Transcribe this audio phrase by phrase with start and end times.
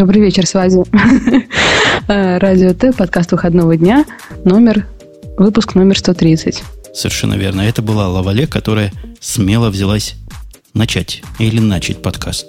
[0.00, 0.82] Добрый вечер, связи.
[2.08, 4.06] Радио Т, подкаст выходного дня,
[4.46, 4.86] номер,
[5.36, 6.62] выпуск номер 130.
[6.94, 7.60] Совершенно верно.
[7.60, 10.14] Это была Лавале, которая смело взялась
[10.72, 12.48] начать или начать подкаст.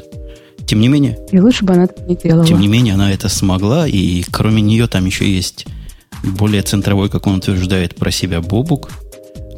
[0.66, 1.20] Тем не менее...
[1.34, 2.46] И лучше бы она это не делала.
[2.46, 5.66] Тем не менее, она это смогла, и кроме нее там еще есть
[6.24, 8.92] более центровой, как он утверждает про себя, Бобук,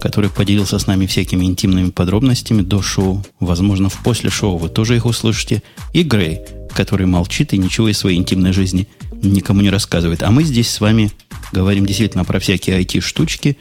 [0.02, 3.23] который поделился с нами всякими интимными подробностями до шоу.
[3.39, 5.62] Возможно, в после шоу вы тоже их услышите.
[5.94, 6.41] И Грей,
[6.73, 10.23] который молчит и ничего из своей интимной жизни никому не рассказывает.
[10.23, 11.12] А мы здесь с вами
[11.52, 13.58] говорим действительно про всякие IT-штучки.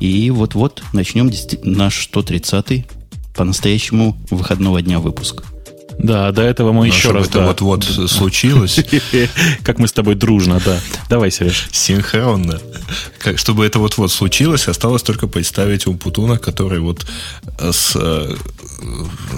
[0.00, 1.30] И вот-вот начнем
[1.62, 2.86] наш 130-й
[3.34, 5.44] по-настоящему выходного дня выпуск.
[5.98, 7.28] Да, до этого мы Но еще раз...
[7.28, 7.46] это да.
[7.46, 8.80] вот-вот случилось.
[9.62, 10.78] Как мы с тобой дружно, да.
[11.08, 11.68] Давай, Сереж.
[11.72, 12.60] Синхронно.
[13.18, 17.06] Как, чтобы это вот-вот случилось, осталось только представить Умпутуна, который вот
[17.58, 18.34] э, с, э,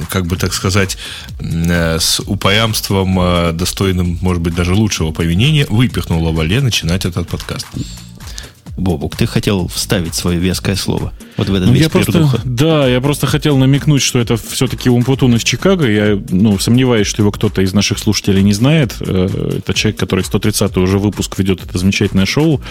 [0.08, 0.98] как бы так сказать,
[1.38, 7.66] э, с упрямством, достойным, может быть, даже лучшего повинения, выпихнул Лавале начинать этот подкаст.
[8.76, 12.86] Бобук, ты хотел вставить свое веское слово вот в этот ну, весь я просто, Да,
[12.86, 15.88] я просто хотел намекнуть, что это все-таки Умпутун из Чикаго.
[15.88, 18.96] Я ну, сомневаюсь, что его кто-то из наших слушателей не знает.
[19.00, 22.62] Э, это человек, который 130-й уже выпуск ведет это замечательное шоу.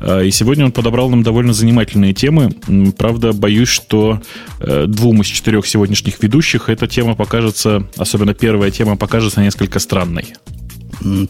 [0.00, 2.50] Э, и сегодня он подобрал нам довольно занимательные темы.
[2.96, 4.22] Правда, боюсь, что
[4.60, 10.34] э, двум из четырех сегодняшних ведущих эта тема покажется, особенно первая тема, покажется несколько странной.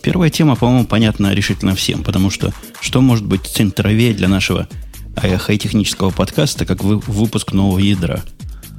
[0.02, 4.68] Первая тема, по-моему, понятна решительно всем, потому что что может быть центровее для нашего
[5.16, 8.22] хай-технического подкаста, как вы, выпуск нового ядра.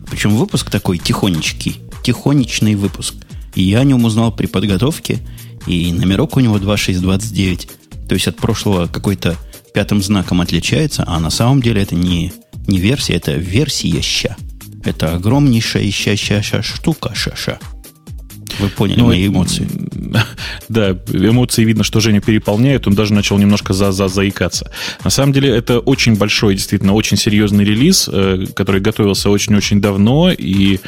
[0.10, 3.16] Причем выпуск такой тихонечкий, тихонечный выпуск.
[3.56, 5.20] И я о нем узнал при подготовке,
[5.66, 7.70] и номерок у него 2629,
[8.08, 9.36] то есть от прошлого какой-то
[9.74, 12.32] пятым знаком отличается, а на самом деле это не,
[12.68, 14.36] не версия, это версия ща.
[14.84, 17.60] Это огромнейшая ща-ща-ща штука ша-ша.
[18.60, 19.68] Вы поняли ну, мои эмоции.
[20.70, 24.72] Да, эмоции видно, что Женя переполняет, он даже начал немножко за -за заикаться.
[25.04, 30.32] На самом деле это очень большой, действительно, очень серьезный релиз, э, который готовился очень-очень давно,
[30.32, 30.80] и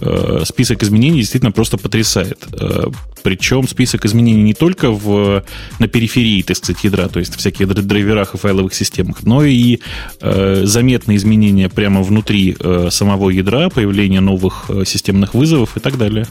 [0.00, 2.38] э, список изменений действительно просто потрясает.
[2.52, 2.86] Э,
[3.22, 5.42] причем список изменений не только в,
[5.78, 9.80] на периферии, так сказать, ядра, то есть в всяких драйверах и файловых системах, но и
[10.20, 12.56] заметные изменения прямо внутри
[12.90, 16.26] самого ядра, появление новых системных вызовов и так далее.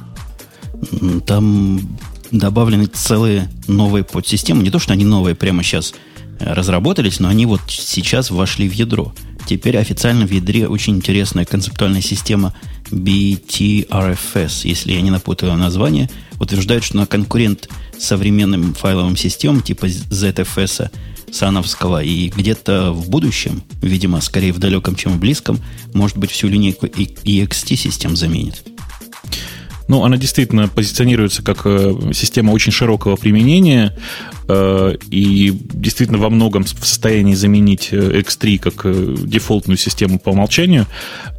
[1.25, 1.81] Там
[2.31, 4.63] добавлены целые новые подсистемы.
[4.63, 5.93] Не то, что они новые прямо сейчас
[6.39, 9.13] э, разработались, но они вот сейчас вошли в ядро.
[9.47, 12.53] Теперь официально в ядре очень интересная концептуальная система
[12.89, 16.09] BTRFS, если я не напутаю название,
[16.39, 20.89] утверждает, что на конкурент современным файловым системам типа ZFS,
[21.31, 25.59] Сановского, и где-то в будущем, видимо, скорее в далеком, чем в близком,
[25.93, 28.63] может быть, всю линейку EXT систем заменит.
[29.87, 33.95] Ну, она действительно позиционируется как э, система очень широкого применения
[34.47, 40.87] э, и действительно во многом в состоянии заменить э, X3 как дефолтную систему по умолчанию,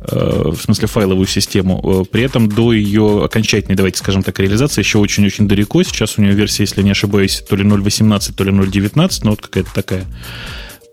[0.00, 2.06] в смысле файловую систему.
[2.10, 5.82] При этом до ее окончательной, давайте скажем так, реализации еще очень-очень далеко.
[5.82, 9.40] Сейчас у нее версия, если не ошибаюсь, то ли 0.18, то ли 0.19, но вот
[9.40, 10.04] какая-то такая.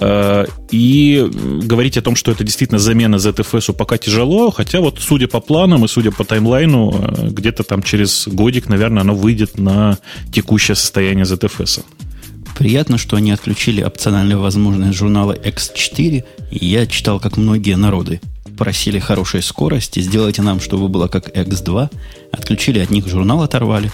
[0.05, 1.29] Э, и
[1.63, 5.85] говорить о том, что это действительно замена ZFS пока тяжело, хотя вот судя по планам
[5.85, 9.97] и судя по таймлайну, э, где-то там через годик, наверное, оно выйдет на
[10.33, 11.85] текущее состояние ZFS.
[12.57, 18.19] Приятно, что они отключили опциональную возможность журнала X4, и я читал, как многие народы
[18.57, 21.89] просили хорошей скорости, сделайте нам, чтобы было как X2,
[22.33, 23.89] отключили от них журнал, оторвали.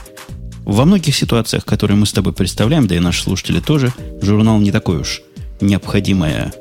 [0.66, 4.72] Во многих ситуациях, которые мы с тобой представляем, да и наши слушатели тоже, журнал не
[4.72, 5.22] такой уж
[5.62, 6.54] необходимая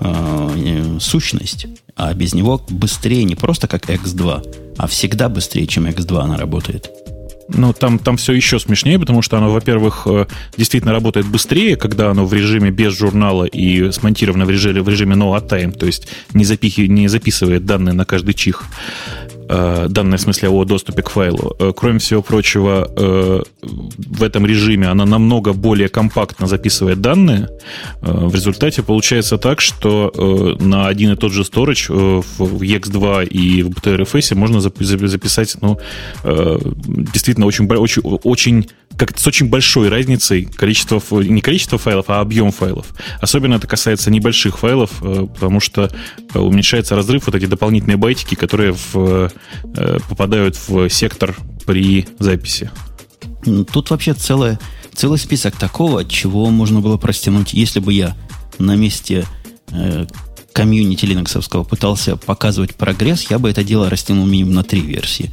[0.00, 6.18] э, сущность, а без него быстрее не просто как X2, а всегда быстрее, чем X2
[6.18, 6.90] она работает.
[7.48, 10.26] Ну, там, там все еще смешнее, потому что оно, во-первых, э,
[10.56, 15.16] действительно работает быстрее, когда оно в режиме без журнала и смонтировано в режиме, в режиме
[15.16, 18.64] no time, то есть не, запихи, не записывает данные на каждый чих.
[19.48, 21.54] Э, данные в смысле о доступе к файлу.
[21.58, 27.48] Э, кроме всего прочего, э, в этом режиме она намного более компактно записывает данные.
[28.00, 31.92] В результате получается так, что на один и тот же storage
[32.38, 35.78] в EX2 и в BTRFS можно записать ну,
[36.24, 42.52] действительно очень, очень, очень как с очень большой разницей количество, не количество файлов, а объем
[42.52, 42.86] файлов.
[43.20, 45.90] Особенно это касается небольших файлов, потому что
[46.34, 49.30] уменьшается разрыв, вот эти дополнительные байтики, которые в
[49.74, 51.36] Э, попадают в сектор
[51.66, 52.70] при записи.
[53.72, 54.60] Тут вообще целое,
[54.94, 58.16] целый список такого, чего можно было простянуть, если бы я
[58.58, 59.24] на месте
[59.70, 60.06] э,
[60.52, 65.30] комьюнити линоксовского пытался показывать прогресс, я бы это дело растянул минимум на три версии.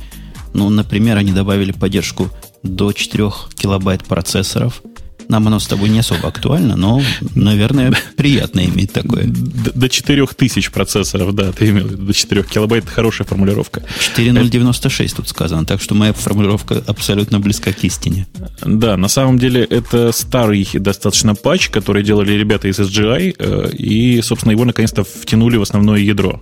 [0.54, 2.30] Ну, например, они добавили поддержку
[2.64, 4.82] до 4 килобайт процессоров–
[5.30, 7.02] нам оно с тобой не особо актуально, но,
[7.36, 9.26] наверное, приятно иметь такое.
[9.28, 13.84] До 4000 процессоров, да, ты имел до 4 килобайт, это хорошая формулировка.
[14.00, 18.26] 4096 тут сказано, так что моя формулировка абсолютно близка к истине.
[18.66, 24.22] Да, на самом деле это старый достаточно патч, который делали ребята из SGI, э, и,
[24.24, 26.42] собственно, его наконец-то втянули в основное ядро.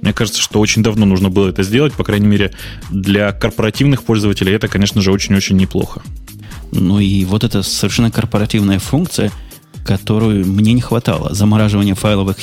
[0.00, 2.52] Мне кажется, что очень давно нужно было это сделать, по крайней мере,
[2.90, 6.02] для корпоративных пользователей это, конечно же, очень-очень неплохо.
[6.72, 9.30] Ну и вот эта совершенно корпоративная функция,
[9.84, 11.34] которую мне не хватало.
[11.34, 12.38] Замораживание файловых,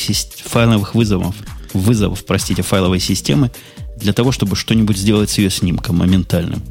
[0.45, 1.35] файловых вызовов,
[1.73, 3.51] вызовов, простите, файловой системы
[3.97, 6.61] для того, чтобы что-нибудь сделать с ее снимком моментальным.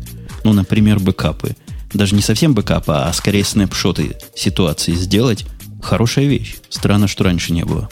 [0.44, 1.56] Ну, например, бэкапы.
[1.92, 5.44] Даже не совсем бэкапы, а скорее снапшоты ситуации сделать.
[5.82, 6.56] Хорошая вещь.
[6.68, 7.88] Странно, что раньше не было.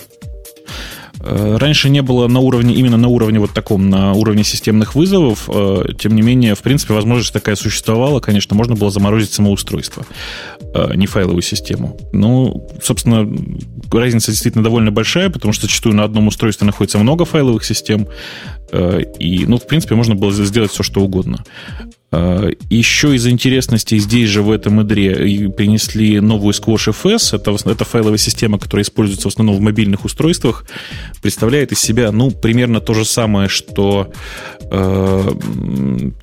[1.28, 5.48] Э, раньше не было на уровне, именно на уровне вот таком, на уровне системных вызовов.
[5.48, 8.20] Э, тем не менее, в принципе, возможность такая существовала.
[8.20, 10.06] Конечно, можно было заморозить самоустройство,
[10.74, 11.98] э, не файловую систему.
[12.12, 13.28] Ну, собственно,
[13.90, 18.06] разница действительно довольно большая, потому что зачастую на одном устройстве находится много файловых систем.
[18.72, 21.44] И, ну, в принципе, можно было сделать все, что угодно.
[22.12, 27.36] А, Еще из интересностей здесь же в этом ядре принесли новую Squash FS.
[27.36, 30.64] Это, это файловая система, которая используется в основном в мобильных устройствах.
[31.20, 34.12] Представляет из себя, ну, примерно то же самое, что
[34.70, 35.30] э,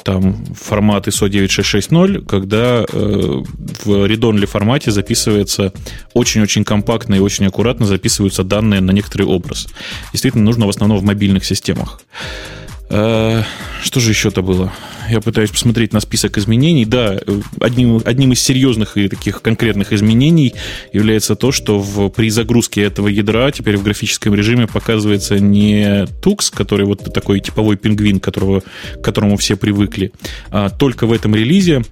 [0.04, 3.44] там формат ISO 9660, когда э,
[3.84, 5.74] в read-only формате записывается
[6.14, 9.68] очень-очень компактно и очень аккуратно записываются данные на некоторый образ.
[10.14, 12.02] Действительно, нужно в основном в мобильных системах.
[12.90, 13.44] Э,
[13.82, 14.72] что же еще-то было?
[15.10, 16.86] Я пытаюсь посмотреть на список изменений.
[16.86, 17.20] Да,
[17.60, 20.54] одним, одним из серьезных и таких конкретных изменений
[20.94, 26.54] является то, что в, при загрузке этого ядра теперь в графическом режиме показывается не Tux,
[26.54, 30.12] который вот такой типовой пингвин, которого, к которому все привыкли,
[30.50, 31.84] а только в этом релизе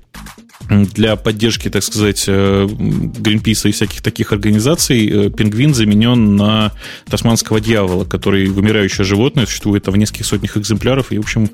[0.70, 6.72] для поддержки, так сказать, Гринписа э, и всяких таких организаций э, пингвин заменен на
[7.10, 11.50] тасманского дьявола, который вымирающее животное, существует в нескольких сотнях экземпляров, и, в общем,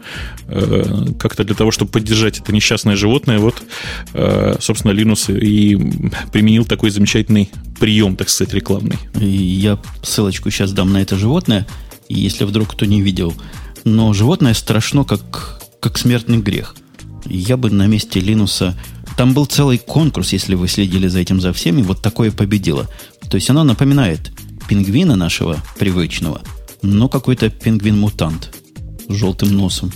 [0.48, 3.63] э, как-то для того, чтобы поддержать это несчастное животное, вот,
[4.59, 5.77] собственно, Линус и
[6.31, 7.50] применил такой замечательный
[7.80, 8.98] прием, так сказать, рекламный.
[9.19, 11.68] Я ссылочку сейчас дам на это животное,
[12.10, 13.33] если вдруг кто не видел.
[13.83, 16.75] Но животное страшно, как, как смертный грех.
[17.25, 18.75] Я бы на месте Линуса
[19.18, 22.88] там был целый конкурс, если вы следили за этим за всеми, вот такое победило.
[23.30, 24.31] То есть оно напоминает
[24.69, 26.42] пингвина нашего привычного,
[26.84, 28.52] но какой-то пингвин-мутант
[29.10, 29.92] с желтым носом.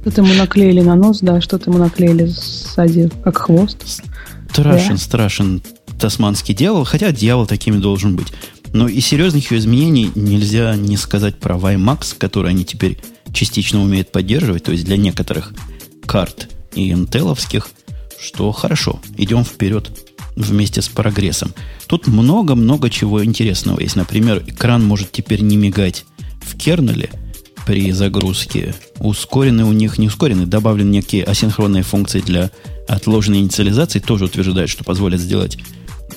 [0.00, 3.84] Что-то ему наклеили на нос, да, что-то ему наклеили сзади, как хвост.
[4.50, 4.96] Страшен, да.
[4.96, 5.62] страшен
[5.98, 8.28] тасманский дьявол, хотя дьявол такими должен быть.
[8.72, 12.98] Но и серьезных изменений нельзя не сказать про WiMAX, который они теперь
[13.32, 15.52] частично умеют поддерживать, то есть для некоторых
[16.06, 17.68] карт и интеловских
[18.20, 19.90] что хорошо, идем вперед
[20.36, 21.52] вместе с прогрессом.
[21.86, 23.96] Тут много-много чего интересного есть.
[23.96, 26.04] Например, экран может теперь не мигать
[26.40, 27.10] в кернеле
[27.66, 28.74] при загрузке.
[28.98, 32.50] Ускоренный у них, не ускоренный, добавлены некие асинхронные функции для
[32.88, 33.98] отложенной инициализации.
[33.98, 35.58] Тоже утверждают, что позволят сделать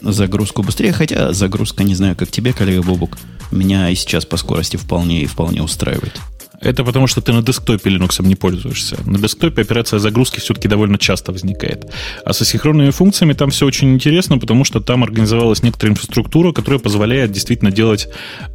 [0.02, 0.94] загрузку быстрее.
[0.94, 3.18] Хотя загрузка, не знаю, как тебе, коллега Бобук,
[3.52, 6.20] меня и сейчас по скорости вполне и вполне устраивает.
[6.62, 8.98] Это потому, что ты на десктопе Linux не пользуешься.
[9.06, 11.92] На десктопе операция загрузки все-таки довольно часто возникает.
[12.24, 16.80] А со синхронными функциями там все очень интересно, потому что там организовалась некоторая инфраструктура, которая
[16.80, 18.08] позволяет действительно делать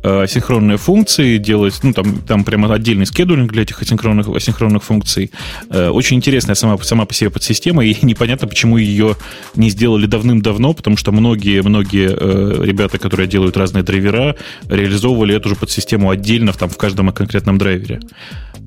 [0.04, 5.32] э, синхронные функции, делать, ну, там, там прямо отдельный скедулинг для этих асинхронных, асинхронных функций.
[5.70, 9.16] Э, очень интересная сама, сама по себе подсистема, и непонятно, почему ее
[9.56, 14.36] не сделали давным-давно, потому что многие-многие э, ребята, которые делают разные драйвера,
[14.68, 17.95] реализовывали эту же подсистему отдельно там, в каждом конкретном драйвере.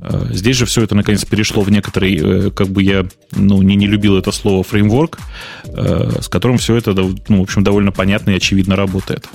[0.01, 3.75] Э, здесь же все это наконец перешло в некоторый, э, как бы я ну, не,
[3.75, 5.19] не любил это слово, фреймворк,
[5.65, 9.27] э, с которым все это, ну, в общем, довольно понятно и очевидно работает.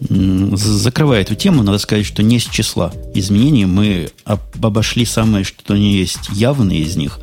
[0.00, 5.96] Закрывая эту тему, надо сказать, что не с числа изменений мы обошли самое, что не
[5.96, 7.18] есть явные из них.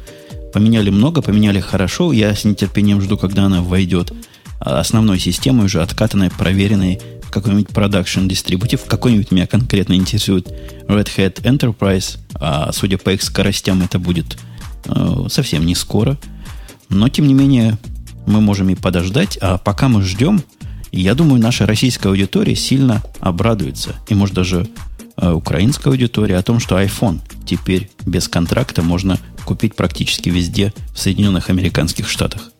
[0.53, 2.11] Поменяли много, поменяли хорошо.
[2.11, 4.11] Я с нетерпением жду, когда она войдет
[4.59, 6.99] основной системой уже откатанной, проверенной
[7.31, 10.47] какой-нибудь production дистрибутив, какой-нибудь меня конкретно интересует
[10.87, 14.37] Red Hat Enterprise, а судя по их скоростям, это будет
[14.85, 16.17] э, совсем не скоро.
[16.89, 17.77] Но, тем не менее,
[18.25, 20.43] мы можем и подождать, а пока мы ждем,
[20.91, 24.67] я думаю, наша российская аудитория сильно обрадуется, и, может, даже
[25.17, 30.99] э, украинская аудитория, о том, что iPhone теперь без контракта можно купить практически везде в
[30.99, 32.51] Соединенных Американских Штатах.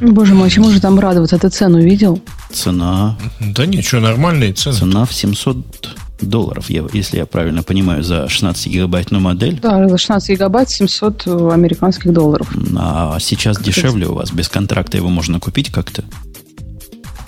[0.00, 1.38] Боже мой, чему же там радоваться?
[1.38, 2.20] Ты цену видел?
[2.52, 3.18] Цена...
[3.40, 4.76] Да ничего, нормальные цены.
[4.76, 9.58] Цена в 700 долларов, если я правильно понимаю, за 16 гигабайтную модель.
[9.60, 12.48] Да, за 16 гигабайт 700 американских долларов.
[12.76, 16.04] А сейчас дешевле у вас, без контракта его можно купить как-то?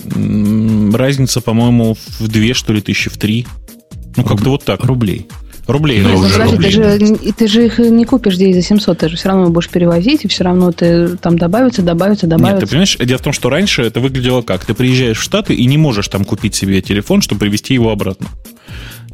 [0.05, 3.47] Разница, по-моему, в две, что ли, тысячи, в три.
[4.17, 4.85] Ну, как-то вот так.
[4.85, 5.29] Рублей.
[5.71, 6.71] Рублей, ну, уже подожди, рублей.
[6.71, 9.69] Ты, же, ты же их не купишь здесь за 700, ты же все равно будешь
[9.69, 12.55] перевозить, и все равно ты там добавится, добавится, добавится.
[12.55, 14.65] Нет, ты понимаешь, дело в том, что раньше это выглядело как?
[14.65, 18.29] Ты приезжаешь в Штаты и не можешь там купить себе телефон, чтобы привезти его обратно.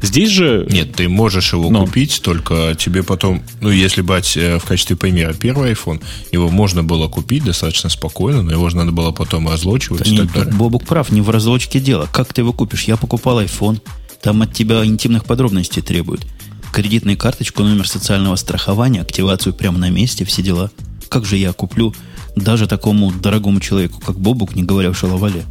[0.01, 0.67] Здесь же...
[0.69, 1.85] Нет, ты можешь его Но.
[1.85, 6.83] купить, только тебе потом, ну, если брать э, в качестве примера первый iPhone, его можно
[6.83, 10.33] было купить достаточно спокойно, но его же надо было потом разлочивать да и нет, так
[10.33, 10.53] далее.
[10.53, 12.07] Бобук прав, не в разлочке дело.
[12.11, 12.83] Как ты его купишь?
[12.83, 13.79] Я покупал iPhone,
[14.21, 16.27] там от тебя интимных подробностей требуют.
[16.73, 20.71] Кредитную карточку, номер социального страхования, активацию прямо на месте, все дела.
[21.09, 21.93] Как же я куплю
[22.35, 25.43] даже такому дорогому человеку, как Бобук, не говоря уж о Лавале?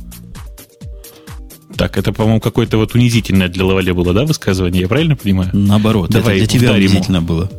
[1.77, 4.83] Так, это, по-моему, какое-то вот унизительное для Лавале было, да, высказывание?
[4.83, 5.51] Я правильно понимаю?
[5.53, 7.27] Наоборот, Давай это для тебя унизительно ему.
[7.27, 7.51] было.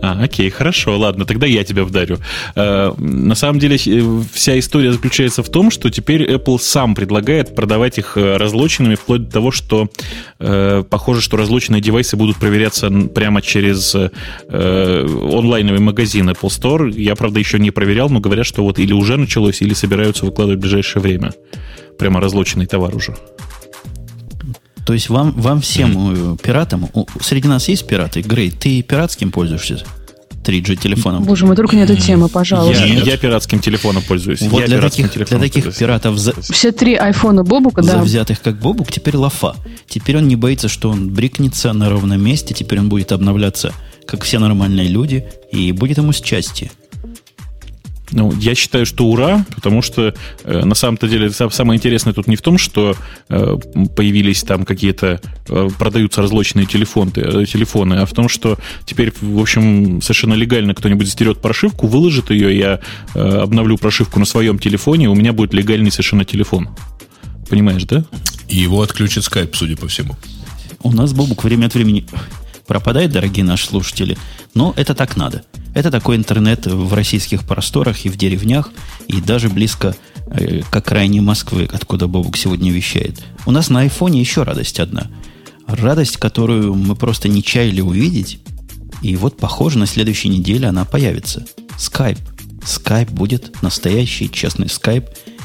[0.00, 2.18] А, окей, хорошо, ладно, тогда я тебя вдарю.
[2.54, 7.54] Э, на самом деле э, вся история заключается в том, что теперь Apple сам предлагает
[7.54, 9.88] продавать их э, разлоченными, вплоть до того, что
[10.38, 14.10] э, похоже, что разлоченные девайсы будут проверяться прямо через э,
[14.48, 16.92] онлайновый магазин Apple Store.
[16.92, 20.58] Я, правда, еще не проверял, но говорят, что вот или уже началось, или собираются выкладывать
[20.58, 21.32] в ближайшее время
[21.98, 23.16] прямо разлоченный товар уже.
[24.88, 26.42] То есть вам, вам всем mm.
[26.42, 26.88] пиратам,
[27.20, 28.22] среди нас есть пираты?
[28.22, 29.84] Грей, ты пиратским пользуешься?
[30.42, 31.24] 3G телефоном.
[31.24, 32.86] Боже мой, только не эту тему, пожалуйста.
[32.86, 34.40] Я, я пиратским телефоном пользуюсь.
[34.40, 35.76] Вот я для, таких, для таких пользуюсь.
[35.76, 36.16] пиратов...
[36.16, 36.32] За...
[36.40, 37.98] Все три айфона Бобука, да.
[37.98, 39.56] Завзятых как Бобук, теперь лафа.
[39.86, 43.74] Теперь он не боится, что он брикнется на ровном месте, теперь он будет обновляться,
[44.06, 46.70] как все нормальные люди, и будет ему счастье.
[48.10, 52.36] Ну, я считаю, что ура, потому что э, на самом-то деле самое интересное тут не
[52.36, 52.96] в том, что
[53.28, 53.56] э,
[53.94, 59.38] появились там какие-то, э, продаются разлоченные телефоны, э, телефоны, а в том, что теперь, в
[59.38, 62.80] общем, совершенно легально кто-нибудь стерет прошивку, выложит ее, я
[63.14, 66.70] э, обновлю прошивку на своем телефоне, у меня будет легальный совершенно телефон.
[67.48, 68.04] Понимаешь, да?
[68.48, 70.16] И его отключит скайп, судя по всему.
[70.82, 72.06] У нас Бобук время от времени
[72.66, 74.16] пропадает, дорогие наши слушатели,
[74.54, 75.42] но это так надо.
[75.78, 78.70] Это такой интернет в российских просторах и в деревнях,
[79.06, 79.94] и даже близко
[80.26, 83.22] э, к окраине Москвы, откуда Бобук сегодня вещает.
[83.46, 85.06] У нас на айфоне еще радость одна.
[85.68, 88.40] Радость, которую мы просто не чаяли увидеть,
[89.02, 91.46] и вот, похоже, на следующей неделе она появится.
[91.78, 92.18] Скайп.
[92.66, 95.04] Скайп будет настоящий, честный скайп.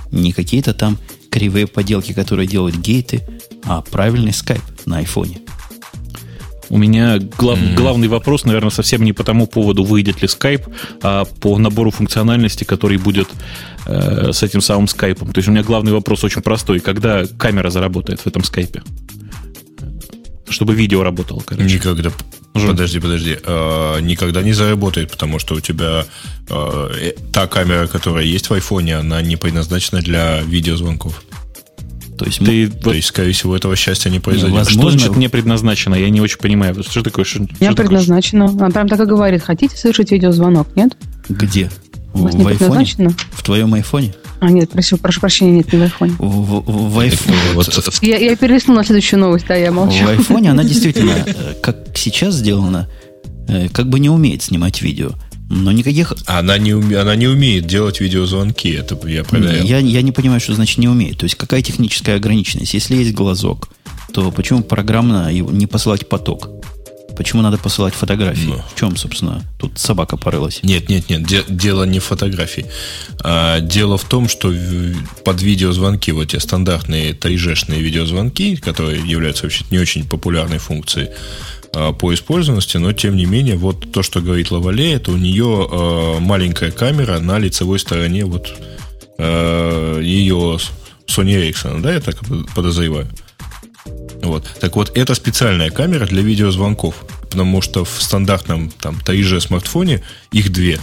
[0.09, 0.97] Не какие-то там
[1.29, 3.21] кривые поделки, которые делают гейты,
[3.65, 5.41] а правильный скайп на айфоне.
[6.73, 7.75] У меня глав, mm-hmm.
[7.75, 12.63] главный вопрос, наверное, совсем не по тому поводу, выйдет ли Skype, а по набору функциональности,
[12.63, 13.27] который будет
[13.85, 15.31] э, с этим самым скайпом.
[15.31, 16.79] То есть у меня главный вопрос очень простой.
[16.79, 18.81] Когда камера заработает в этом скайпе?
[20.49, 21.75] Чтобы видео работало, короче.
[21.75, 22.11] Никогда.
[22.53, 23.37] Подожди, подожди.
[23.45, 26.05] Э, никогда не заработает, потому что у тебя
[26.49, 31.23] э, та камера, которая есть в айфоне, она не предназначена для видеозвонков.
[32.23, 34.57] То есть, ты, то вот, есть, скорее всего, этого счастья не произойдет.
[34.57, 35.95] Возможно, что значит не предназначено?
[35.95, 36.81] Я не очень понимаю.
[36.81, 37.25] Что такое?
[37.25, 38.45] Что, я что предназначено.
[38.45, 39.43] Она прям так и говорит.
[39.43, 40.95] Хотите совершить видеозвонок, нет?
[41.27, 41.69] Где?
[42.13, 43.13] У вас в, не предназначено?
[43.31, 44.13] В твоем айфоне?
[44.39, 46.13] А, нет, прошу, прошу прощения, нет, не в айфоне.
[46.17, 47.37] В, в, в айфоне.
[47.55, 47.99] Вот.
[48.01, 50.05] Я, я перелистнул на следующую новость, да, я молчу.
[50.05, 52.89] В айфоне она действительно, э, как сейчас сделана,
[53.49, 55.11] э, как бы не умеет снимать видео.
[55.53, 56.13] Но никаких...
[56.25, 56.98] Она не, уме...
[56.98, 59.63] она не умеет делать видеозвонки, это я проверял.
[59.65, 61.19] Я, я не понимаю, что значит не умеет.
[61.19, 62.74] То есть какая техническая ограниченность?
[62.74, 63.69] Если есть глазок,
[64.13, 66.50] то почему программно не посылать поток?
[67.15, 68.48] Почему надо посылать фотографии?
[68.48, 68.62] Ну.
[68.74, 70.62] В чем, собственно, тут собака порылась?
[70.63, 72.65] Нет, нет, нет, де- дело не в фотографии.
[73.24, 74.51] А, дело в том, что
[75.24, 81.10] под видеозвонки, вот те стандартные 3G-шные видеозвонки, которые являются вообще не очень популярной функцией,
[81.73, 86.19] по использованности, но тем не менее, вот то, что говорит Лавале, это у нее э,
[86.19, 88.53] маленькая камера на лицевой стороне вот
[89.17, 90.59] э, ее
[91.07, 92.17] Sony Ericsson, да, я так
[92.55, 93.07] подозреваю.
[94.23, 94.45] Вот.
[94.59, 96.95] Так вот, это специальная камера для видеозвонков,
[97.29, 100.01] потому что в стандартном там 3G смартфоне
[100.31, 100.79] их две.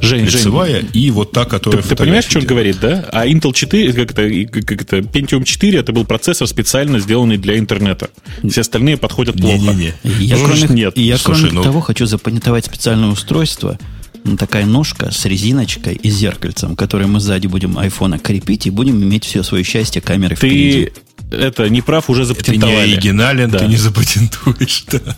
[0.00, 3.08] Жень, лицевая Жень, и вот та, которая Ты, ты понимаешь, что он говорит, да?
[3.12, 7.58] А Intel 4, как это, как это, Pentium 4, это был процессор специально сделанный для
[7.58, 8.10] интернета.
[8.48, 9.56] Все остальные подходят плохо.
[9.56, 9.94] Не-не-не.
[10.20, 10.96] Я, ну, кроме, нет.
[10.96, 11.62] я Слушай, кроме ну...
[11.62, 13.78] того хочу запатентовать специальное устройство,
[14.38, 19.24] такая ножка с резиночкой и зеркальцем, которое мы сзади будем айфона крепить и будем иметь
[19.24, 20.92] все свое счастье камеры Ты впереди.
[21.34, 22.76] Это не прав, уже запатентовали.
[22.76, 23.58] Ты не оригинален, да.
[23.58, 25.16] ты не запатентуешь, да.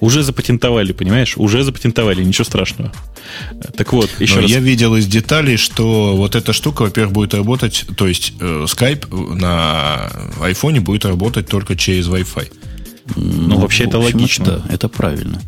[0.00, 1.36] Уже запатентовали, понимаешь?
[1.36, 2.92] Уже запатентовали, ничего страшного.
[3.76, 4.50] Так вот, еще Но раз.
[4.50, 9.34] я видел из деталей, что вот эта штука, во-первых, будет работать, то есть э, Skype
[9.36, 10.10] на
[10.40, 12.52] айфоне будет работать только через Wi-Fi.
[13.14, 14.44] Ну, вообще в это логично.
[14.44, 15.40] Да, это правильно.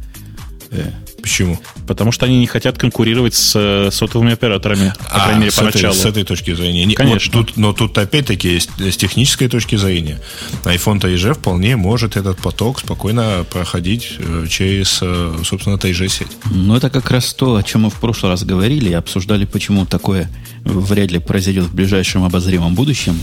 [1.25, 1.59] Почему?
[1.87, 5.54] Потому что они не хотят конкурировать с э, сотовыми операторами, по крайней мере, А, с,
[5.59, 5.95] этой, поначалу.
[5.95, 6.85] с этой точки зрения.
[6.85, 7.38] Не, Конечно.
[7.38, 10.21] вот тут, но тут опять-таки есть с технической точки зрения.
[10.64, 16.28] iPhone TIG вполне может этот поток спокойно проходить э, через, э, собственно, TIG сеть.
[16.50, 19.87] Ну, это как раз то, о чем мы в прошлый раз говорили и обсуждали, почему
[19.87, 20.28] такое
[20.62, 23.19] вряд ли произойдет в ближайшем обозримом будущем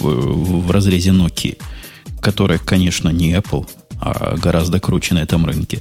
[0.00, 0.08] в,
[0.66, 1.56] в разрезе Nokia,
[2.20, 3.68] которая, конечно, не Apple,
[4.00, 5.78] а гораздо круче на этом рынке.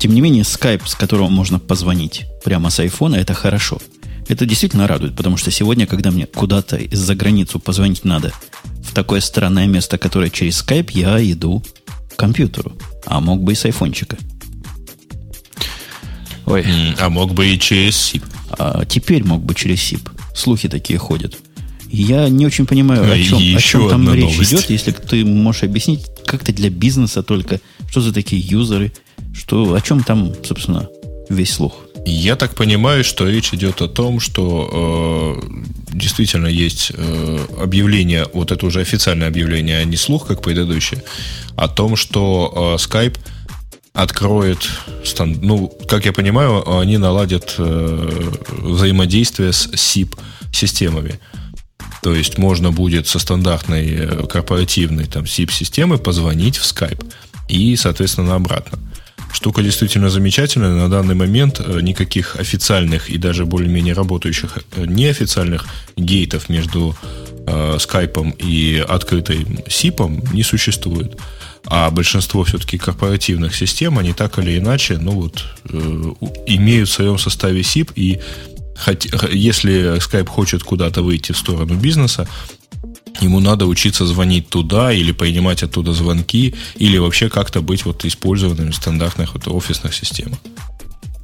[0.00, 3.78] Тем не менее, Skype, с которого можно позвонить прямо с iPhone, это хорошо.
[4.28, 8.32] Это действительно радует, потому что сегодня, когда мне куда-то из-за границу позвонить надо
[8.82, 11.62] в такое странное место, которое через Skype, я иду
[12.08, 12.72] к компьютеру.
[13.04, 14.16] А мог бы и с айфончика.
[16.46, 16.64] Ой,
[16.98, 18.22] А мог бы и через SIP.
[18.58, 20.08] А теперь мог бы через СИП.
[20.34, 21.36] Слухи такие ходят.
[21.90, 24.52] Я не очень понимаю, А, о чем, и о чем там речь новость.
[24.52, 28.92] идет, если ты можешь объяснить, как то для бизнеса только, что за такие юзеры,
[29.34, 30.88] что, о чем там, собственно,
[31.28, 31.74] весь слух.
[32.06, 35.48] Я так понимаю, что речь идет о том, что э,
[35.92, 41.02] действительно есть э, объявление, вот это уже официальное объявление, а не слух, как предыдущее,
[41.56, 43.18] о том, что э, Skype
[43.92, 44.68] откроет,
[45.18, 51.20] ну, как я понимаю, они наладят э, взаимодействие с SIP-системами.
[52.02, 57.04] То есть можно будет со стандартной э, корпоративной там SIP-системы позвонить в Skype
[57.48, 58.78] и, соответственно, обратно.
[59.32, 60.74] Штука действительно замечательная.
[60.74, 66.96] На данный момент э, никаких официальных и даже более-менее работающих э, неофициальных гейтов между
[67.46, 71.16] э, скайпом и открытой сипом не существует.
[71.66, 75.44] А большинство все-таки корпоративных систем, они так или иначе, ну вот,
[76.46, 78.18] имеют в своем составе SIP, и
[79.30, 82.26] если Skype хочет куда-то выйти в сторону бизнеса,
[83.20, 88.72] ему надо учиться звонить туда или принимать оттуда звонки, или вообще как-то быть вот использованным
[88.72, 90.38] в стандартных вот офисных системах.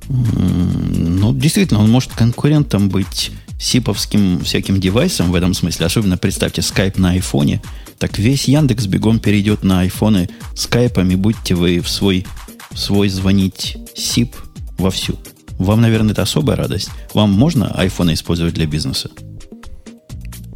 [0.09, 5.87] Ну, действительно, он может конкурентом быть сиповским всяким девайсом в этом смысле.
[5.87, 7.62] Особенно представьте Skype на айфоне.
[7.99, 11.14] Так весь Яндекс бегом перейдет на айфоны скайпами.
[11.14, 12.27] Будьте вы в свой,
[12.70, 14.35] в свой звонить SIP
[14.79, 15.18] вовсю.
[15.59, 16.90] Вам, наверное, это особая радость.
[17.14, 19.11] Вам можно айфоны использовать для бизнеса?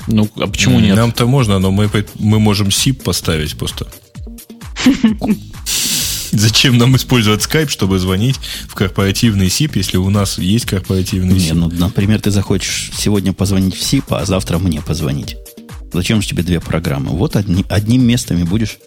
[0.06, 0.96] Ну а почему нет?
[0.96, 3.86] Нам-то можно, но мы, мы можем SIP поставить просто.
[6.32, 8.36] Зачем нам использовать Skype, чтобы звонить
[8.68, 11.54] в корпоративный SIP, если у нас есть корпоративный Не, SIP?
[11.54, 15.36] ну, например, ты захочешь сегодня позвонить в СИП, а завтра мне позвонить.
[15.92, 17.10] Зачем же тебе две программы?
[17.10, 18.78] Вот одни- одним местом и будешь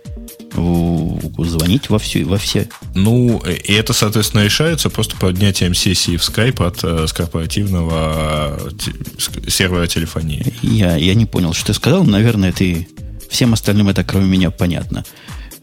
[0.56, 2.68] звонить во, всю, во все.
[2.96, 9.50] Ну, и это, соответственно, решается просто поднятием сессии в Skype от э, с корпоративного те-
[9.50, 10.54] сервера телефонии.
[10.62, 12.04] Я, я не понял, что ты сказал.
[12.04, 12.88] Наверное, ты
[13.30, 15.04] всем остальным это, кроме меня, понятно.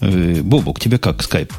[0.00, 1.52] Э, Бобук, тебе как скайп?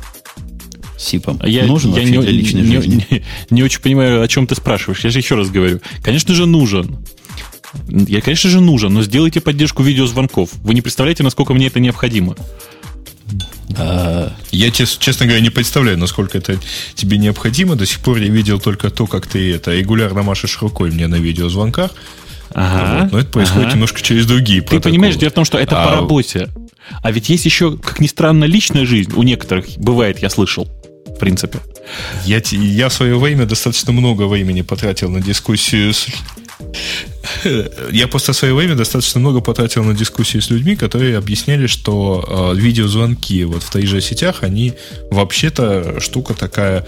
[0.98, 1.40] С СИПом?
[1.44, 3.08] Я, Нужен я вообще не, для личной не- жизни?
[3.10, 5.04] не- не очень понимаю, о чем ты спрашиваешь.
[5.04, 5.80] Я же еще раз говорю.
[6.04, 6.98] Конечно же, нужен.
[7.88, 10.50] Я, конечно же, нужен, но сделайте поддержку видеозвонков.
[10.56, 12.36] Вы не представляете, насколько мне это необходимо.
[13.78, 16.60] А, Я, чес- честно говоря, не представляю, насколько это
[16.96, 17.76] тебе необходимо.
[17.76, 21.16] До сих пор я видел только то, как ты это регулярно машешь рукой мне на
[21.16, 21.92] видеозвонках.
[22.54, 23.04] Ага.
[23.04, 23.12] Вот.
[23.14, 23.74] Но это происходит ага.
[23.76, 24.92] немножко через другие Ты протоколы.
[24.94, 26.50] понимаешь, дело в том, что это А, по работе.
[27.02, 29.14] А ведь есть еще, как ни странно, личная жизнь.
[29.16, 30.68] У некоторых бывает, я слышал,
[31.06, 31.60] в принципе.
[32.26, 36.08] Я, я в свое время достаточно много времени потратил на дискуссию с...
[37.92, 42.54] Я просто в свое время достаточно много потратил на дискуссию с людьми, которые объясняли, что
[42.54, 44.74] э, видеозвонки вот в 3G сетях, они
[45.12, 46.86] вообще-то штука такая,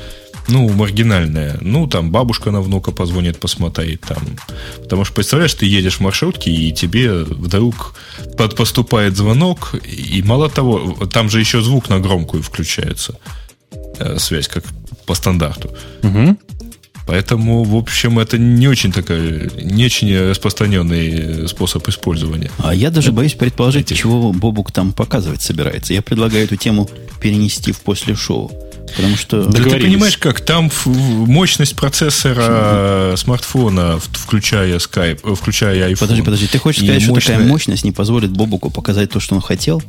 [0.48, 1.58] ну, маргинальная.
[1.62, 4.38] Ну, там бабушка на внука позвонит, посмотреть там.
[4.82, 7.96] Потому что, представляешь, ты едешь в маршрутке, и тебе вдруг
[8.38, 13.16] под- поступает звонок, и мало того, там же еще звук на громкую включается
[14.00, 14.64] э, связь, как
[15.06, 15.70] по стандарту.
[16.04, 16.38] Мгм.
[17.06, 22.50] Поэтому, в общем, это не очень такая, не очень распространенный способ использования.
[22.60, 25.94] а я даже боюсь предположить, чего Бобук там показывать собирается.
[25.94, 26.90] Я предлагаю эту тему
[27.22, 28.52] перенести в после шоу.
[28.96, 29.46] Потому что...
[29.46, 36.00] Да ты понимаешь, как там мощность процессора смартфона, включая Skype, э, включая iPhone.
[36.00, 39.36] Подожди, подожди, ты хочешь сказать, что такая мощная- мощность не позволит Бобуку показать то, что
[39.36, 39.82] он хотел?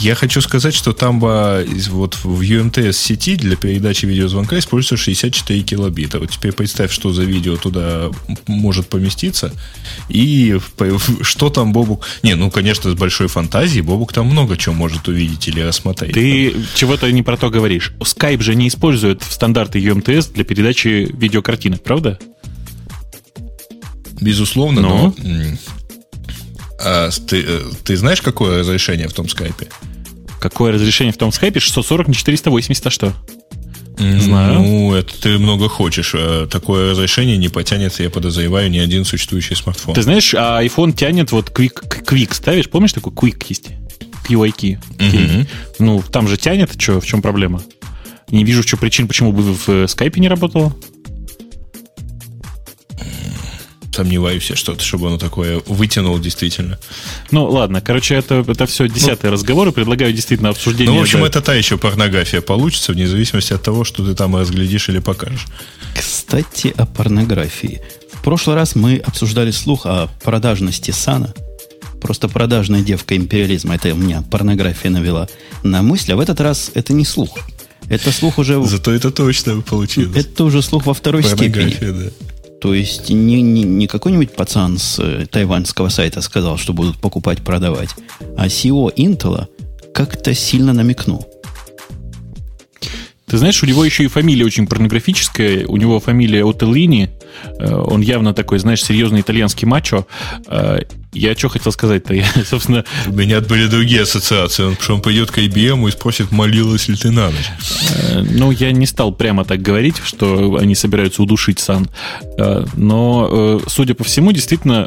[0.00, 6.18] Я хочу сказать, что там вот в UMTS сети для передачи видеозвонка используется 64 килобита.
[6.18, 8.10] Вот теперь представь, что за видео туда
[8.46, 9.52] может поместиться.
[10.08, 10.58] И
[11.20, 12.06] что там Бобук...
[12.22, 16.14] Не, ну, конечно, с большой фантазией Бобук там много чего может увидеть или рассмотреть.
[16.14, 17.92] Ты чего-то не про то говоришь.
[17.98, 22.18] Skype же не использует стандарты UMTS для передачи видеокартинок, правда?
[24.18, 25.14] Безусловно, но...
[25.18, 25.56] но
[26.82, 29.68] а ты, э, ты знаешь, какое разрешение в том скайпе?
[30.40, 31.60] Какое разрешение в том скайпе?
[31.60, 33.12] 640 на 480, а что?
[33.98, 34.54] Знаю.
[34.54, 36.12] Ну, это ты много хочешь.
[36.14, 39.94] Э, такое разрешение не потянет, я подозреваю, ни один существующий смартфон.
[39.94, 43.68] Ты знаешь, а iPhone тянет вот Quick, quick ставишь, помнишь такой Quick есть?
[44.26, 44.78] QIK.
[44.98, 45.46] Угу.
[45.80, 47.62] Ну, там же тянет, что, в чем проблема?
[48.30, 50.74] Не вижу, что причин, почему бы в скайпе не работало.
[53.92, 56.78] Сомневаюсь, что-то, чтобы оно такое вытянул действительно.
[57.30, 59.72] Ну, ладно, короче, это, это все десятые ну, разговоры.
[59.72, 60.92] Предлагаю действительно обсуждение.
[60.92, 61.26] Ну, в общем, да.
[61.26, 65.46] это та еще порнография получится, вне зависимости от того, что ты там разглядишь или покажешь.
[65.96, 67.80] Кстати, о порнографии.
[68.12, 71.34] В прошлый раз мы обсуждали слух о продажности Сана.
[72.00, 73.74] Просто продажная девка империализма.
[73.74, 75.28] Это у меня порнография навела
[75.62, 76.12] на мысль.
[76.12, 77.38] А в этот раз это не слух.
[77.88, 78.62] Это слух уже...
[78.64, 80.16] Зато это точно получилось.
[80.16, 81.76] Это уже слух во второй степени.
[81.80, 82.10] Да.
[82.60, 87.42] То есть не, не, не какой-нибудь пацан с э, тайваньского сайта сказал, что будут покупать,
[87.42, 87.90] продавать,
[88.36, 89.46] а CEO Intel
[89.94, 91.26] как-то сильно намекнул.
[93.26, 95.64] Ты знаешь, у него еще и фамилия очень порнографическая.
[95.66, 97.10] У него фамилия Отеллини.
[97.58, 100.06] Э, он явно такой, знаешь, серьезный итальянский мачо.
[101.12, 102.14] Я что хотел сказать-то?
[102.14, 102.84] Я, собственно...
[103.08, 104.64] У меня были другие ассоциации.
[104.64, 107.50] Он, что он пойдет к IBM и спросит, молилась ли ты на ночь.
[107.96, 111.88] Э, ну, я не стал прямо так говорить, что они собираются удушить Сан.
[112.38, 114.86] Э, но, э, судя по всему, действительно,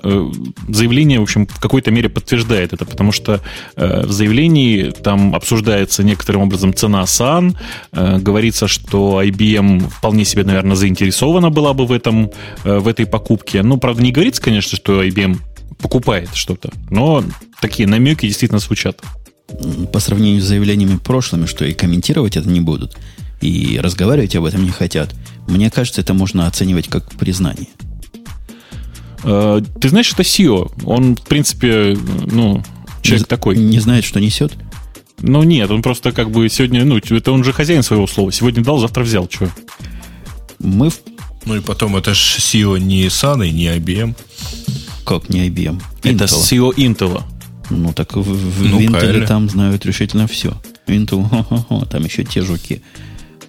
[0.70, 3.42] заявление, в общем, в какой-то мере подтверждает это, потому что
[3.76, 7.58] в заявлении там обсуждается некоторым образом цена Сан,
[7.92, 12.32] говорится, что IBM вполне себе, наверное, заинтересована была бы в, этом,
[12.64, 13.62] в этой покупке.
[13.64, 15.40] Ну, правда, не говорится, конечно, что IBM
[15.84, 16.72] покупает что-то.
[16.90, 17.24] Но
[17.62, 19.02] такие намеки действительно звучат.
[19.92, 22.98] По сравнению с заявлениями прошлыми, что и комментировать это не будут,
[23.42, 25.14] и разговаривать об этом не хотят,
[25.48, 27.68] мне кажется, это можно оценивать как признание.
[29.24, 30.72] Э, ты знаешь, это SEO.
[30.86, 32.64] Он, в принципе, ну,
[33.02, 33.58] человек не, такой.
[33.58, 34.54] Не знает, что несет?
[35.20, 38.32] Ну, нет, он просто как бы сегодня, ну, это он же хозяин своего слова.
[38.32, 39.28] Сегодня дал, завтра взял.
[39.30, 39.50] Что?
[40.60, 40.90] Мы.
[41.46, 44.16] Ну и потом, это же SEO не Sun и не IBM.
[45.06, 45.82] Как не IBM?
[46.04, 46.16] Intel.
[46.16, 47.24] Это CEO Intel.
[47.70, 50.54] Ну, так в, в ну, Intel там знают решительно все.
[50.88, 52.82] Intel, там еще те жуки.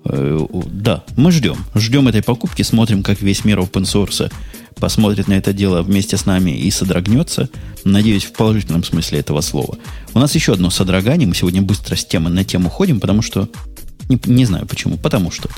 [0.04, 1.56] Э, да, мы ждем.
[1.74, 4.30] Ждем этой покупки, смотрим, как весь мир open source
[4.74, 7.48] посмотрит на это дело вместе с нами и содрогнется.
[7.84, 9.78] Надеюсь, в положительном смысле этого слова.
[10.14, 11.28] У нас еще одно содрогание.
[11.28, 13.48] Мы сегодня быстро с темы на тему ходим, потому что...
[14.08, 14.98] Не, не знаю почему.
[14.98, 15.48] Потому что.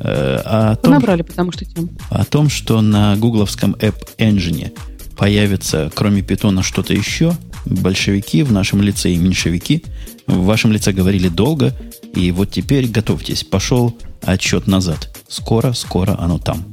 [0.00, 1.88] Э, о том, Набрали, потому что тему.
[2.10, 4.72] О том, что на гугловском App Engine
[5.18, 9.84] появится, кроме питона, что-то еще, большевики в нашем лице и меньшевики
[10.26, 11.74] в вашем лице говорили долго,
[12.14, 15.10] и вот теперь готовьтесь, пошел отчет назад.
[15.28, 16.64] Скоро, скоро оно там.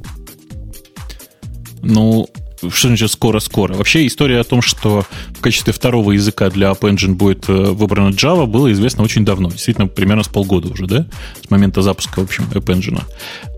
[1.82, 2.28] Ну,
[2.70, 3.74] что значит скоро-скоро?
[3.74, 8.10] Вообще история о том, что в качестве второго языка для App Engine будет э, выбрана
[8.10, 9.50] Java, было известно очень давно.
[9.50, 11.06] Действительно, примерно с полгода уже, да?
[11.46, 13.02] С момента запуска, в общем, App Engine.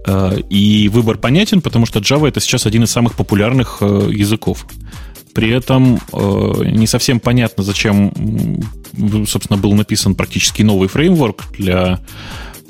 [0.06, 4.66] Э, и выбор понятен, потому что Java это сейчас один из самых популярных э, языков.
[5.34, 8.12] При этом не совсем понятно, зачем,
[9.28, 12.00] собственно, был написан практически новый фреймворк для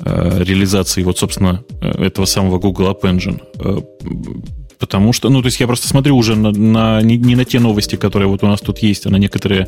[0.01, 3.41] реализации вот, собственно, этого самого Google App Engine
[4.79, 7.59] Потому что, ну, то есть я просто смотрю уже на, на не, не на те
[7.59, 9.67] новости, которые вот у нас тут есть, а на некоторые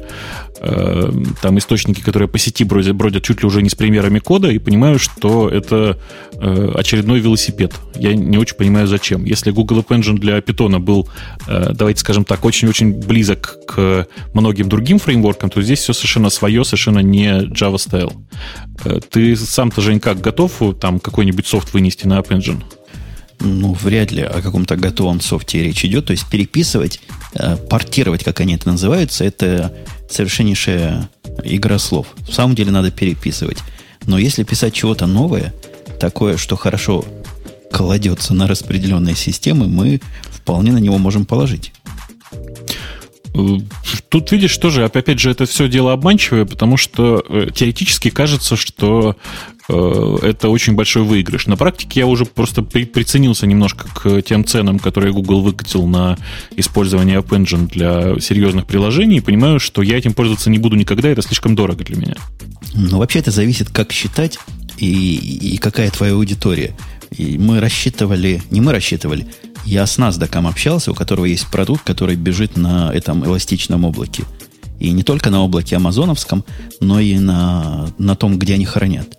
[0.60, 4.50] э, там источники, которые по сети бродят, бродят чуть ли уже не с примерами кода,
[4.50, 6.00] и понимаю, что это
[6.34, 7.74] э, очередной велосипед.
[7.96, 9.26] Я не очень понимаю, зачем.
[9.26, 11.10] Если Google App Engine для Python был,
[11.46, 16.64] э, давайте скажем так, очень-очень близок к многим другим фреймворкам, то здесь все совершенно свое,
[16.64, 18.14] совершенно не Java style.
[18.86, 22.64] Э, ты сам-то, Жень, как готов там какой-нибудь софт вынести на App Engine?
[23.42, 26.06] Ну, вряд ли о каком-то готовом софте речь идет.
[26.06, 27.02] То есть переписывать,
[27.34, 29.74] э, портировать, как они это называются, это
[30.10, 31.10] совершеннейшая
[31.44, 32.08] игра слов.
[32.20, 33.58] В самом деле надо переписывать.
[34.06, 35.54] Но если писать чего-то новое,
[36.00, 37.06] такое, что хорошо
[37.72, 41.72] кладется на распределенные системы, мы вполне на него можем положить.
[44.10, 49.16] Тут, видишь, тоже, опять же, это все дело обманчивое, потому что э, теоретически кажется, что
[49.70, 51.48] э, это очень большой выигрыш.
[51.48, 56.18] На практике я уже просто при, приценился немножко к тем ценам, которые Google выкатил на
[56.58, 61.08] использование App Engine для серьезных приложений, и понимаю, что я этим пользоваться не буду никогда,
[61.08, 62.16] это слишком дорого для меня.
[62.74, 64.40] Ну, вообще это зависит, как считать
[64.78, 66.76] и, и какая твоя аудитория.
[67.18, 69.28] И мы рассчитывали, не мы рассчитывали,
[69.66, 74.24] я с NASDAQ общался, у которого есть продукт, который бежит на этом эластичном облаке.
[74.80, 76.44] И не только на облаке амазоновском,
[76.80, 79.18] но и на, на том, где они хранят.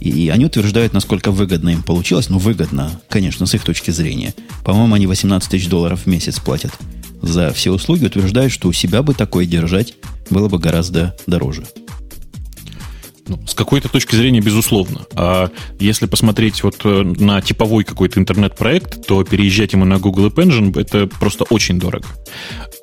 [0.00, 2.28] И они утверждают, насколько выгодно им получилось.
[2.28, 4.34] Ну, выгодно, конечно, с их точки зрения.
[4.64, 6.72] По-моему, они 18 тысяч долларов в месяц платят
[7.22, 8.06] за все услуги.
[8.06, 9.94] Утверждают, что у себя бы такое держать
[10.30, 11.64] было бы гораздо дороже.
[13.28, 15.06] Ну, с какой-то точки зрения, безусловно.
[15.14, 20.36] А если посмотреть вот э, на типовой какой-то интернет-проект, то переезжать ему на Google App
[20.36, 22.06] Engine это просто очень дорого.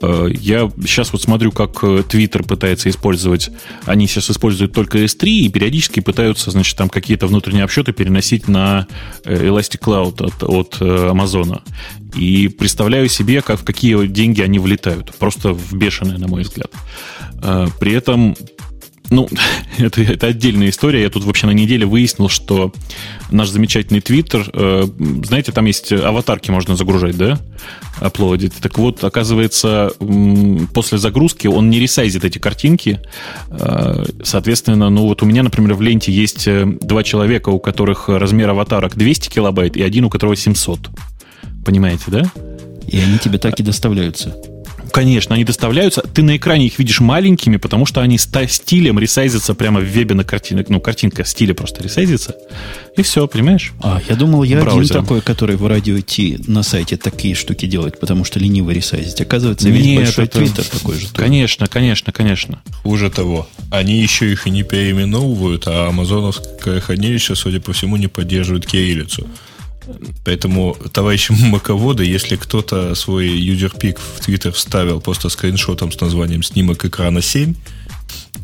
[0.03, 3.49] Э, я сейчас вот смотрю, как э, Twitter пытается использовать,
[3.85, 8.87] они сейчас используют только S3 и периодически пытаются, значит, там какие-то внутренние обсчеты переносить на
[9.23, 11.61] Elastic Cloud от, от Amazon.
[12.15, 15.15] И представляю себе, как, в какие деньги они влетают.
[15.15, 16.71] Просто в бешеные, на мой взгляд.
[17.79, 18.35] При этом
[19.09, 19.27] ну,
[19.77, 21.03] это, это отдельная история.
[21.03, 22.73] Я тут вообще на неделе выяснил, что
[23.31, 24.87] наш замечательный Твиттер, э,
[25.23, 27.39] знаете, там есть аватарки можно загружать, да?
[27.99, 28.53] Аплодить.
[28.55, 29.91] Так вот, оказывается,
[30.73, 32.99] после загрузки он не ресайзит эти картинки.
[33.49, 38.09] Э, соответственно, ну вот у меня, например, в ленте есть э, два человека, у которых
[38.09, 40.89] размер аватарок 200 килобайт, и один, у которого 700.
[41.65, 42.31] Понимаете, да?
[42.87, 44.35] И они тебе так и доставляются.
[44.95, 46.01] Конечно, они доставляются.
[46.03, 50.23] Ты на экране их видишь маленькими, потому что они стилем ресайзятся прямо в вебе на
[50.23, 50.67] картинке.
[50.69, 52.33] Ну, картинка стиля просто ресайзится.
[52.95, 53.73] И все, понимаешь?
[53.81, 54.83] А, я думал, я Браузером.
[54.83, 59.19] один такой, который в радио Ти на сайте такие штуки делает, потому что лениво ресайзить.
[59.19, 60.39] Оказывается, весь Нет, большой это...
[60.39, 61.07] твиттер такой же.
[61.13, 62.61] Конечно, конечно, конечно.
[62.83, 68.07] Хуже того, они еще их и не переименовывают, а амазоновское хранилище, судя по всему, не
[68.07, 69.27] поддерживает кириллицу.
[70.23, 76.85] Поэтому, товарищи маководы, если кто-то свой юзерпик в Твиттер вставил просто скриншотом с названием «Снимок
[76.85, 77.55] экрана 7»,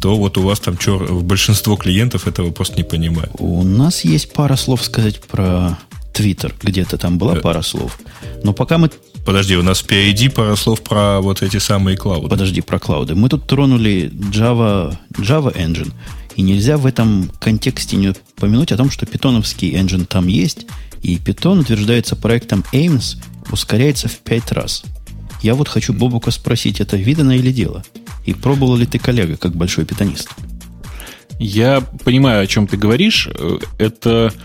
[0.01, 1.13] то вот у вас там чер...
[1.13, 3.32] большинство клиентов этого просто не понимают.
[3.38, 5.77] У нас есть пара слов сказать про
[6.13, 6.56] Твиттер.
[6.62, 7.41] Где-то там была да.
[7.41, 7.99] пара слов.
[8.43, 8.89] Но пока мы...
[9.25, 12.30] Подожди, у нас впереди пара слов про вот эти самые клауды.
[12.30, 13.13] Подожди, про клауды.
[13.13, 15.93] Мы тут тронули Java, Java Engine.
[16.36, 20.65] И нельзя в этом контексте не упомянуть о том, что питоновский engine там есть,
[21.01, 23.17] и Python утверждается проектом AIMS,
[23.51, 24.83] ускоряется в пять раз.
[25.41, 27.83] Я вот хочу Бобука спросить, это видано или дело?
[28.25, 30.29] И пробовал ли ты коллега, как большой питонист?
[31.39, 33.27] Я понимаю, о чем ты говоришь.
[33.79, 34.39] Это Э,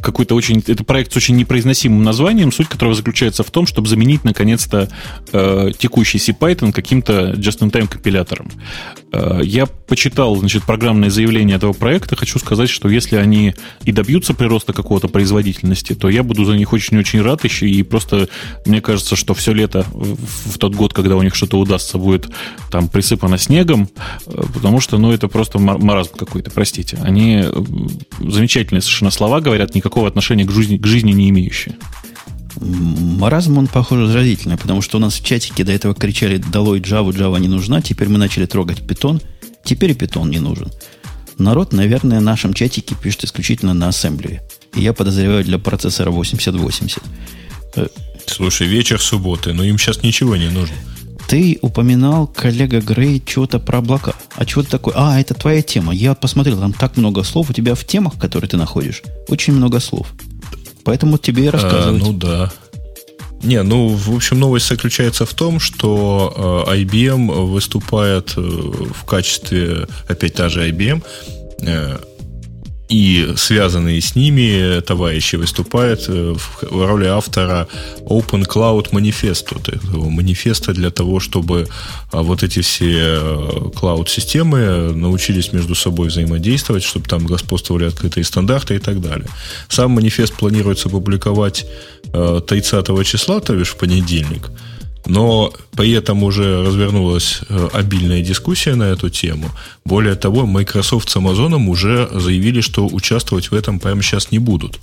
[0.00, 0.62] какой-то очень...
[0.66, 4.88] Это проект с очень непроизносимым названием, суть которого заключается в том, чтобы заменить, наконец-то,
[5.32, 8.50] э, текущий C-Python каким-то just-in-time компилятором.
[9.12, 12.16] Э, я почитал, значит, программное заявление этого проекта.
[12.16, 13.54] Хочу сказать, что если они
[13.84, 17.68] и добьются прироста какого-то производительности, то я буду за них очень-очень рад еще.
[17.68, 18.28] И просто
[18.66, 22.28] мне кажется, что все лето в, в тот год, когда у них что-то удастся, будет
[22.70, 23.88] там присыпано снегом,
[24.26, 26.98] э, потому что, ну, это просто маразм какой-то, простите.
[27.02, 27.52] Они э,
[28.18, 31.76] замечательные совершенно слова говорят, говорят, никакого отношения к жизни, к жизни не имеющие.
[32.60, 37.10] Маразм, он, похоже, заразительный, потому что у нас в чатике до этого кричали «Долой Java,
[37.10, 39.20] Java не нужна», теперь мы начали трогать питон,
[39.64, 40.70] теперь и питон не нужен.
[41.38, 44.42] Народ, наверное, в нашем чатике пишет исключительно на ассемблере.
[44.74, 46.98] И я подозреваю для процессора 8080.
[47.76, 47.86] Э,
[48.26, 50.74] Слушай, вечер субботы, но им сейчас ничего не нужно.
[51.28, 54.14] Ты упоминал, коллега Грей, что-то про облака.
[54.34, 54.94] А что это такое?
[54.96, 55.92] А, это твоя тема.
[55.92, 57.50] Я посмотрел, там так много слов.
[57.50, 60.14] У тебя в темах, которые ты находишь, очень много слов.
[60.84, 62.02] Поэтому тебе и рассказывать.
[62.02, 62.50] А, ну да.
[63.42, 69.86] Не, ну, в общем, новость заключается в том, что э, IBM выступает э, в качестве,
[70.08, 71.04] опять та же IBM,
[71.60, 71.98] э,
[72.88, 77.68] и связанные с ними товарищи выступают э, в роли автора
[78.00, 79.56] Open Cloud манифеста,
[79.92, 81.68] манифеста для того, чтобы
[82.12, 88.76] а, вот эти все клауд-системы э, научились между собой взаимодействовать, чтобы там господствовали открытые стандарты
[88.76, 89.28] и так далее.
[89.68, 91.66] Сам манифест планируется публиковать
[92.12, 94.50] 30 э, числа, то бишь в понедельник–
[95.08, 99.50] но при этом уже развернулась э, обильная дискуссия на эту тему.
[99.84, 104.78] Более того, Microsoft с Amazon уже заявили, что участвовать в этом прямо сейчас не будут.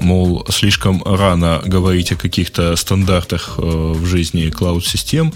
[0.00, 5.32] Мол, слишком рано говорить о каких-то стандартах э, в жизни клауд-систем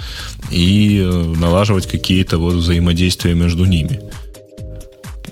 [0.51, 4.01] и э, налаживать какие-то вот взаимодействия между ними.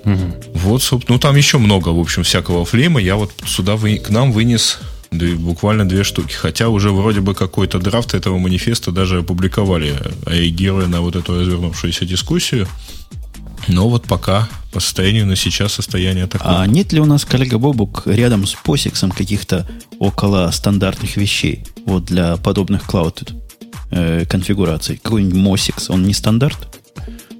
[0.05, 0.51] Угу.
[0.53, 3.01] Вот, ну там еще много, в общем, всякого флейма.
[3.01, 4.79] Я вот сюда вы, к нам вынес
[5.11, 6.33] буквально две штуки.
[6.33, 12.05] Хотя уже вроде бы какой-то драфт этого манифеста даже опубликовали, реагируя на вот эту развернувшуюся
[12.05, 12.67] дискуссию.
[13.67, 16.59] Но вот пока по состоянию на сейчас состояние такое.
[16.59, 19.67] А нет ли у нас, коллега Бобук, рядом с посиксом каких-то
[19.99, 23.33] около стандартных вещей вот для подобных клауд
[23.91, 24.97] э, конфигураций?
[24.97, 26.76] Какой-нибудь Мосикс, он не стандарт?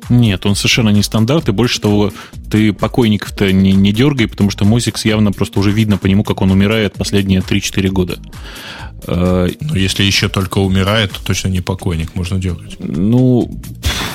[0.10, 2.14] Нет, он совершенно не стандарт, и больше того,
[2.50, 6.42] ты покойников-то не, не дергай, потому что Мосикс явно просто уже видно по нему, как
[6.42, 8.20] он умирает последние 3-4 года.
[9.06, 12.78] Э, Но если еще только умирает, то точно не покойник, можно дергать.
[12.80, 13.52] Ну,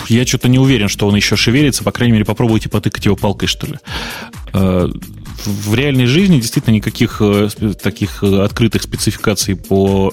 [0.09, 1.85] я что-то не уверен, что он еще шевелится.
[1.85, 3.77] По крайней мере, попробуйте потыкать его палкой, что ли.
[4.55, 4.89] Э,
[5.45, 7.49] в реальной жизни действительно никаких э,
[7.83, 10.13] таких открытых спецификаций по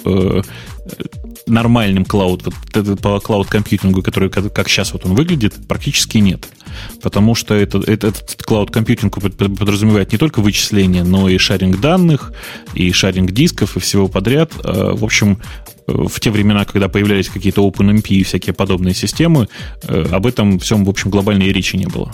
[1.50, 6.48] нормальным клауд, вот, по клауд-компьютингу, который как, сейчас вот он выглядит, практически нет.
[7.02, 12.34] Потому что это, это, этот клауд-компьютинг подразумевает не только вычисления, но и шаринг данных,
[12.74, 14.54] и шаринг дисков, и всего подряд.
[14.64, 15.40] А, в общем,
[15.88, 19.48] в те времена, когда появлялись какие-то OpenMP и всякие подобные системы,
[19.84, 22.14] э, об этом всем, в общем, глобальной речи не было.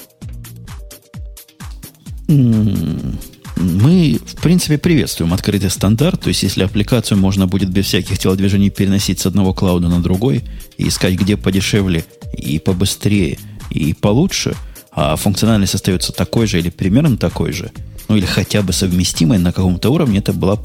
[3.55, 6.21] Мы, в принципе, приветствуем открытый стандарт.
[6.21, 10.43] То есть, если аппликацию можно будет без всяких телодвижений переносить с одного клауда на другой
[10.77, 12.03] и искать, где подешевле
[12.37, 13.37] и побыстрее
[13.69, 14.55] и получше,
[14.91, 17.71] а функциональность остается такой же или примерно такой же,
[18.07, 20.59] ну или хотя бы совместимой на каком-то уровне, это была,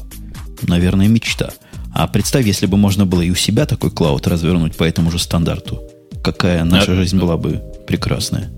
[0.63, 1.51] наверное, мечта.
[1.93, 5.19] А представь, если бы можно было и у себя такой клауд развернуть по этому же
[5.19, 5.81] стандарту.
[6.23, 8.51] Какая наша а, жизнь была бы прекрасная.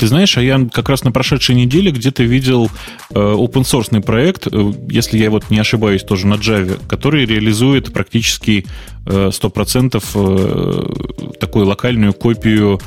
[0.00, 2.70] Ты знаешь, а я как раз на прошедшей неделе где-то видел
[3.10, 7.92] э, open source проект, э, если я вот не ошибаюсь, тоже на Java, который реализует
[7.92, 8.64] практически
[9.04, 12.80] э, 100% э, такую локальную копию,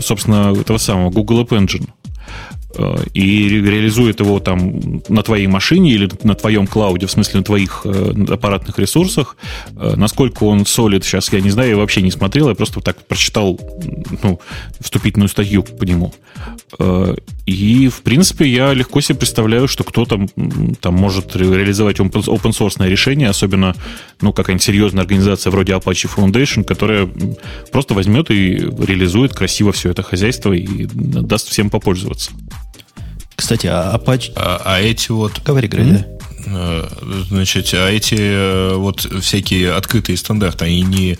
[0.00, 1.90] собственно, этого самого Google App Engine.
[2.76, 7.44] Э, и реализует его там на твоей машине или на твоем клауде, в смысле на
[7.44, 9.36] твоих э, аппаратных ресурсах.
[9.74, 13.06] Э, насколько он солид сейчас, я не знаю, я вообще не смотрел, я просто так
[13.06, 13.58] прочитал
[14.22, 14.38] ну,
[14.80, 16.12] вступительную статью по нему.
[17.46, 20.26] И, в принципе, я легко себе представляю, что кто-то
[20.80, 23.74] там может реализовать open source решение, особенно,
[24.20, 27.08] ну, какая-нибудь серьезная организация вроде Apache Foundation, которая
[27.72, 32.32] просто возьмет и реализует красиво все это хозяйство и даст всем попользоваться.
[33.38, 34.32] Кстати, а Apache...
[34.34, 35.40] А, а эти вот...
[35.44, 36.18] Говори, говори, mm-hmm.
[36.44, 36.48] да.
[36.50, 36.88] Э,
[37.28, 41.18] значит, а эти э, вот всякие открытые стандарты, они не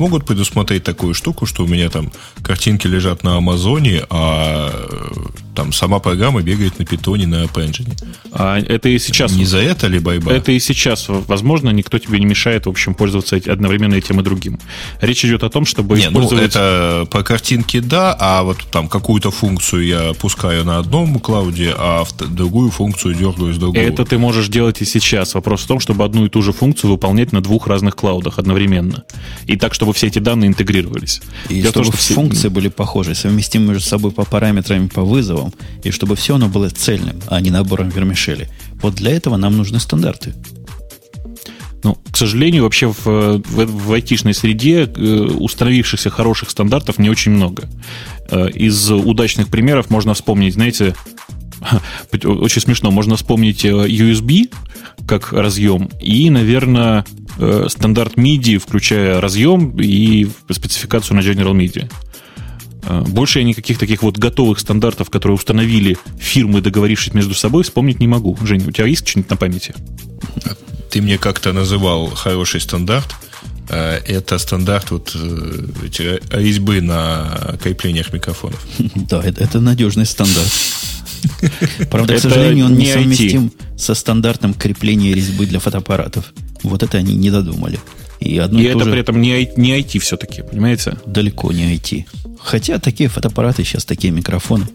[0.00, 2.10] смогут предусмотреть такую штуку, что у меня там
[2.42, 7.92] картинки лежат на Амазоне, а э, там сама программа бегает на питоне, на Engine.
[8.32, 9.32] А это и сейчас...
[9.32, 10.32] Не за это ли байба?
[10.32, 11.04] Это и сейчас.
[11.08, 14.58] Возможно, никто тебе не мешает, в общем, пользоваться одновременно этим и другим.
[15.02, 16.54] Речь идет о том, чтобы не, ну, использовать...
[16.54, 21.74] Ну, это по картинке да, а вот там какую-то функцию я пускаю на одном клауде,
[21.76, 23.82] а в другую функцию дергаю с другого.
[23.82, 25.34] Это ты можешь делать и сейчас.
[25.34, 29.04] Вопрос в том, чтобы одну и ту же функцию выполнять на двух разных клаудах одновременно.
[29.46, 31.20] И так, чтобы все эти данные интегрировались.
[31.48, 32.14] И Дело чтобы том, что все...
[32.14, 36.48] функции были похожи, совместимы между собой по параметрам и по вызовам, и чтобы все оно
[36.48, 38.48] было цельным, а не набором вермишели.
[38.82, 40.34] Вот для этого нам нужны стандарты.
[41.82, 47.32] Ну, к сожалению, вообще в, в, в айтишной среде э, установившихся хороших стандартов не очень
[47.32, 47.68] много.
[48.30, 50.94] Э, из удачных примеров можно вспомнить, знаете,
[52.24, 54.52] очень смешно, можно вспомнить э, USB
[55.06, 57.04] как разъем и, наверное,
[57.68, 61.90] стандарт MIDI, включая разъем и спецификацию на General MIDI.
[62.84, 68.00] А, больше я никаких таких вот готовых стандартов, которые установили фирмы, договорившись между собой, вспомнить
[68.00, 68.36] не могу.
[68.42, 69.74] Женя, у тебя есть что-нибудь на памяти?
[70.90, 73.14] Ты мне как-то называл хороший стандарт.
[73.68, 78.64] А, это стандарт вот э, резьбы на креплениях микрофонов.
[78.94, 80.50] Да, это, это надежный стандарт.
[81.90, 86.32] Правда, к сожалению, он не совместим со стандартом крепления резьбы для фотоаппаратов.
[86.62, 87.78] Вот это они не додумали.
[88.20, 88.90] И, одно и, и это же...
[88.90, 90.98] при этом не, не IT все-таки, понимаете?
[91.06, 92.04] Далеко не IT.
[92.38, 94.66] Хотя такие фотоаппараты сейчас, такие микрофоны,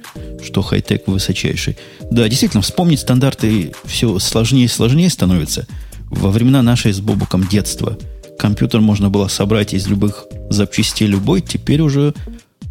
[0.43, 1.77] что хай-тек высочайший.
[2.11, 5.67] Да, действительно, вспомнить стандарты все сложнее и сложнее становится.
[6.09, 7.97] Во времена нашей с Бобуком детства
[8.37, 12.13] компьютер можно было собрать из любых запчастей любой, теперь уже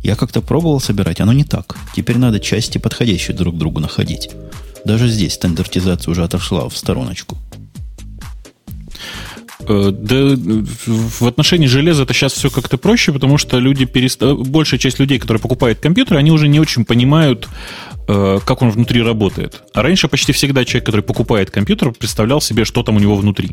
[0.03, 1.77] я как-то пробовал собирать, оно не так.
[1.97, 4.31] Теперь надо части подходящие друг к другу находить.
[4.85, 7.39] Даже здесь стандартизация уже отошла в стороночку.
[9.61, 10.37] Э, да,
[10.87, 14.35] в отношении железа это сейчас все как-то проще, потому что люди переста...
[14.35, 17.49] большая часть людей, которые покупают компьютеры, они уже не очень понимают,
[18.09, 19.63] э, как он внутри работает.
[19.73, 23.51] А раньше почти всегда человек, который покупает компьютер, представлял себе, что там у него внутри.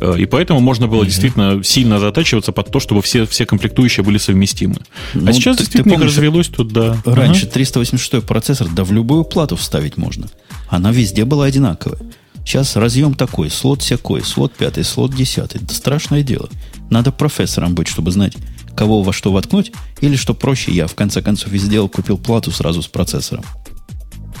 [0.00, 1.06] Э, и поэтому можно было mm-hmm.
[1.06, 4.76] действительно сильно затачиваться под то, чтобы все, все комплектующие были совместимы.
[5.14, 6.96] А ну, а сейчас ты, действительно ты помнишь, развелось тут, да.
[7.04, 7.52] Раньше ага.
[7.52, 10.28] 386 процессор, да в любую плату вставить можно.
[10.68, 12.00] Она везде была одинаковая.
[12.46, 15.60] Сейчас разъем такой, слот всякой, слот пятый, слот десятый.
[15.60, 16.48] Это страшное дело.
[16.90, 18.34] Надо профессором быть, чтобы знать,
[18.76, 22.52] кого во что воткнуть, или, что проще, я в конце концов и сделал, купил плату
[22.52, 23.44] сразу с процессором.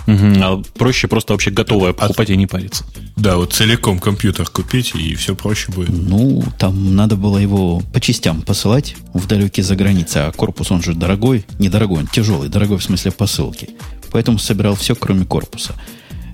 [0.06, 2.84] Угу, а проще просто вообще готовое покупать и не париться.
[3.16, 5.88] Да, вот целиком компьютер купить, и все проще будет.
[5.88, 10.80] Ну, там надо было его по частям посылать в далекие за границей, а корпус, он
[10.80, 13.70] же дорогой, недорогой, он тяжелый, дорогой в смысле посылки.
[14.12, 15.74] Поэтому собирал все, кроме корпуса.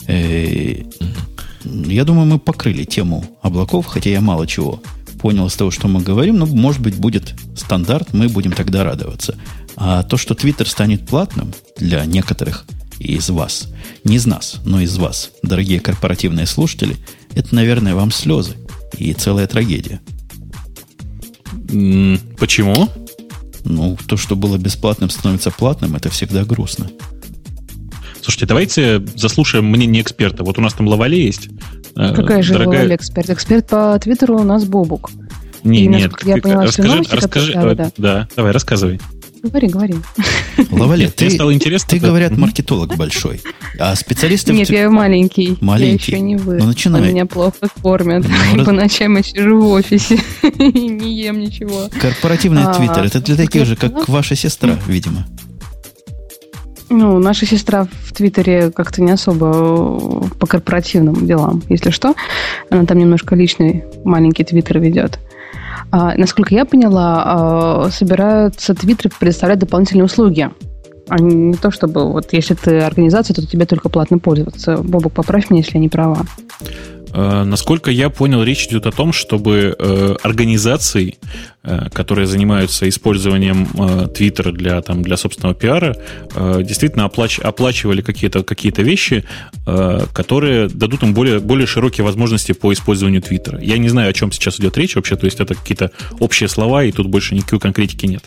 [0.06, 0.82] Э,
[1.64, 4.82] я думаю, мы покрыли тему облаков, хотя я мало чего
[5.20, 9.36] понял из того, что мы говорим, но, может быть, будет стандарт, мы будем тогда радоваться.
[9.76, 12.66] А то, что Twitter станет платным для некоторых
[12.98, 13.68] из вас,
[14.04, 16.96] не из нас, но из вас, дорогие корпоративные слушатели,
[17.34, 18.56] это, наверное, вам слезы
[18.98, 20.00] и целая трагедия.
[22.38, 22.88] Почему?
[23.64, 26.90] Ну, то, что было бесплатным, становится платным, это всегда грустно.
[28.22, 30.44] Слушайте, давайте заслушаем мнение эксперта.
[30.44, 31.48] Вот у нас там Лавале есть.
[31.96, 32.80] Э, Какая же дорогая...
[32.80, 33.28] Лавале эксперт?
[33.30, 35.10] Эксперт по Твиттеру у нас Бобук.
[35.64, 39.00] Не, и, нет, я поняла, расскажи, новости, расскажи, которые, да, да, давай, рассказывай.
[39.42, 39.94] Говори, говори.
[40.70, 43.40] Лавале, ты, стало интересно, ты, говорят, маркетолог большой,
[43.78, 44.52] а специалисты...
[44.52, 45.56] Нет, я маленький.
[45.60, 46.12] Маленький.
[46.12, 46.58] Я еще не вы.
[46.58, 47.10] Ну, начинай.
[47.10, 48.24] Меня плохо кормят.
[48.54, 51.88] Ну, По ночам я сижу в офисе и не ем ничего.
[52.00, 55.26] Корпоративный а, твиттер, это для таких же, как ваша сестра, видимо.
[56.92, 62.14] Ну, наша сестра в Твиттере как-то не особо по корпоративным делам, если что.
[62.68, 65.18] Она там немножко личный маленький Твиттер ведет.
[65.90, 70.50] А, насколько я поняла, а, собираются твиттеры предоставлять дополнительные услуги.
[71.08, 74.76] А не то, чтобы вот если ты организация, то тебе только платно пользоваться.
[74.76, 76.26] Бобок, поправь меня, если я не права.
[77.14, 81.18] Э, насколько я понял, речь идет о том, чтобы э, организации,
[81.62, 83.68] э, которые занимаются использованием
[84.08, 85.96] Твиттера для, там, для собственного пиара,
[86.34, 89.24] действительно оплач, оплачивали какие-то какие вещи,
[89.64, 93.60] которые дадут им более, более широкие возможности по использованию Твиттера.
[93.60, 95.90] Я не знаю, о чем сейчас идет речь вообще, то есть это какие-то
[96.20, 98.24] общие слова, и тут больше никакой конкретики нет.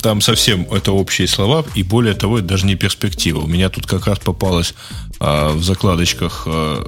[0.00, 3.40] Там совсем это общие слова, и более того, это даже не перспектива.
[3.40, 4.74] У меня тут как раз попалось
[5.18, 6.82] а, в закладочках а,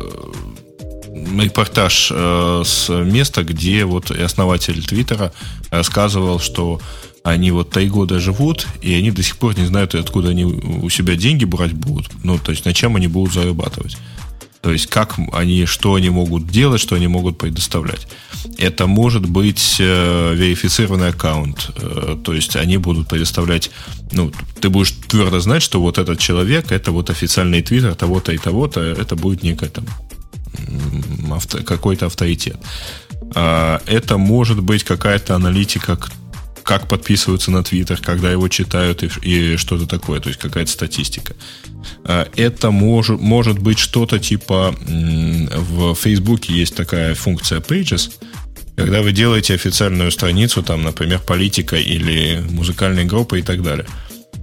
[1.40, 5.32] репортаж а, с места, где вот основатель Твиттера
[5.70, 6.80] рассказывал, что
[7.22, 10.88] они вот три года живут, и они до сих пор не знают, откуда они у
[10.90, 12.10] себя деньги брать будут.
[12.24, 13.96] Ну, то есть на чем они будут зарабатывать.
[14.62, 18.06] То есть как они, что они могут делать, что они могут предоставлять.
[18.58, 21.70] Это может быть э, верифицированный аккаунт.
[21.76, 23.72] Э, то есть они будут предоставлять,
[24.12, 28.38] ну, ты будешь твердо знать, что вот этот человек, это вот официальный твиттер того-то и
[28.38, 29.84] того-то, это будет некое там
[31.32, 32.58] авто, какой-то авторитет.
[33.34, 35.98] А, это может быть какая-то аналитика,
[36.62, 41.34] как подписываются на Твиттер, когда его читают и, и что-то такое, то есть какая-то статистика.
[42.04, 48.12] А, это может, может быть что-то типа в Фейсбуке есть такая функция Pages,
[48.76, 53.86] когда вы делаете официальную страницу, там, например, политика или музыкальной группы и так далее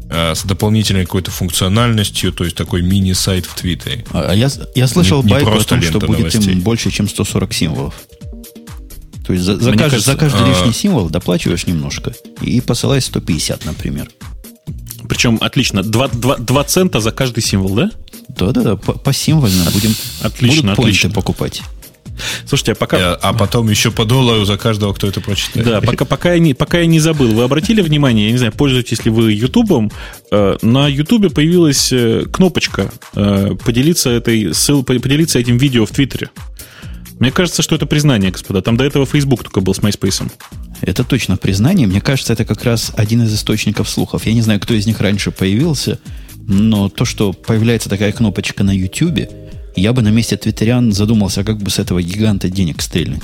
[0.10, 4.06] а, с дополнительной какой-то функциональностью, то есть такой мини-сайт в Твиттере.
[4.12, 6.54] А я, я слышал не, байку не о том, что будет новостей.
[6.54, 7.96] им больше, чем 140 символов.
[9.30, 10.50] То есть за, за, каждый, кажется, за каждый а...
[10.50, 14.10] лишний символ доплачиваешь немножко и посылаешь 150, например.
[15.08, 15.84] Причем отлично.
[15.84, 17.92] 2, 2, 2 цента за каждый символ, да?
[18.30, 21.12] Да-да-да, по, по символьно будем отлично, будут отлично.
[21.12, 21.62] покупать.
[22.48, 22.98] Слушайте, а пока...
[22.98, 25.68] А, а потом еще по доллару за каждого, кто это прочитает.
[25.68, 27.32] Да, пока, пока, я не, пока я не забыл.
[27.32, 29.92] Вы обратили внимание, я не знаю, пользуетесь ли вы Ютубом,
[30.32, 36.32] э, на Ютубе появилась э, кнопочка э, поделиться, этой, ссыл, поделиться этим видео в Твиттере.
[37.20, 38.62] Мне кажется, что это признание, господа.
[38.62, 40.32] Там до этого Facebook только был с MySpace.
[40.82, 41.86] Это точно признание.
[41.86, 44.26] Мне кажется, это как раз один из источников слухов.
[44.26, 46.00] Я не знаю, кто из них раньше появился,
[46.38, 49.30] но то, что появляется такая кнопочка на YouTube,
[49.76, 53.24] я бы на месте твиттерян задумался, как бы с этого гиганта денег стрельнуть.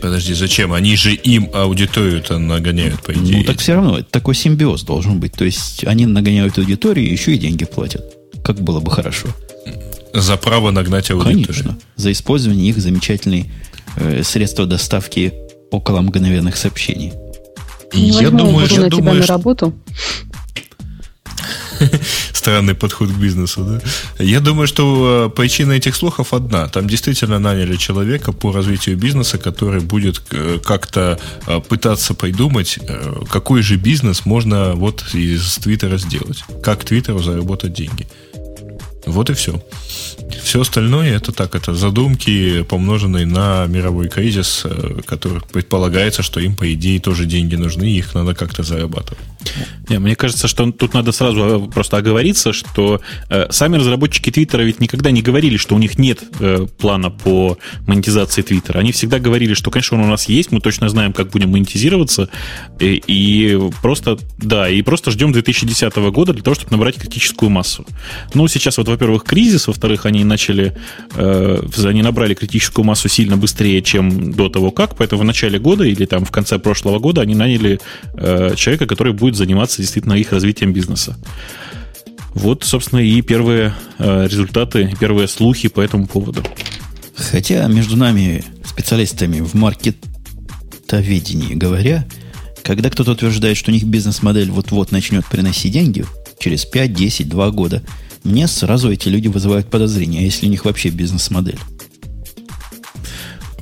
[0.00, 0.72] Подожди, зачем?
[0.72, 3.38] Они же им аудиторию-то нагоняют, по идее.
[3.38, 5.32] Ну, так все равно, это такой симбиоз должен быть.
[5.32, 8.16] То есть они нагоняют аудиторию, еще и деньги платят.
[8.42, 9.28] Как было бы хорошо.
[10.12, 11.46] За право нагнать аудиторию.
[11.46, 11.78] Конечно.
[11.96, 13.50] За использование их замечательной
[13.96, 15.32] э, средства доставки
[15.70, 17.12] около мгновенных сообщений.
[17.94, 19.32] Не я думаю, я думаю, что...
[19.32, 19.74] на работу.
[22.32, 24.24] Странный подход к бизнесу, да?
[24.24, 26.68] Я думаю, что э, причина этих слухов одна.
[26.68, 32.78] Там действительно наняли человека по развитию бизнеса, который будет э, как-то э, пытаться придумать,
[33.30, 36.44] какой же бизнес можно вот из Твиттера сделать.
[36.62, 38.06] Как Твиттеру заработать деньги.
[39.06, 39.62] Вот и все.
[40.42, 46.56] Все остальное это так, это задумки, помноженные на мировой кризис, э, который предполагается, что им,
[46.56, 49.24] по идее, тоже деньги нужны, их надо как-то зарабатывать.
[49.88, 54.80] Не, мне кажется, что тут надо сразу просто оговориться, что э, сами разработчики Твиттера ведь
[54.80, 58.80] никогда не говорили, что у них нет э, плана по монетизации Твиттера.
[58.80, 62.28] Они всегда говорили, что, конечно, он у нас есть, мы точно знаем, как будем монетизироваться,
[62.80, 67.86] и, и просто, да, и просто ждем 2010 года для того, чтобы набрать критическую массу.
[68.34, 70.76] Ну, сейчас вот, во-первых, кризис, во-вторых, они начали,
[71.14, 75.84] э, они набрали критическую массу сильно быстрее, чем до того как, поэтому в начале года
[75.84, 77.80] или там в конце прошлого года они наняли
[78.14, 81.16] э, человека, который будет заниматься действительно их развитием бизнеса.
[82.34, 86.42] Вот, собственно, и первые э, результаты, первые слухи по этому поводу.
[87.14, 92.06] Хотя между нами, специалистами в маркетоведении говоря,
[92.62, 96.04] когда кто-то утверждает, что у них бизнес-модель вот-вот начнет приносить деньги,
[96.38, 97.82] через 5, 10, 2 года,
[98.22, 101.58] мне сразу эти люди вызывают подозрения, а если у них вообще бизнес-модель.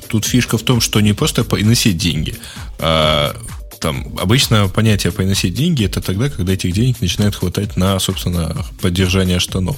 [0.09, 2.35] Тут фишка в том, что не просто приносить деньги,
[2.79, 3.37] а
[3.85, 9.39] там обычно понятие приносить деньги это тогда, когда этих денег начинает хватать на, собственно, поддержание
[9.39, 9.76] штанов.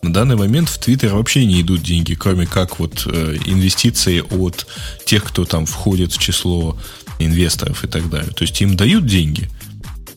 [0.00, 4.68] На данный момент в Твиттер вообще не идут деньги, кроме как вот э, инвестиции от
[5.04, 6.78] тех, кто там входит в число
[7.18, 8.30] инвесторов и так далее.
[8.30, 9.48] То есть им дают деньги,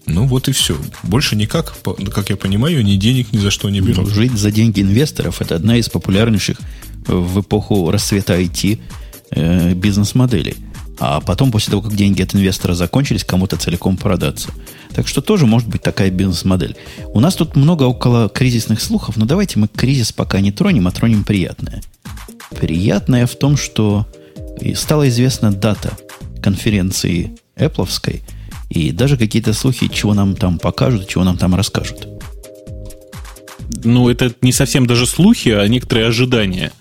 [0.06, 0.78] ну вот и все.
[1.02, 1.74] Больше никак,
[2.14, 4.10] как я понимаю, ни денег ни за что не берут.
[4.10, 6.60] Жить за деньги инвесторов это одна из популярнейших
[7.08, 8.78] в эпоху расцвета IT
[9.32, 10.58] э, бизнес-моделей
[11.04, 14.50] а потом, после того, как деньги от инвестора закончились, кому-то целиком продаться.
[14.94, 16.76] Так что тоже может быть такая бизнес-модель.
[17.08, 20.92] У нас тут много около кризисных слухов, но давайте мы кризис пока не тронем, а
[20.92, 21.82] тронем приятное.
[22.52, 24.06] Приятное в том, что
[24.76, 25.98] стала известна дата
[26.40, 28.22] конференции Apple,
[28.70, 32.21] и даже какие-то слухи, чего нам там покажут, чего нам там расскажут
[33.84, 36.72] ну, это не совсем даже слухи, а некоторые ожидания.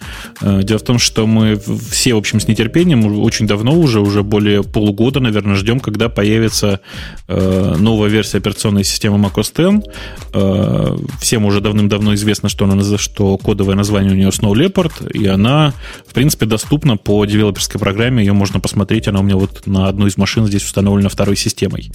[0.41, 1.61] Э, дело в том, что мы
[1.91, 6.81] все, в общем, с нетерпением очень давно уже, уже более полугода, наверное, ждем, когда появится
[7.29, 9.87] э, новая версия операционной системы macOS X.
[10.33, 15.27] Э, всем уже давным-давно известно, что, она, что кодовое название у нее Snow Leopard, и
[15.27, 15.73] она,
[16.07, 20.11] в принципе, доступна по девелоперской программе, ее можно посмотреть, она у меня вот на одной
[20.11, 21.91] из машин здесь установлена второй системой.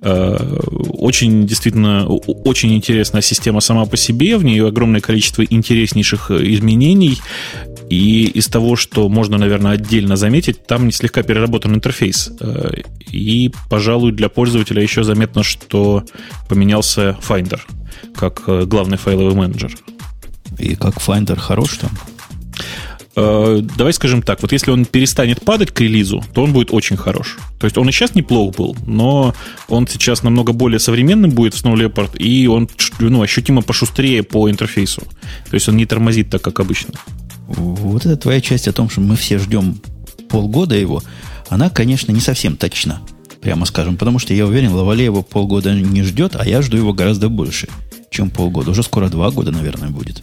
[0.00, 7.20] Очень, действительно, очень интересная система сама по себе, в нее огромное количество интереснейших э, изменений.
[7.88, 12.30] И из того, что можно, наверное, отдельно заметить, там не слегка переработан интерфейс.
[12.40, 12.72] Э,
[13.10, 16.04] и, пожалуй, для пользователя еще заметно, что
[16.48, 17.60] поменялся Finder
[18.14, 19.74] как э, главный файловый менеджер.
[20.58, 21.90] И как Finder хорош там?
[23.14, 26.96] Э, давай скажем так, вот если он перестанет падать к релизу, то он будет очень
[26.96, 27.38] хорош.
[27.58, 29.34] То есть он и сейчас неплох был, но
[29.68, 32.68] он сейчас намного более современным будет в Snow Leopard, и он
[33.00, 35.02] ну, ощутимо пошустрее по интерфейсу.
[35.50, 36.94] То есть он не тормозит так, как обычно.
[37.48, 39.78] Вот эта твоя часть о том, что мы все ждем
[40.30, 41.02] полгода его,
[41.50, 43.02] она, конечно, не совсем точна,
[43.42, 46.94] прямо скажем, потому что я уверен, Лавале его полгода не ждет, а я жду его
[46.94, 47.68] гораздо больше,
[48.08, 48.70] чем полгода.
[48.70, 50.22] Уже скоро два года, наверное, будет.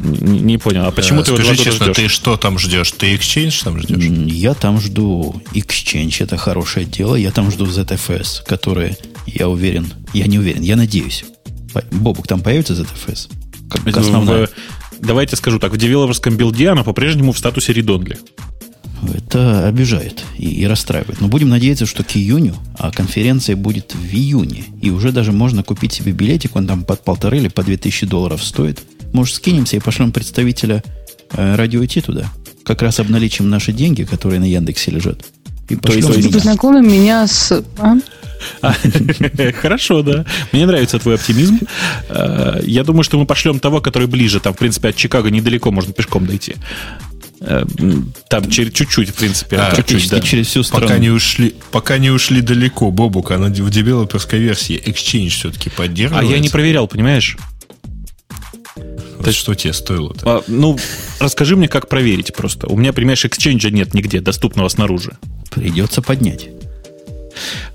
[0.00, 1.96] Не, не понял, а почему а, ты Скажи честно, ждешь?
[1.96, 2.92] ты что там ждешь?
[2.92, 4.32] Ты Exchange там ждешь?
[4.32, 7.14] Я там жду Exchange, это хорошее дело.
[7.16, 11.24] Я там жду ZFS, которые, я уверен, я не уверен, я надеюсь.
[11.92, 13.30] Бобук, там появится ZFS?
[13.70, 14.46] Как, как основная.
[14.46, 14.50] В,
[15.00, 18.18] давайте скажу так, в девелоперском билде она по-прежнему в статусе редонли.
[19.14, 21.20] Это обижает и, и расстраивает.
[21.20, 24.64] Но будем надеяться, что к июню, а конференция будет в июне.
[24.80, 28.04] И уже даже можно купить себе билетик, он там под полторы или по две тысячи
[28.04, 28.82] долларов стоит–
[29.16, 30.84] может, скинемся и пошлем представителя
[31.32, 32.30] э, радио идти туда?
[32.64, 35.24] Как раз обналичим наши деньги, которые на Яндексе лежат.
[35.68, 37.64] И пошлем то есть, познакомим меня с...
[37.78, 37.94] А?
[38.60, 38.74] А,
[39.60, 40.24] хорошо, да.
[40.52, 41.60] Мне нравится твой оптимизм.
[42.08, 44.38] Э, я думаю, что мы пошлем того, который ближе.
[44.38, 46.54] Там, в принципе, от Чикаго недалеко можно пешком дойти.
[47.40, 47.64] Э,
[48.28, 49.56] там через чуть-чуть, в принципе.
[49.56, 50.20] А, чуть-чуть, да.
[50.20, 50.86] через всю страну.
[50.86, 56.28] Пока не ушли, пока не ушли далеко, Бобук, она в девелоперской версии Exchange все-таки поддерживает.
[56.28, 57.36] А я не проверял, понимаешь?
[59.22, 60.20] То есть, что тебе стоило-то?
[60.24, 60.78] А, ну,
[61.20, 62.66] расскажи мне, как проверить просто.
[62.66, 65.16] У меня, понимаешь, эксченджа нет нигде, доступного снаружи.
[65.50, 66.48] Придется поднять.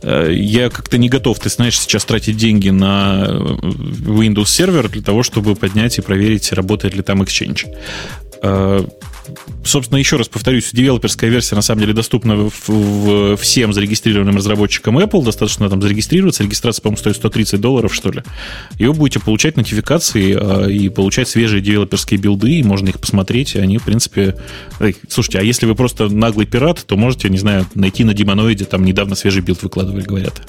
[0.01, 5.01] Э, я как-то не готов, ты знаешь, сейчас тратить деньги на э, Windows сервер для
[5.01, 7.67] того, чтобы поднять и проверить, работает ли там Exchange.
[8.41, 8.83] Э,
[9.63, 14.97] собственно, еще раз повторюсь, девелоперская версия на самом деле доступна в, в, всем зарегистрированным разработчикам
[14.97, 15.23] Apple.
[15.23, 16.43] Достаточно там зарегистрироваться.
[16.43, 18.23] Регистрация, по-моему, стоит 130 долларов, что ли.
[18.77, 23.55] И вы будете получать нотификации э, и получать свежие девелоперские билды, и можно их посмотреть.
[23.55, 24.37] И они, в принципе...
[24.79, 28.55] Эй, слушайте, а если вы просто наглый пират, то можете, не знаю, найти на Demonoid
[28.55, 30.41] е, там недавно свежий билд выкладывали, говорят.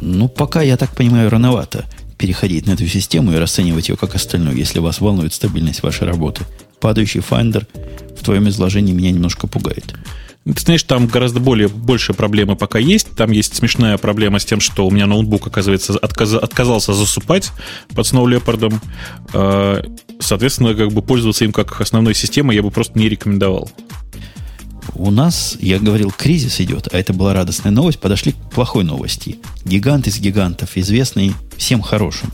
[0.00, 1.84] Ну, пока, я так понимаю, рановато
[2.18, 6.42] переходить на эту систему и расценивать ее как остальную, если вас волнует стабильность вашей работы.
[6.84, 7.66] Падающий Finder
[8.14, 9.94] в твоем изложении меня немножко пугает.
[10.44, 13.16] Ты знаешь, там гораздо более большие проблемы пока есть.
[13.16, 17.52] Там есть смешная проблема с тем, что у меня ноутбук, оказывается, отказ, отказался засыпать
[17.94, 18.78] под Snow Leopard.
[19.32, 19.82] Э,
[20.20, 23.70] соответственно, как бы пользоваться им как основной системой я бы просто не рекомендовал.
[24.92, 27.98] У нас, я говорил, кризис идет, а это была радостная новость.
[27.98, 29.38] Подошли к плохой новости.
[29.64, 32.30] Гигант из гигантов, известный всем хорошим,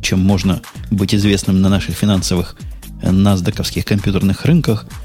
[0.00, 2.56] чем можно быть известным на наших финансовых
[3.02, 4.86] насдаковских компьютерных рынках–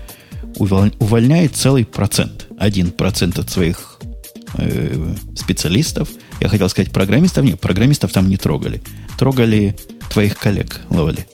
[0.58, 2.48] увольняет целый процент.
[2.58, 4.00] Один процент от своих
[4.58, 6.10] э, специалистов.
[6.40, 7.44] Я хотел сказать программистов.
[7.44, 8.82] Нет, программистов там не трогали.
[9.18, 9.76] Трогали
[10.10, 11.28] твоих коллег, ловали.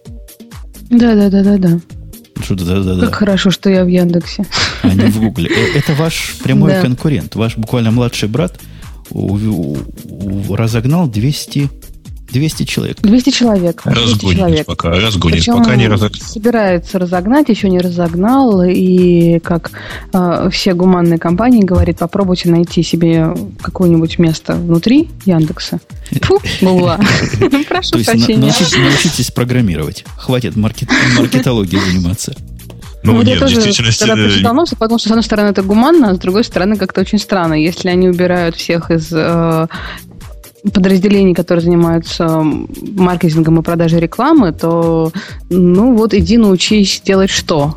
[0.90, 1.80] Да, да, да, да, да.
[2.44, 3.06] Что да, да, да.
[3.06, 4.46] Как хорошо, что я в Яндексе.
[4.82, 5.50] А не в Гугле.
[5.50, 6.82] Э, это ваш прямой да.
[6.82, 7.36] конкурент.
[7.36, 8.60] Ваш буквально младший брат
[10.50, 11.70] разогнал 200
[12.32, 12.98] 200 человек.
[13.02, 13.82] 200 человек.
[13.86, 14.66] Разгонит человек.
[14.66, 16.22] пока, разгонит, Причем пока не разогнал.
[16.22, 19.72] собирается разогнать, еще не разогнал, и как
[20.14, 25.80] э, все гуманные компании говорит, попробуйте найти себе какое-нибудь место внутри Яндекса.
[26.22, 27.00] Фу, Гугла.
[27.70, 28.38] Прошу прощения.
[28.38, 30.06] Научитесь программировать.
[30.18, 32.36] Хватит маркетологией заниматься.
[33.04, 34.06] Ну, вот нет, я тоже, действительности...
[34.06, 37.02] когда прочитал новость, подумал, что с одной стороны это гуманно, а с другой стороны как-то
[37.02, 37.56] очень странно.
[37.56, 39.68] Если они убирают всех из э,
[40.64, 42.44] подразделений, которые занимаются
[42.98, 45.12] маркетингом и продажей рекламы, то
[45.50, 47.76] ну вот иди научись делать что.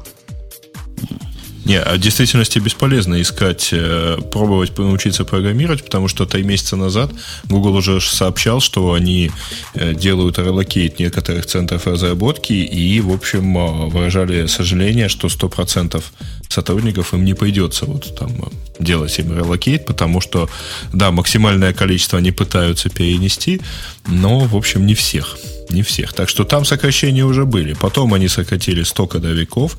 [1.64, 7.10] Не, а в действительности бесполезно искать, э, пробовать научиться программировать, потому что три месяца назад
[7.44, 9.30] Google уже сообщал, что они
[9.74, 16.02] э, делают relocate некоторых центров разработки и, в общем, э, выражали сожаление, что 100%
[16.48, 18.30] сотрудников им не придется вот там
[18.78, 20.50] делать им relocate, потому что,
[20.92, 23.60] да, максимальное количество они пытаются перенести,
[24.06, 25.38] но, в общем, не всех.
[25.70, 26.12] Не всех.
[26.12, 27.72] Так что там сокращения уже были.
[27.72, 29.78] Потом они сократили 100 кодовиков,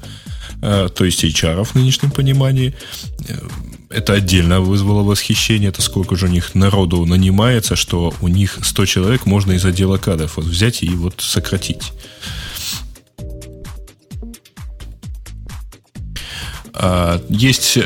[0.61, 2.73] то есть HR в нынешнем понимании.
[3.27, 3.39] Э,
[3.89, 8.85] это отдельно вызвало восхищение, это сколько же у них народу нанимается, что у них 100
[8.85, 11.93] человек можно из отдела кадров вот взять и вот сократить.
[16.73, 17.79] А, есть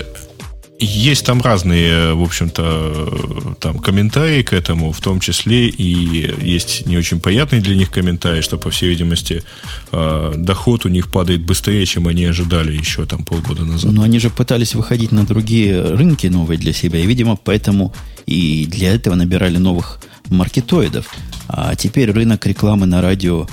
[0.86, 6.98] есть там разные, в общем-то, там комментарии к этому, в том числе и есть не
[6.98, 9.44] очень понятные для них комментарии, что, по всей видимости,
[9.92, 13.92] э, доход у них падает быстрее, чем они ожидали еще там полгода назад.
[13.92, 17.94] Но они же пытались выходить на другие рынки новые для себя, и, видимо, поэтому
[18.26, 20.00] и для этого набирали новых
[20.30, 21.14] маркетоидов.
[21.48, 23.48] А теперь рынок рекламы на радио,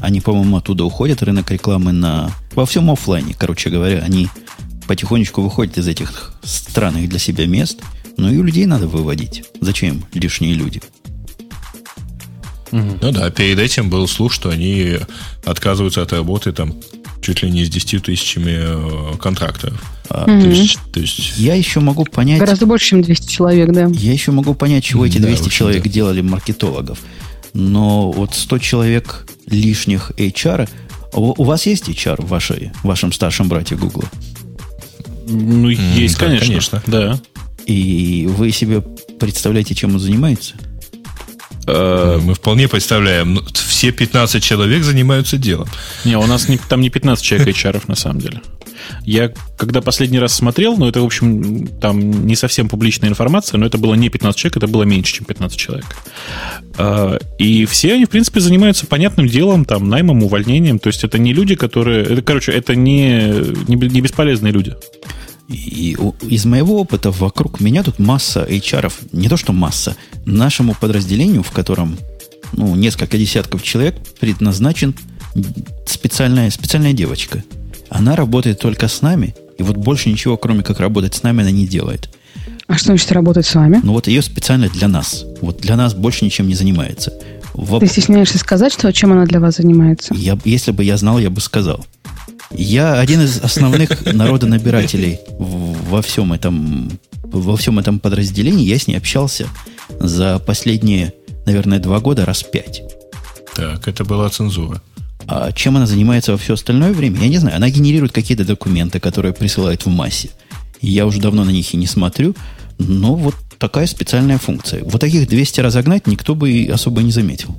[0.00, 2.30] они, по-моему, оттуда уходят, рынок рекламы на...
[2.54, 4.28] Во всем офлайне, короче говоря, они
[4.92, 7.78] потихонечку выходит из этих странных для себя мест,
[8.18, 9.42] но и у людей надо выводить.
[9.58, 10.82] Зачем лишние люди?
[12.72, 14.98] Ну да, перед этим был слух, что они
[15.46, 16.74] отказываются от работы там
[17.22, 19.82] чуть ли не с 10 тысячами э, контрактов.
[20.10, 20.42] А, mm-hmm.
[20.42, 21.38] то есть, то есть...
[21.38, 22.40] Я еще могу понять...
[22.40, 23.86] Гораздо больше, чем 200 человек, да.
[23.94, 26.98] Я еще могу понять, чего эти 200 да, человек делали маркетологов.
[27.54, 30.68] Но вот 100 человек лишних HR...
[31.14, 34.04] У, у вас есть HR в, вашей, в вашем старшем брате Google?
[35.32, 36.46] Ну, есть, да, конечно.
[36.46, 36.82] конечно.
[36.86, 37.20] Да.
[37.66, 38.82] И вы себе
[39.18, 40.54] представляете, чем он занимается?
[41.66, 43.34] Э, мы вполне представляем.
[43.34, 45.68] Ну, все 15 человек занимаются делом.
[46.04, 48.40] Не, у нас не, там не 15 человек HR на самом деле.
[49.04, 53.66] Я когда последний раз смотрел, ну, это, в общем, там не совсем публичная информация, но
[53.66, 55.86] это было не 15 человек, это было меньше, чем 15 человек.
[56.78, 60.78] Э, и все они, в принципе, занимаются понятным делом, там, наймом, увольнением.
[60.78, 62.02] То есть это не люди, которые...
[62.04, 63.32] Это, короче, это не,
[63.68, 64.74] не, не бесполезные люди.
[65.52, 71.42] И из моего опыта вокруг меня тут масса HR, не то что масса, нашему подразделению,
[71.42, 71.98] в котором
[72.52, 74.94] ну, несколько десятков человек, предназначен
[75.86, 77.44] специальная, специальная девочка.
[77.90, 81.50] Она работает только с нами, и вот больше ничего, кроме как работать с нами, она
[81.50, 82.08] не делает.
[82.66, 83.80] А что значит работать с вами?
[83.82, 85.26] Ну вот ее специально для нас.
[85.42, 87.12] Вот для нас больше ничем не занимается.
[87.52, 87.78] В...
[87.80, 90.14] Ты стесняешься сказать, что чем она для вас занимается?
[90.14, 91.84] Я, если бы я знал, я бы сказал.
[92.54, 96.90] Я один из основных народонабирателей во всем этом,
[97.22, 98.66] во всем этом подразделении.
[98.66, 99.48] Я с ней общался
[99.98, 101.14] за последние,
[101.46, 102.82] наверное, два года раз пять.
[103.54, 104.82] Так, это была цензура.
[105.26, 107.56] А чем она занимается во все остальное время, я не знаю.
[107.56, 110.30] Она генерирует какие-то документы, которые присылает в массе.
[110.80, 112.34] Я уже давно на них и не смотрю,
[112.78, 114.82] но вот такая специальная функция.
[114.82, 117.56] Вот таких 200 разогнать никто бы особо не заметил.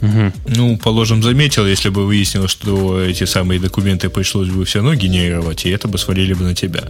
[0.00, 0.32] Угу.
[0.56, 5.66] Ну, положим, заметил, если бы выяснилось, что эти самые документы пришлось бы все равно генерировать,
[5.66, 6.84] и это бы свалили бы на тебя.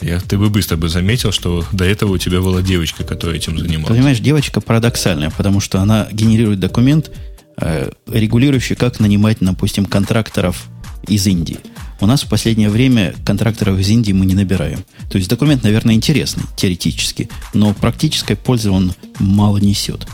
[0.00, 3.58] Я, ты бы быстро бы заметил, что до этого у тебя была девочка, которая этим
[3.58, 3.88] занималась.
[3.88, 7.10] Понимаешь, девочка парадоксальная, потому что она генерирует документ,
[7.56, 10.66] э, регулирующий, как нанимать, допустим, контракторов
[11.08, 11.58] из Индии.
[12.00, 14.84] У нас в последнее время контракторов из Индии мы не набираем.
[15.10, 20.06] То есть документ, наверное, интересный, теоретически, но практической пользы он мало несет.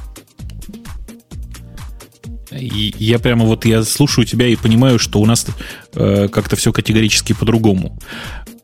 [2.58, 5.46] И я прямо вот я слушаю тебя и понимаю, что у нас
[5.94, 7.98] э, как-то все категорически по-другому.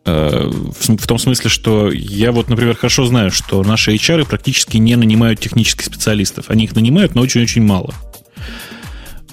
[0.05, 4.77] Э, в, в том смысле, что я вот, например, хорошо знаю, что наши HR практически
[4.77, 6.47] не нанимают технических специалистов.
[6.49, 7.95] Они их нанимают, но очень-очень мало.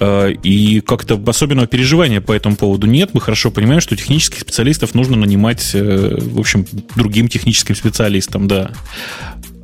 [0.00, 3.10] Э, и как-то особенного переживания по этому поводу нет.
[3.14, 8.70] Мы хорошо понимаем, что технических специалистов нужно нанимать, э, в общем, другим техническим специалистам, да.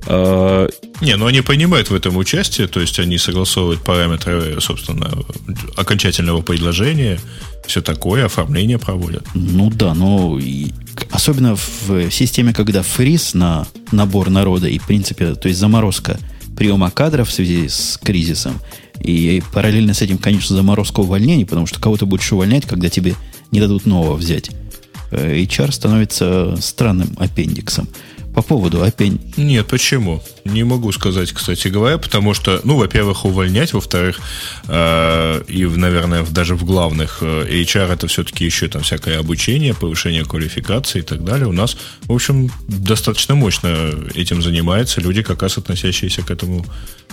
[0.07, 5.11] Не, ну они принимают в этом участие, то есть они согласовывают параметры, собственно,
[5.77, 7.19] окончательного предложения,
[7.67, 9.27] все такое, оформление проводят.
[9.35, 10.39] Ну да, но
[11.11, 16.19] особенно в системе, когда фриз на набор народа и, в принципе, то есть заморозка
[16.57, 18.61] приема кадров в связи с кризисом,
[19.01, 23.15] и параллельно с этим, конечно, заморозка увольнений, потому что кого-то будешь увольнять, когда тебе
[23.51, 24.51] не дадут нового взять.
[25.11, 27.89] Э, HR становится странным аппендиксом
[28.35, 29.21] по поводу опень?
[29.37, 30.23] Нет, почему?
[30.45, 34.21] Не могу сказать, кстати говоря, потому что, ну, во-первых, увольнять, во-вторых,
[34.67, 40.25] э, и, наверное, даже в главных э, HR это все-таки еще там всякое обучение, повышение
[40.25, 41.47] квалификации и так далее.
[41.47, 46.67] У нас, в общем, достаточно мощно этим занимаются люди, как раз относящиеся к этому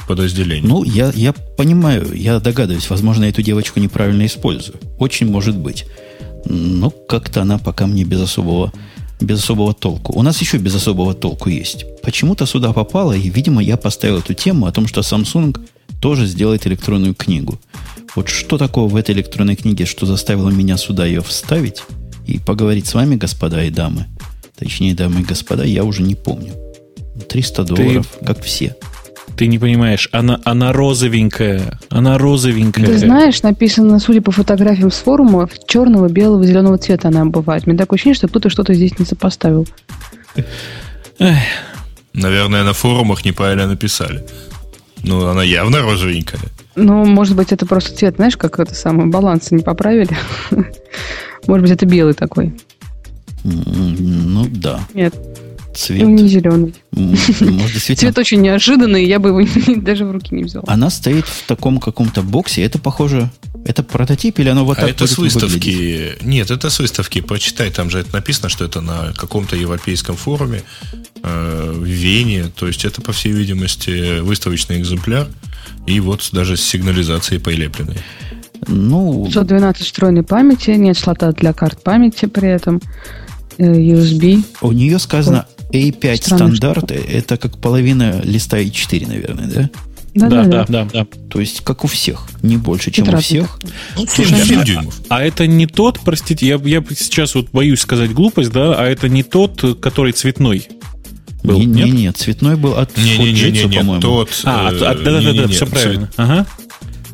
[0.08, 0.68] подразделению.
[0.68, 4.80] Ну, я, я понимаю, я догадываюсь, возможно, я эту девочку неправильно использую.
[4.98, 5.86] Очень может быть.
[6.46, 8.74] Но как-то она пока мне без особого
[9.22, 10.18] без особого толку.
[10.18, 11.86] У нас еще без особого толку есть.
[12.02, 15.58] Почему-то сюда попало, и, видимо, я поставил эту тему о том, что Samsung
[16.02, 17.60] тоже сделает электронную книгу.
[18.16, 21.84] Вот что такого в этой электронной книге, что заставило меня сюда ее вставить
[22.28, 24.08] и поговорить с вами, господа и дамы.
[24.58, 26.54] Точнее, дамы и господа, я уже не помню.
[27.30, 28.26] 300 долларов, Ты...
[28.26, 28.76] как все.
[29.42, 31.80] Ты не понимаешь, она, она розовенькая.
[31.90, 32.86] Она розовенькая.
[32.86, 37.66] Ты знаешь, написано, судя по фотографиям с форума, черного, белого, зеленого цвета она бывает.
[37.66, 39.68] Мне такое ощущение, что кто-то что-то здесь не сопоставил.
[42.14, 44.24] Наверное, на форумах неправильно написали.
[45.04, 46.42] Ну, она явно розовенькая.
[46.76, 50.16] Ну, может быть, это просто цвет, знаешь, как это самое, балансы не поправили.
[51.48, 52.54] Может быть, это белый такой.
[53.44, 54.82] Ну, да.
[54.94, 55.16] Нет,
[55.76, 56.04] цвет.
[56.04, 56.74] Ну, не зеленый.
[56.92, 57.96] Может, действительно...
[57.96, 60.64] Цвет очень неожиданный, я бы его даже в руки не взял.
[60.68, 62.64] Она стоит в таком каком-то боксе.
[62.64, 63.30] Это похоже...
[63.64, 65.54] Это прототип или оно вот а так это с выставки.
[65.54, 66.24] Выглядеть?
[66.24, 67.22] Нет, это с выставки.
[67.22, 70.64] Почитай, там же это написано, что это на каком-то европейском форуме
[71.22, 72.46] э, в Вене.
[72.56, 75.28] То есть это, по всей видимости, выставочный экземпляр.
[75.86, 77.98] И вот даже с сигнализацией прилепленной.
[78.68, 79.28] Ну...
[79.30, 82.82] 112 встроенной памяти, нет слота для карт памяти при этом.
[83.58, 84.44] Э, USB.
[84.62, 89.70] У нее сказано A5 стандарты, это как половина листа i4, наверное, да?
[90.14, 91.08] Да, да, да, да, да.
[91.30, 93.60] То есть, как у всех, не больше, чем у всех.
[93.96, 98.52] Ну, Слушайте, а, а это не тот, простите, я, я сейчас вот боюсь сказать глупость,
[98.52, 100.68] да, а это не тот, который цветной.
[101.44, 101.86] Был, не, нет?
[101.86, 104.02] не, нет, цветной был от не, не, не, не, не, по-моему.
[104.02, 106.10] Тот, а, от, от, да, да, да, да, все правильно.
[106.18, 106.46] Ага.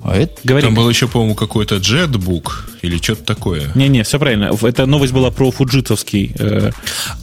[0.04, 0.66] А это, Говори.
[0.66, 3.72] Там был еще, по-моему, какой-то джетбук или что-то такое.
[3.76, 4.52] Не-не, все правильно.
[4.62, 6.34] Это новость была про фуджитовский.
[6.40, 6.72] Э,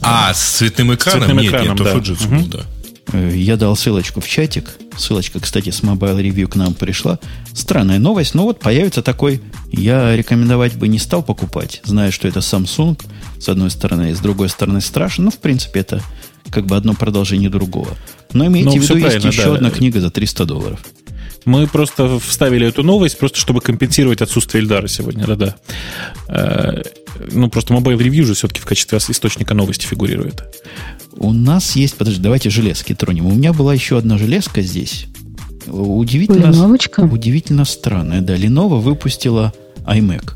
[0.01, 1.21] а, с цветным экраном?
[1.21, 1.93] С цветным нет, экраном, нет, да.
[1.93, 2.35] Фуджитсу угу.
[2.35, 2.65] был, да.
[3.13, 4.77] Э, я дал ссылочку в чатик.
[4.97, 7.19] Ссылочка, кстати, с Mobile Review к нам пришла.
[7.53, 9.41] Странная новость, но вот появится такой.
[9.71, 12.99] Я рекомендовать бы не стал покупать, зная, что это Samsung,
[13.39, 15.25] с одной стороны, и с другой стороны страшно.
[15.25, 16.01] Ну, в принципе, это
[16.49, 17.89] как бы одно продолжение другого.
[18.33, 19.55] Но имейте ну, в виду, есть еще да.
[19.55, 20.79] одна книга за 300 долларов.
[21.45, 25.25] Мы просто вставили эту новость, просто чтобы компенсировать отсутствие Эльдара сегодня.
[25.25, 25.55] Да-да.
[26.27, 26.81] Э,
[27.31, 30.43] ну, просто Mobile Review же все-таки в качестве источника новости фигурирует.
[31.17, 31.95] У нас есть...
[31.95, 33.27] Подожди, давайте железки тронем.
[33.27, 35.07] У меня была еще одна железка здесь.
[35.67, 37.01] Удивительно, Леновочка?
[37.01, 38.21] удивительно странная.
[38.21, 39.53] Да, Lenovo выпустила
[39.85, 40.33] iMac.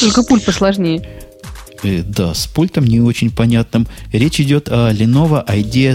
[0.00, 1.02] Только пульт посложнее.
[1.82, 3.86] Э, да, с пультом не очень понятным.
[4.12, 5.94] Речь идет о Lenovo IDEA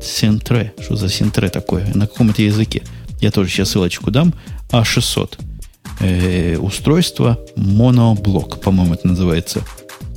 [0.00, 0.70] Centre.
[0.82, 1.86] Что за Centre такое?
[1.94, 2.82] На каком это языке?
[3.20, 4.34] Я тоже сейчас ссылочку дам.
[4.70, 5.38] А600.
[6.00, 9.62] Э, устройство моноблок, по-моему, это называется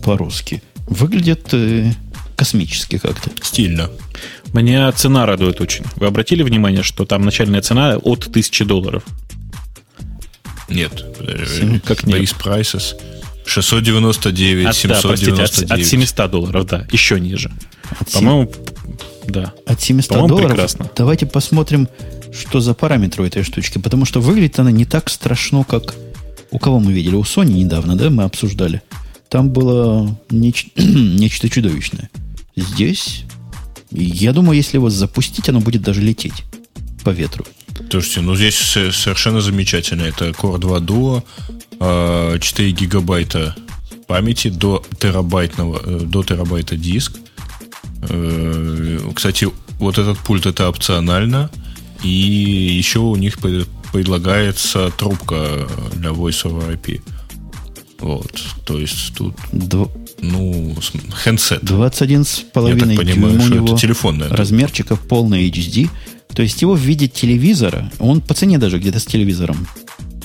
[0.03, 0.61] по-русски.
[0.87, 1.91] Выглядит э,
[2.35, 3.29] космически как-то.
[3.41, 3.89] Стильно.
[4.53, 5.85] Меня цена радует очень.
[5.97, 9.03] Вы обратили внимание, что там начальная цена от 1000 долларов?
[10.69, 11.05] Нет.
[11.85, 12.21] Как нет?
[12.21, 12.95] Base prices.
[13.47, 15.35] 699, от, 799.
[15.35, 17.51] Да, простите, от, от 700 долларов, да, еще ниже.
[18.13, 18.51] По-моему,
[19.27, 19.53] да.
[19.65, 20.51] От 700 По-моему, долларов.
[20.51, 20.89] Прекрасно.
[20.95, 21.87] Давайте посмотрим,
[22.33, 23.77] что за параметры у этой штучки.
[23.77, 25.95] Потому что выглядит она не так страшно, как
[26.49, 27.15] У кого мы видели?
[27.15, 28.81] У Sony недавно, да, мы обсуждали.
[29.29, 32.09] Там было неч- нечто чудовищное.
[32.55, 33.23] Здесь,
[33.91, 36.43] я думаю, если его запустить, оно будет даже лететь
[37.03, 37.45] по ветру.
[37.91, 40.03] Слушайте, ну здесь совершенно замечательно.
[40.03, 41.23] Это Core 2 Duo,
[41.79, 43.55] 4 гигабайта
[44.07, 47.17] памяти до терабайтного, э, до терабайта диск.
[48.09, 49.47] Э, кстати,
[49.79, 51.49] вот этот пульт это опционально.
[52.03, 53.37] И еще у них
[53.91, 57.01] предлагается трубка для Voice over IP.
[57.99, 58.31] Вот,
[58.65, 59.89] то есть тут, Дв...
[60.21, 60.75] ну,
[61.23, 61.63] хендсет.
[61.63, 64.29] 21,5 Я так понимаю, что это телефонная.
[64.29, 65.89] Размерчиков полный HD.
[66.35, 69.67] То есть его в виде телевизора, он по цене даже где-то с телевизором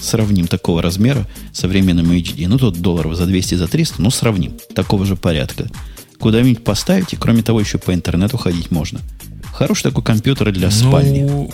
[0.02, 2.46] сравним такого размера современным HD.
[2.48, 4.54] Ну, тут долларов за 200, за 300, ну, сравним.
[4.74, 5.68] Такого же порядка.
[6.18, 9.00] Куда-нибудь поставить, и кроме того, еще по интернету ходить можно.
[9.52, 11.22] Хороший такой компьютер для спальни.
[11.22, 11.52] Ну,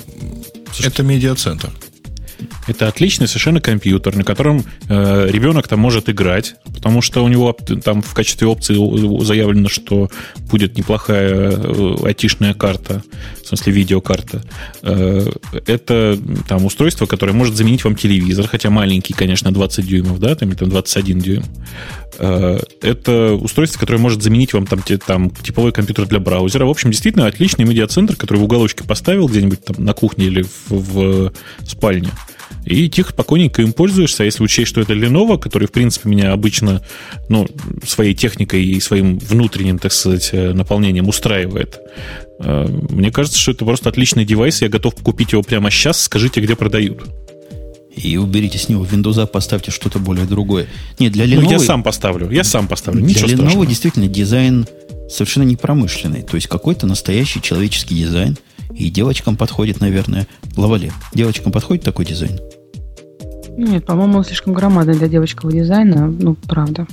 [0.83, 1.71] это медиацентр.
[2.67, 7.57] Это отличный совершенно компьютер, на котором э, ребенок там может играть, потому что у него
[7.83, 8.75] там в качестве опции
[9.25, 10.09] заявлено, что
[10.51, 13.03] будет неплохая э, айтишная карта,
[13.43, 14.43] в смысле видеокарта.
[14.83, 15.29] Э,
[15.67, 20.53] это там устройство, которое может заменить вам телевизор, хотя маленький, конечно, 20 дюймов, да, там,
[20.53, 21.45] там 21 дюйм.
[22.19, 26.65] Э, это устройство, которое может заменить вам там, там типовой компьютер для браузера.
[26.65, 30.71] В общем, действительно отличный медиацентр, который в уголочке поставил где-нибудь там на кухне или в,
[30.71, 31.33] в
[31.67, 32.11] спальне.
[32.65, 34.23] И тихо, спокойненько им пользуешься.
[34.23, 36.83] А если учесть, что это Lenovo, который, в принципе, меня обычно
[37.29, 37.47] ну,
[37.85, 41.79] своей техникой и своим внутренним, так сказать, э, наполнением устраивает,
[42.41, 44.61] э, мне кажется, что это просто отличный девайс.
[44.61, 46.03] Я готов купить его прямо сейчас.
[46.03, 47.05] Скажите, где продают
[47.95, 50.67] и уберите с него Windows, поставьте что-то более другое.
[50.99, 51.43] Нет, для Lenovo...
[51.43, 53.67] Ну, я сам поставлю, я сам поставлю, Для Lenovo страшного.
[53.67, 54.67] действительно дизайн
[55.09, 56.23] совершенно не промышленный.
[56.23, 58.37] То есть какой-то настоящий человеческий дизайн.
[58.75, 60.27] И девочкам подходит, наверное,
[60.57, 60.93] Лавале.
[61.15, 62.39] Девочкам подходит такой дизайн?
[63.57, 66.07] Нет, по-моему, он слишком громадный для девочкового дизайна.
[66.07, 66.87] Ну, правда.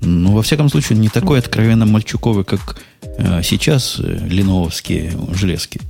[0.00, 2.80] Ну, во всяком случае, не такой откровенно мальчуковый, как
[3.18, 5.80] э, сейчас э, леновские железки.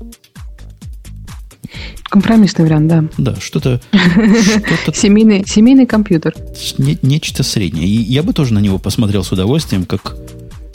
[2.05, 3.05] Компромиссный вариант, да.
[3.17, 3.81] Да, что-то...
[4.95, 6.35] семейный, семейный компьютер.
[6.79, 7.87] Не, нечто среднее.
[7.87, 10.17] И я бы тоже на него посмотрел с удовольствием, как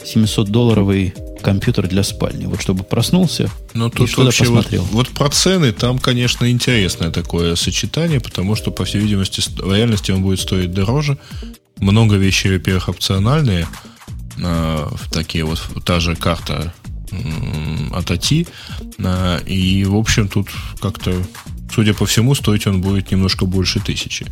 [0.02, 2.46] 700-долларовый компьютер для спальни.
[2.46, 4.82] Вот чтобы проснулся Но ну, тут и вообще посмотрел.
[4.82, 9.72] Вот, вот про цены там, конечно, интересное такое сочетание, потому что, по всей видимости, в
[9.72, 11.18] реальности он будет стоить дороже.
[11.78, 13.66] Много вещей, во-первых, опциональные.
[14.42, 16.74] Э, такие вот, та же карта
[17.92, 18.48] от ATI.
[19.02, 20.48] А, и, в общем, тут
[20.80, 21.14] как-то,
[21.74, 24.26] судя по всему, стоить он будет немножко больше тысячи.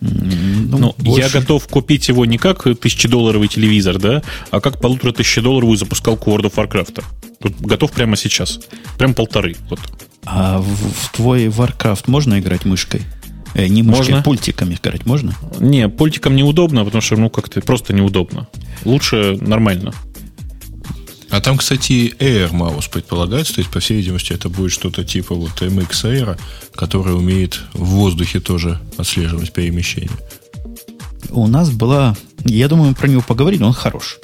[0.00, 5.76] Ну, ну я готов купить его не как тысячедолларовый телевизор, да, а как полутора тысячедолларовую
[5.76, 7.04] запускалку World of Warcraft.
[7.40, 8.60] Вот готов прямо сейчас.
[8.98, 9.56] Прям полторы.
[9.68, 9.80] Вот.
[10.24, 13.02] А в, в твой Warcraft можно играть мышкой?
[13.54, 14.18] Э, не мышкой, можно.
[14.20, 15.34] а пультиками играть можно?
[15.58, 18.48] Не, пультиком неудобно, потому что, ну, как-то просто неудобно.
[18.84, 19.92] Лучше нормально.
[21.30, 25.34] А там, кстати, Air Mouse предполагается, то есть, по всей видимости, это будет что-то типа
[25.34, 26.40] вот MX Air,
[26.74, 30.10] который умеет в воздухе тоже отслеживать перемещение.
[31.30, 34.18] У нас была, я думаю, мы про него поговорили, он хорош.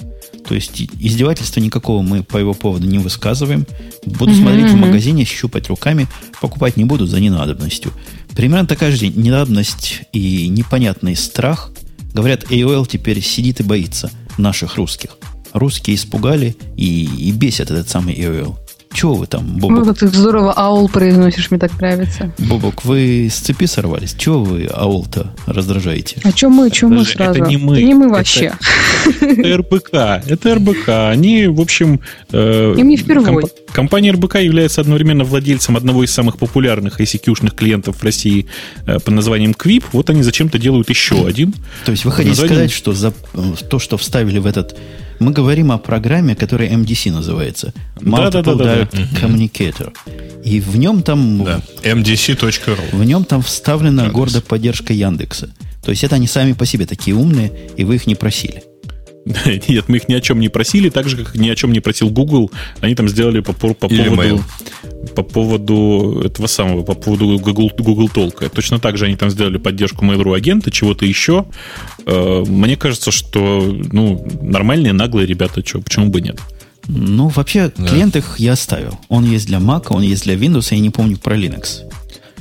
[0.49, 3.67] То есть издевательства никакого мы по его поводу не высказываем.
[4.05, 4.41] Буду mm-hmm.
[4.41, 6.09] смотреть в магазине, щупать руками,
[6.41, 7.93] покупать не буду за ненадобностью.
[8.35, 11.71] Примерно такая же ненадобность и непонятный страх.
[12.13, 15.17] Говорят, AOL теперь сидит и боится наших русских
[15.59, 18.57] русские испугали и, и бесят этот самый EOL.
[18.97, 19.85] Чего вы там, Бобок?
[19.85, 22.33] Ну, ты здорово аул произносишь, мне так нравится.
[22.39, 24.15] Бобок, вы с цепи сорвались?
[24.17, 26.17] Чего вы аул-то раздражаете?
[26.25, 27.41] А что мы, что мы сразу?
[27.41, 27.77] Это не мы.
[27.77, 28.55] Это не мы вообще.
[29.21, 29.93] Это РБК.
[30.27, 30.89] Это РБК.
[31.11, 32.01] Они, в общем...
[32.33, 33.45] Э, Им не впервой.
[33.71, 38.47] Компания РБК является одновременно владельцем одного из самых популярных ICQ-шных клиентов в России
[38.87, 39.85] э, под названием Quip.
[39.93, 41.53] Вот они зачем-то делают еще один.
[41.85, 43.13] То есть вы хотите сказать, что за
[43.69, 44.75] то, что вставили в этот
[45.19, 47.73] мы говорим о программе, которая MDC называется.
[47.97, 49.93] Multiple да, да, да, Direct Communicator.
[50.45, 51.45] И в нем там...
[51.45, 51.61] Да.
[51.83, 55.51] MDC.ru В нем там вставлена гордо поддержка Яндекса.
[55.83, 58.63] То есть это они сами по себе такие умные, и вы их не просили.
[59.69, 61.81] Нет, мы их ни о чем не просили, так же, как ни о чем не
[61.81, 62.51] просил Google.
[62.81, 64.45] Они там сделали по, по, по поводу
[65.15, 68.49] по поводу этого самого, по поводу Google, Google Толка.
[68.49, 71.47] Точно так же они там сделали поддержку Mail.ru агента, чего-то еще.
[72.07, 76.39] Э, мне кажется, что ну, нормальные, наглые ребята, что, почему бы нет?
[76.87, 77.87] Ну, вообще, да.
[77.87, 78.99] клиент их я оставил.
[79.09, 81.83] Он есть для Mac, он есть для Windows, я не помню про Linux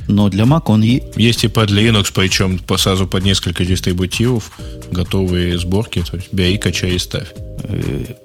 [0.08, 0.82] но для Mac он...
[0.82, 4.50] Есть и под Linux, причем по сразу под несколько дистрибутивов,
[4.90, 7.28] готовые сборки, то есть бери, качай и ставь.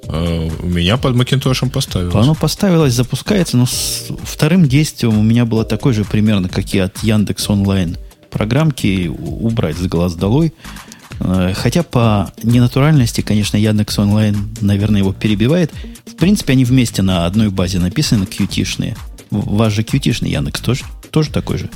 [0.08, 2.16] А у меня под Macintosh поставилось.
[2.16, 6.80] Оно поставилось, запускается, но с вторым действием у меня было такое же примерно, как и
[6.80, 7.98] от Яндекс Онлайн
[8.30, 10.54] программки убрать с глаз долой.
[11.20, 15.72] Э, хотя по ненатуральности, конечно, Яндекс Онлайн, наверное, его перебивает.
[16.06, 18.98] В принципе, они вместе на одной базе написаны, qt
[19.30, 21.70] Ваш же qt Яндекс тоже, тоже такой же?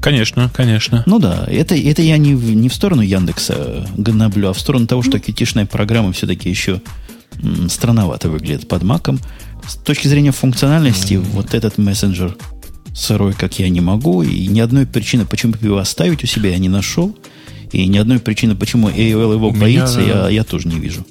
[0.00, 1.02] Конечно, конечно.
[1.06, 5.02] Ну да, это, это я не, не в сторону Яндекса гноблю, а в сторону того,
[5.02, 6.80] что qt программа все-таки еще
[7.42, 9.18] м, странновато выглядит под маком.
[9.66, 11.30] С точки зрения функциональности, mm-hmm.
[11.32, 12.36] вот этот мессенджер
[12.94, 14.22] сырой, как я, не могу.
[14.22, 17.16] И ни одной причины, почему его оставить у себя, я не нашел.
[17.72, 20.12] И ни одной причины, почему AOL его у боится, меня...
[20.12, 21.04] я, я тоже не вижу.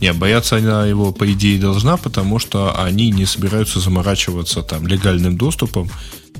[0.00, 5.38] Не, бояться она его, по идее, должна, потому что они не собираются заморачиваться там легальным
[5.38, 5.88] доступом,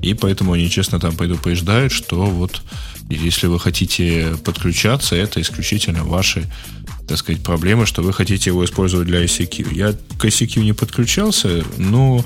[0.03, 2.63] и поэтому они честно там предупреждают, что вот
[3.09, 6.49] если вы хотите подключаться, это исключительно ваши
[7.07, 9.75] так сказать, проблемы, что вы хотите его использовать для ICQ.
[9.75, 12.25] Я к ICQ не подключался, но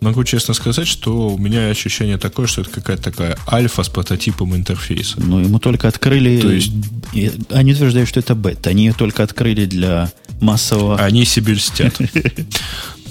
[0.00, 4.56] могу честно сказать, что у меня ощущение такое, что это какая-то такая альфа с прототипом
[4.56, 5.20] интерфейса.
[5.20, 6.40] Ну, ему только открыли...
[6.40, 6.72] То есть...
[7.50, 8.70] Они утверждают, что это бета.
[8.70, 10.10] Они ее только открыли для
[10.40, 10.96] массового...
[10.96, 11.94] Они себе льстят.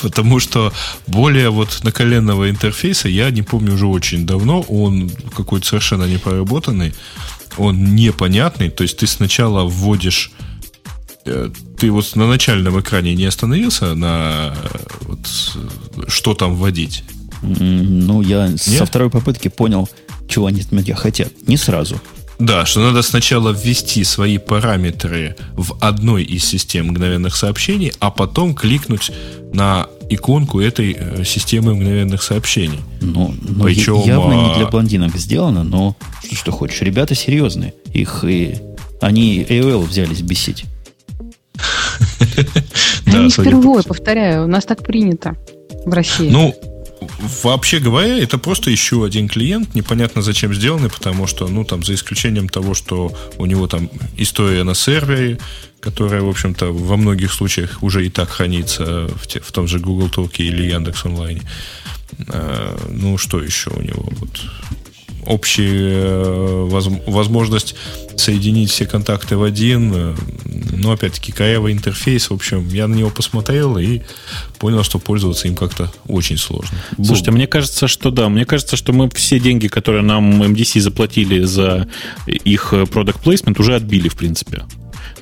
[0.00, 0.72] Потому что
[1.06, 4.62] более вот наколенного интерфейса я не помню уже очень давно.
[4.62, 6.94] Он какой-то совершенно непроработанный.
[7.56, 8.70] Он непонятный.
[8.70, 10.32] То есть ты сначала вводишь
[11.28, 14.54] Э, ты вот на начальном экране не остановился на
[15.02, 15.18] вот,
[16.08, 17.04] что там вводить?
[17.42, 18.60] Ну, я Нет?
[18.60, 19.88] со второй попытки понял,
[20.28, 21.32] чего они от меня хотят.
[21.46, 22.00] Не сразу.
[22.38, 28.54] Да, что надо сначала ввести свои параметры в одной из систем мгновенных сообщений, а потом
[28.54, 29.10] кликнуть
[29.52, 32.80] на иконку этой э, системы мгновенных сообщений.
[33.00, 36.80] Ну, ну Причем, явно не для а, блондинок сделано, но что, что хочешь.
[36.80, 37.74] Ребята серьезные.
[37.92, 38.56] Их и
[39.00, 40.64] они AOL взялись бесить.
[43.06, 45.36] Да, не впервые, повторяю, у нас так принято
[45.84, 46.30] в России.
[46.30, 46.54] Ну,
[47.42, 51.94] Вообще говоря, это просто еще один клиент, непонятно зачем сделанный, потому что, ну, там, за
[51.94, 55.38] исключением того, что у него там история на сервере,
[55.80, 59.78] которая, в общем-то, во многих случаях уже и так хранится в, те, в том же
[59.78, 61.42] Google Talk или Яндекс Онлайне.
[62.28, 64.08] А, ну, что еще у него?
[64.18, 64.40] Вот
[65.28, 67.74] общая э, возможность
[68.16, 69.92] соединить все контакты в один.
[69.94, 70.14] Э,
[70.72, 72.30] но, опять-таки, корявый интерфейс.
[72.30, 74.00] В общем, я на него посмотрел и
[74.58, 76.76] понял, что пользоваться им как-то очень сложно.
[76.96, 78.28] Слушайте, мне кажется, что да.
[78.28, 81.88] Мне кажется, что мы все деньги, которые нам MDC заплатили за
[82.26, 84.64] их э, product placement, уже отбили, в принципе.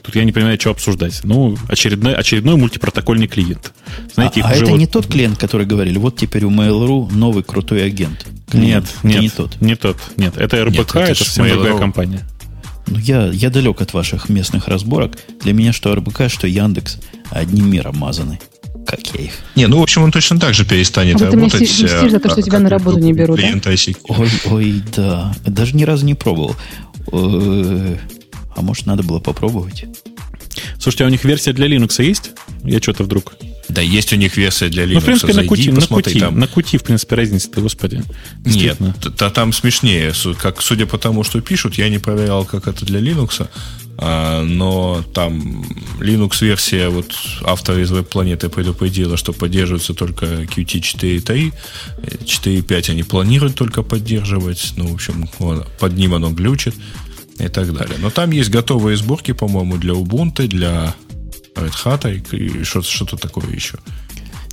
[0.06, 1.20] Тут я не понимаю, что обсуждать.
[1.24, 3.72] Ну, очередной, очередной мультипротокольный клиент.
[4.14, 4.78] Знаете, а, а это вот...
[4.78, 8.24] не тот клиент, который говорили, вот теперь у Mail.ru новый крутой агент.
[8.48, 8.86] Клиент.
[9.02, 9.60] Нет, нет, не тот.
[9.60, 9.96] Не тот.
[10.16, 12.20] Нет, это РБК, нет, это, это совсем другая компания.
[12.86, 15.18] Ну, я, я далек от ваших местных разборок.
[15.42, 16.98] Для меня что РБК, что Яндекс
[17.30, 18.38] одним миром мазаны.
[18.86, 19.32] Как я их.
[19.56, 21.68] Не, ну, в общем, он точно так же перестанет а работать.
[21.68, 23.48] Ты меня за то, что тебя на работу не берут, да?
[24.06, 25.34] Ой, ой, да.
[25.44, 26.54] Даже ни разу не пробовал.
[28.56, 29.84] Э, а может, надо было попробовать?
[30.78, 32.32] Слушайте, а у них версия для Linux есть?
[32.64, 33.34] Я что-то вдруг...
[33.68, 34.94] Да, есть у них версия для Linux.
[34.94, 36.38] Ну, в принципе, Зайди, на кути, на кути, там.
[36.38, 38.02] на кути, в принципе, разница-то, господи.
[38.44, 38.78] Нет,
[39.16, 40.12] то там смешнее.
[40.40, 43.48] Как, судя по тому, что пишут, я не проверял, как это для Linux,
[43.98, 45.64] а, но там
[46.00, 51.52] Linux-версия, вот автор из веб-планеты предупредила, что поддерживается только Qt 4.3,
[52.24, 55.28] 4.5 они планируют только поддерживать, ну, в общем,
[55.78, 56.74] под ним оно глючит
[57.38, 57.96] и так далее.
[57.98, 60.94] Но там есть готовые сборки, по-моему, для Ubuntu, для
[61.54, 63.78] Red Hat и что-то, что такое еще.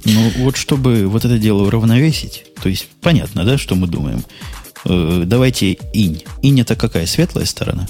[0.05, 4.23] Ну, вот чтобы вот это дело уравновесить, то есть понятно, да, что мы думаем.
[4.85, 6.23] Э, давайте инь.
[6.41, 7.05] Инь это какая?
[7.05, 7.87] Светлая сторона?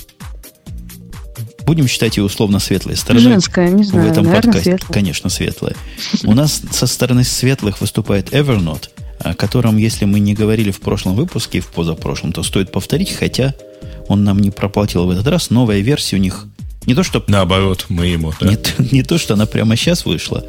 [1.65, 3.23] Будем считать ее условно светлой стороной.
[3.23, 4.07] Женская, не знаю.
[4.07, 4.93] В этом наверное, подкасте, светлая.
[4.93, 5.75] конечно, светлая.
[6.23, 8.89] У нас со стороны светлых выступает Evernote,
[9.23, 13.53] о котором, если мы не говорили в прошлом выпуске, в позапрошлом, то стоит повторить, хотя
[14.07, 15.49] он нам не проплатил в этот раз.
[15.49, 16.45] Новая версия у них
[16.85, 17.23] не то, что...
[17.27, 18.47] Наоборот, мы ему, да?
[18.47, 18.57] Не,
[18.91, 20.45] не то, что она прямо сейчас вышла,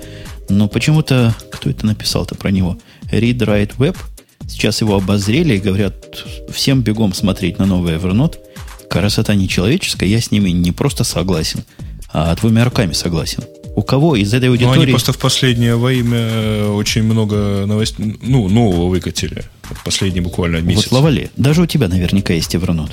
[0.49, 1.35] но почему-то...
[1.51, 2.79] Кто это написал-то про него?
[3.11, 3.97] Read Write Web.
[4.49, 8.37] Сейчас его обозрели и говорят, всем бегом смотреть на новый Evernote.
[8.91, 11.65] Красота нечеловеческая, я с ними не просто согласен,
[12.13, 13.43] а двумя руками согласен.
[13.77, 14.77] У кого из этой аудитории...
[14.77, 19.45] Ну, они просто в последнее время очень много новостей, ну, нового выкатили.
[19.85, 20.91] Последний буквально месяц.
[20.91, 22.93] Вот, Лавале, даже у тебя наверняка есть Evernote.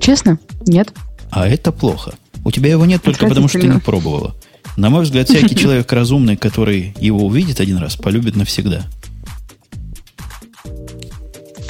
[0.00, 0.38] Честно?
[0.66, 0.92] Нет.
[1.30, 2.14] А это плохо.
[2.44, 4.34] У тебя его нет только потому, что ты не пробовала.
[4.76, 8.86] На мой взгляд, всякий человек разумный, который его увидит один раз, полюбит навсегда.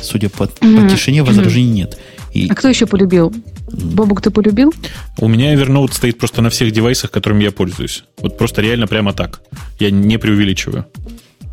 [0.03, 1.99] Судя по, по тишине, возражений нет.
[2.33, 2.49] И...
[2.49, 3.33] А кто еще полюбил?
[3.69, 4.73] Бобук, ты полюбил?
[5.19, 8.05] У меня Evernote стоит просто на всех девайсах, которыми я пользуюсь.
[8.19, 9.43] Вот просто реально прямо так.
[9.79, 10.87] Я не преувеличиваю.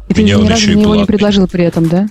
[0.08, 2.08] И ты ни разу его не предложил при этом, да?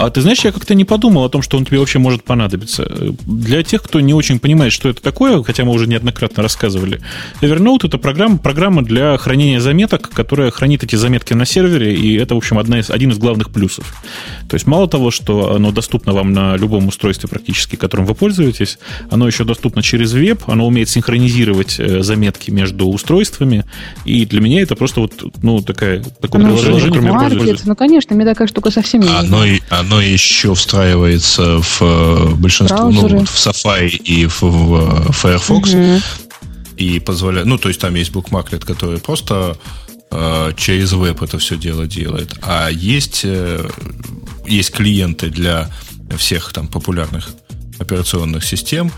[0.00, 2.90] А ты знаешь, я как-то не подумал о том, что он тебе вообще может понадобиться.
[3.26, 7.00] Для тех, кто не очень понимает, что это такое, хотя мы уже неоднократно рассказывали,
[7.42, 12.34] Evernote это программа, программа для хранения заметок, которая хранит эти заметки на сервере, и это,
[12.34, 13.94] в общем, одна из, один из главных плюсов.
[14.48, 18.78] То есть мало того, что оно доступно вам на любом устройстве практически, которым вы пользуетесь,
[19.10, 23.66] оно еще доступно через веб, оно умеет синхронизировать э, заметки между устройствами,
[24.06, 27.64] и для меня это просто вот, ну, такая, такое Оно приложение, которым я пользуюсь.
[27.64, 29.46] Ну, конечно, мне такая штука совсем не Оно, нужна.
[29.46, 33.18] и- оно еще встраивается в э, большинство, ну, Браузеры.
[33.20, 36.00] вот в Safari и в, в, э, Firefox Мгм.
[36.76, 39.56] и позволяет, ну, то есть там есть букмаклет, который просто
[40.10, 43.68] э, через веб это все дело делает, а есть э,
[44.46, 45.68] есть клиенты для
[46.18, 47.30] всех там популярных
[47.78, 48.92] операционных систем,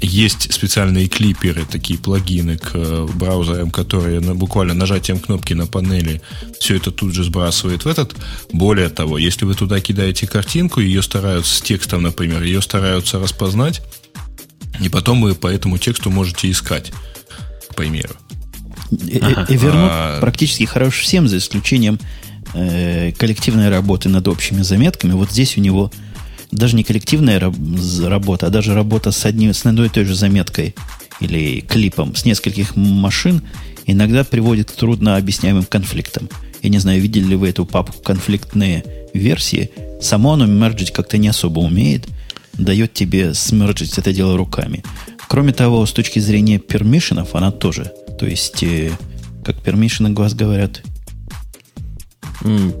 [0.00, 6.22] есть специальные клиперы, такие плагины к э, браузерам, которые на, буквально нажатием кнопки на панели
[6.58, 8.16] все это тут же сбрасывает в этот.
[8.52, 13.82] Более того, если вы туда кидаете картинку, ее стараются с текстом, например, ее стараются распознать,
[14.80, 16.92] и потом вы по этому тексту можете искать,
[17.70, 18.14] к примеру.
[18.92, 20.20] Э- э- Evernote А.
[20.20, 21.98] практически хорош всем, за исключением
[22.54, 25.12] э, коллективной работы над общими заметками.
[25.12, 25.92] Вот здесь у него
[26.50, 30.74] даже не коллективная работа, а даже работа с, одним, с одной и той же заметкой
[31.20, 33.42] или клипом с нескольких машин
[33.86, 36.28] иногда приводит к трудно объясняемым конфликтам.
[36.62, 38.84] Я не знаю, видели ли вы эту папку конфликтные
[39.14, 39.70] версии.
[40.00, 42.06] Само оно мерджить как-то не особо умеет,
[42.54, 44.82] дает тебе смерджить это дело руками.
[45.28, 47.92] Кроме того, с точки зрения пермишенов, она тоже.
[48.18, 48.90] То есть, э,
[49.44, 50.82] как пермишины глаз говорят,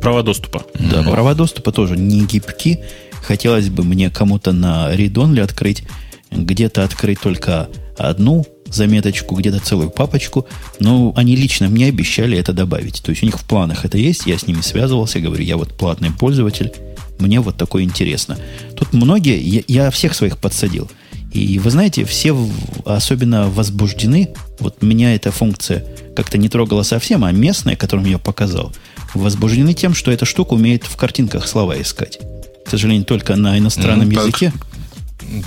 [0.00, 0.64] Права доступа.
[0.74, 2.80] да, права доступа тоже не гибки.
[3.30, 5.84] Хотелось бы мне кому-то на read-only открыть,
[6.32, 10.48] где-то открыть только одну заметочку, где-то целую папочку.
[10.80, 13.00] Но они лично мне обещали это добавить.
[13.04, 14.26] То есть у них в планах это есть.
[14.26, 16.72] Я с ними связывался, говорю, я вот платный пользователь,
[17.20, 18.36] мне вот такое интересно.
[18.74, 20.90] Тут многие, я, я всех своих подсадил.
[21.30, 22.36] И вы знаете, все
[22.84, 24.30] особенно возбуждены.
[24.58, 25.84] Вот меня эта функция
[26.16, 28.72] как-то не трогала совсем, а местная, которую я показал,
[29.14, 32.18] возбуждены тем, что эта штука умеет в картинках слова искать.
[32.70, 34.26] К сожалению, только на иностранном Ну, так.
[34.26, 34.52] языке.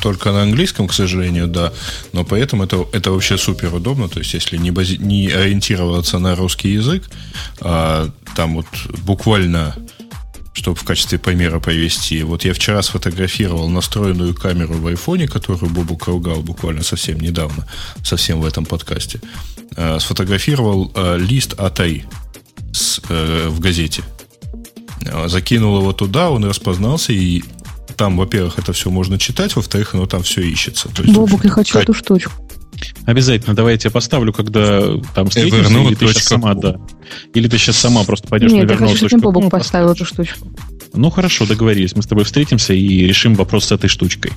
[0.01, 1.71] Только на английском, к сожалению, да.
[2.11, 4.09] Но поэтому это, это вообще супер удобно.
[4.09, 7.09] То есть, если не, бази- не ориентироваться на русский язык,
[7.61, 8.65] а, там вот
[9.05, 9.73] буквально,
[10.51, 16.07] чтобы в качестве примера привести, вот я вчера сфотографировал настроенную камеру в айфоне, которую Бобук
[16.07, 17.65] ругал буквально совсем недавно,
[18.03, 19.21] совсем в этом подкасте.
[19.77, 22.03] А, сфотографировал а, лист А3
[22.73, 24.03] с, э, в газете.
[25.11, 27.43] А, Закинул его туда, он распознался, и
[27.95, 30.89] там, во-первых, это все можно читать, во-вторых, оно там все ищется.
[30.89, 32.31] То есть, общем, я хочу эту штучку.
[33.05, 36.77] Обязательно, давай я тебе поставлю, когда там встретимся, или ты сейчас точка сама, да.
[37.33, 39.51] Или ты сейчас сама просто пойдешь Нет, на я хочу, чтобы поставишь.
[39.51, 40.47] поставил эту штучку.
[40.93, 41.95] Ну, хорошо, договорились.
[41.95, 44.31] Мы с тобой встретимся и решим вопрос с этой штучкой.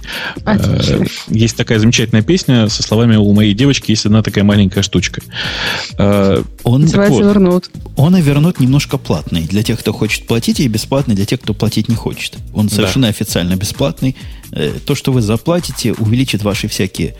[0.45, 0.95] Отлично.
[0.95, 5.21] Э, Есть такая замечательная песня со словами «У моей девочки есть одна такая маленькая штучка».
[5.99, 7.25] Э, Он, Называется вот.
[7.25, 7.71] вернут.
[7.97, 9.43] он и вернуть немножко платный.
[9.43, 12.35] Для тех, кто хочет платить, и бесплатный для тех, кто платить не хочет.
[12.55, 14.17] Он совершенно официально бесплатный.
[14.53, 17.15] Э, То, что вы заплатите, увеличит ваши всякие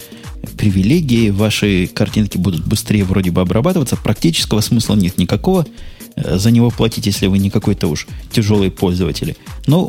[0.57, 3.97] привилегии, ваши картинки будут быстрее вроде бы обрабатываться.
[3.97, 5.67] Практического смысла нет никакого
[6.17, 9.37] за него платить, если вы не какой-то уж тяжелый пользователь.
[9.67, 9.87] Но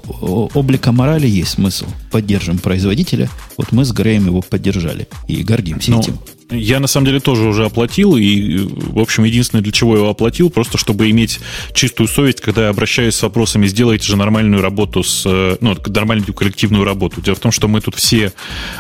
[0.54, 1.86] облика морали есть смысл.
[2.12, 3.30] Поддержим производителя.
[3.58, 6.20] Вот мы с Греем его поддержали и гордимся Ну, этим.
[6.50, 10.10] Я, на самом деле, тоже уже оплатил, и, в общем, единственное, для чего я его
[10.10, 11.40] оплатил, просто чтобы иметь
[11.74, 16.34] чистую совесть, когда я обращаюсь с вопросами, сделайте же нормальную работу, с, э, ну, нормальную
[16.34, 17.22] коллективную работу.
[17.22, 18.32] Дело в том, что мы тут все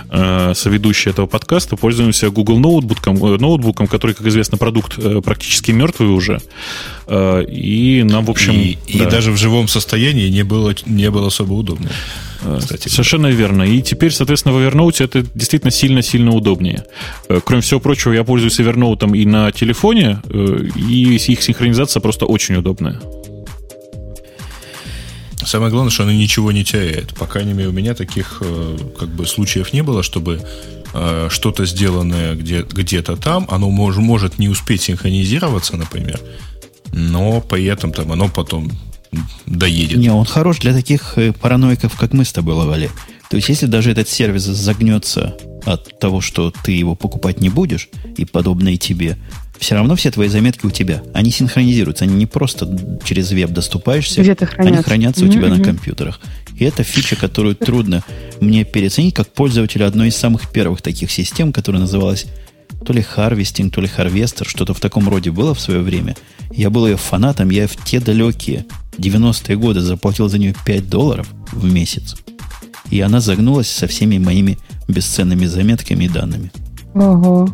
[0.09, 5.71] э, соведущие этого подкаста пользуемся Google ноутбуком, э, ноутбуком, который, как известно, продукт э, практически
[5.71, 6.39] мертвый уже.
[7.07, 8.53] Э, и нам, в общем...
[8.53, 9.09] и, и да.
[9.09, 11.89] даже в живом состоянии не было, не было особо удобно.
[12.41, 13.63] Э, Кстати, Совершенно верно.
[13.63, 16.85] И теперь, соответственно, в Evernote это действительно сильно-сильно удобнее.
[17.29, 22.27] Э, Кроме всего прочего, я пользуюсь Evernote и на телефоне, э, и их синхронизация просто
[22.27, 23.01] очень удобная.
[25.43, 27.15] Самое главное, что она ничего не теряет.
[27.15, 30.39] По крайней мере, у меня таких э, как бы случаев не было, чтобы
[30.93, 36.19] э, что-то сделанное где, где-то там, оно мож, может не успеть синхронизироваться, например,
[36.91, 38.69] но при этом там оно потом
[39.47, 39.97] доедет.
[39.97, 42.91] Не, он хорош для таких параноиков, как мы с тобой, Лавале.
[43.29, 47.89] То есть, если даже этот сервис загнется от того, что ты его покупать не будешь,
[48.15, 49.17] и подобные тебе,
[49.59, 51.03] все равно все твои заметки у тебя.
[51.13, 52.05] Они синхронизируются.
[52.05, 54.21] Они не просто через веб доступаешься.
[54.21, 54.83] Где-то Они хранятся.
[54.83, 56.19] хранятся у тебя на компьютерах.
[56.55, 58.03] И это фича, которую трудно
[58.39, 62.25] мне переоценить, как пользователя одной из самых первых таких систем, которая называлась
[62.85, 66.15] то ли Harvesting, то ли Harvester, что-то в таком роде было в свое время.
[66.51, 68.65] Я был ее фанатом, я в те далекие
[68.97, 72.15] 90-е годы заплатил за нее 5 долларов в месяц.
[72.89, 74.57] И она загнулась со всеми моими
[74.87, 76.51] бесценными заметками и данными.
[76.93, 77.49] Ого.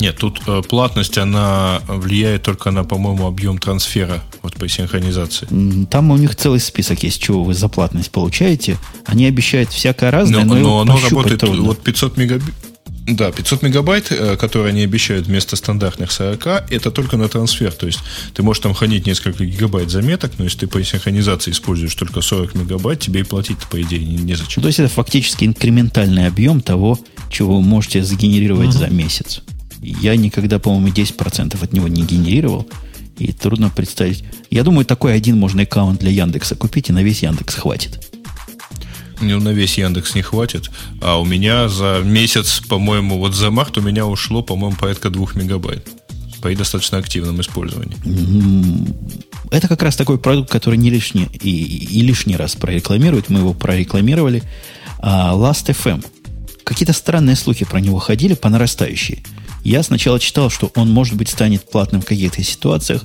[0.00, 5.46] Нет, тут э, платность, она влияет только на, по-моему, объем трансфера вот по синхронизации.
[5.90, 8.78] Там у них целый список есть, чего вы за платность получаете.
[9.06, 11.62] Они обещают всякое разное, но, но, но оно работает, трудно.
[11.62, 12.54] вот 500 мегабит,
[13.06, 17.72] да, 500 мегабайт, э, которые они обещают вместо стандартных 40, это только на трансфер.
[17.72, 17.98] То есть
[18.32, 22.54] ты можешь там хранить несколько гигабайт заметок, но если ты по синхронизации используешь только 40
[22.54, 24.62] мегабайт, тебе и платить по идее, не, незачем.
[24.62, 26.98] То есть это фактически инкрементальный объем того,
[27.28, 29.40] чего вы можете сгенерировать за месяц.
[29.80, 32.68] Я никогда, по-моему, 10% от него не генерировал.
[33.18, 34.24] И трудно представить.
[34.50, 38.00] Я думаю, такой один можно аккаунт для Яндекса купить, и на весь Яндекс хватит.
[39.22, 40.70] На весь Яндекс не хватит.
[41.00, 45.26] А у меня за месяц, по-моему, вот за март у меня ушло, по-моему, порядка 2
[45.34, 45.88] мегабайт.
[46.42, 47.96] При достаточно активном использовании.
[49.52, 53.28] Это как раз такой продукт, который не лишний и, и лишний раз прорекламирует.
[53.28, 54.42] Мы его прорекламировали.
[54.98, 56.04] А Last.fm.
[56.64, 59.22] Какие-то странные слухи про него ходили по нарастающей.
[59.62, 63.04] Я сначала читал, что он, может быть, станет платным в каких-то ситуациях,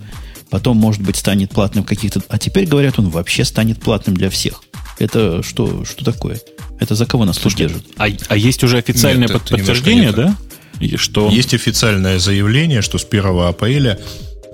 [0.49, 2.21] потом, может быть, станет платным в каких-то...
[2.29, 4.63] А теперь, говорят, он вообще станет платным для всех.
[4.99, 6.39] Это что, что такое?
[6.79, 7.83] Это за кого нас тут держат?
[7.97, 10.35] А, а есть уже официальное Нет, подтверждение, да?
[10.79, 13.99] И Что Есть официальное заявление, что с 1 апреля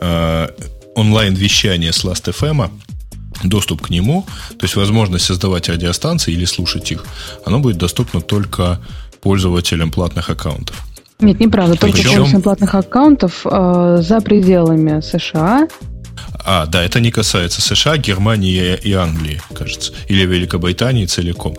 [0.01, 0.47] э,
[0.95, 2.69] онлайн-вещание с Last.fm,
[3.43, 4.25] доступ к нему,
[4.57, 7.03] то есть возможность создавать радиостанции или слушать их,
[7.45, 8.79] оно будет доступно только
[9.21, 10.81] пользователям платных аккаунтов.
[11.19, 11.75] Нет, неправда.
[11.75, 15.67] Только Причем- пользователям платных аккаунтов э, за пределами США.
[16.45, 19.93] А, да, это не касается США, Германии и Англии, кажется.
[20.09, 21.55] Или Великобритании целиком.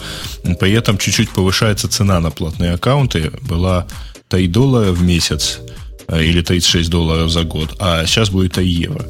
[0.60, 3.32] При этом чуть-чуть повышается цена на платные аккаунты.
[3.42, 3.86] Была
[4.28, 5.60] 3 доллара в месяц
[6.08, 9.04] э, или 36 долларов за год, а сейчас будет 3 евро.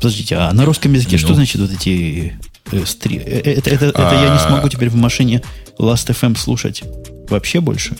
[0.00, 1.18] Подождите, а на русском языке Ну.
[1.18, 2.38] что значит вот эти
[2.72, 4.46] э, стри- э, Это, это, это я не А.
[4.48, 5.42] смогу теперь в машине
[5.78, 6.82] Last.fm слушать
[7.28, 7.96] вообще больше?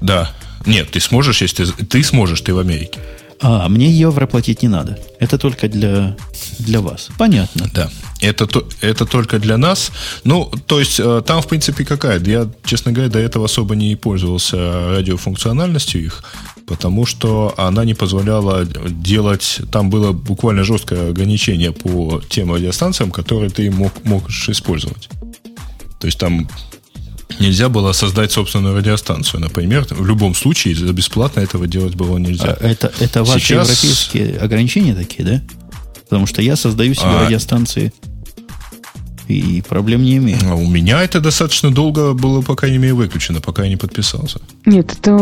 [0.00, 0.30] Да.
[0.66, 2.98] Нет, ты сможешь, если ты, ты сможешь, ты в Америке.
[3.42, 4.98] А, мне евро платить не надо.
[5.18, 6.16] Это только для,
[6.58, 7.08] для вас.
[7.18, 7.70] Понятно.
[7.72, 7.90] Да.
[8.20, 9.92] Это, то- это только для нас.
[10.24, 12.20] Ну, то есть, э, там, в принципе, какая?
[12.20, 16.22] Я, честно говоря, до этого особо не пользовался радиофункциональностью их,
[16.66, 19.60] потому что она не позволяла делать...
[19.72, 25.08] Там было буквально жесткое ограничение по тем радиостанциям, которые ты мог, можешь использовать.
[25.98, 26.46] То есть, там
[27.38, 29.86] нельзя было создать собственную радиостанцию, например.
[29.90, 32.56] В любом случае, за бесплатно этого делать было нельзя.
[32.60, 35.42] А это, это ваши Сейчас- европейские ограничения такие, да?
[36.08, 37.24] Потому что я создаю себе А.
[37.26, 37.92] радиостанции
[39.28, 40.38] и проблем не имею.
[40.50, 44.40] А у меня это достаточно долго было, по крайней мере, выключено, пока я не подписался.
[44.66, 45.12] Нет, ты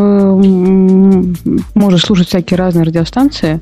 [1.75, 3.61] можешь слушать всякие разные радиостанции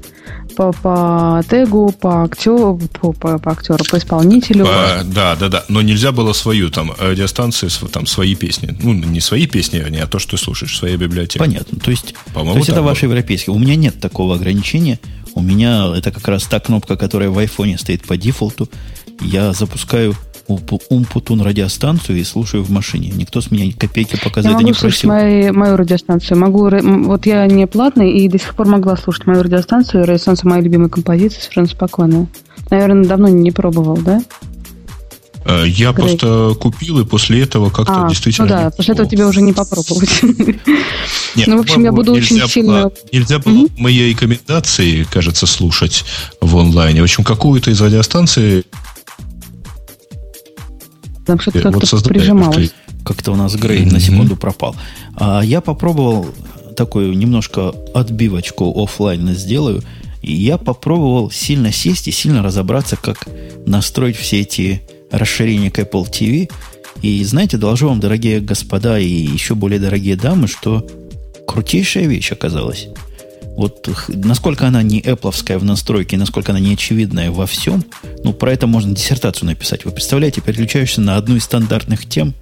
[0.56, 4.64] по, по тегу, по актеру, по, по, по актеру, по исполнителю.
[4.64, 5.64] По- да, да, да.
[5.68, 8.76] Но нельзя было свою там радиостанции, св- там свои песни.
[8.82, 11.44] Ну, не свои песни, вернее, а то, что ты слушаешь, своя библиотека.
[11.44, 11.78] Понятно.
[11.78, 13.54] То есть, По-моему, то есть это ваши европейские.
[13.54, 14.98] У меня нет такого ограничения.
[15.34, 18.70] У меня это как раз та кнопка, которая в айфоне стоит по дефолту.
[19.20, 20.14] Я запускаю
[20.48, 23.12] Умпутун радиостанцию и слушаю в машине.
[23.14, 25.10] Никто с меня ни копейки пока за Я это могу не слушать просил.
[25.10, 26.38] мои- мою радиостанцию.
[26.38, 30.04] Могу, вот я не платный и до сих пор могла слушать мою радиостанцию.
[30.04, 32.26] Радиостанция моей любимой композиции совершенно спокойно.
[32.70, 34.22] Наверное, давно не пробовал, да?
[35.48, 36.08] Э, Я Грей.
[36.08, 38.46] просто купил, и после этого как-то А, действительно...
[38.48, 40.10] ну да, не после этого тебе уже не попробовать.
[41.36, 46.04] Нет, ну, в общем, я буду очень сильно- нельзя было мои рекомендации, кажется, слушать
[46.40, 47.00] в онлайне.
[47.00, 48.64] В общем, какую-то из радиостанций
[51.26, 52.14] Там что-то э, вот как-то создали.
[52.18, 52.70] прижималось.
[53.04, 54.00] Как-то у нас Грей на Мгм.
[54.00, 54.74] секунду пропал.
[55.16, 56.26] А я попробовал
[56.76, 59.82] такую немножко отбивочку офлайн сделаю.
[60.22, 63.28] И я попробовал сильно сесть и сильно разобраться, как
[63.66, 66.50] настроить все эти расширения к Apple TV.
[67.02, 70.86] И знаете, доложу вам, дорогие господа и еще более дорогие дамы, что
[71.46, 72.88] крутейшая вещь оказалась.
[73.56, 77.84] Вот насколько она не эпловская в настройке, насколько она не очевидная во всем,
[78.22, 79.84] ну, про это можно диссертацию написать.
[79.84, 82.34] Вы представляете, переключаешься на одну из стандартных тем,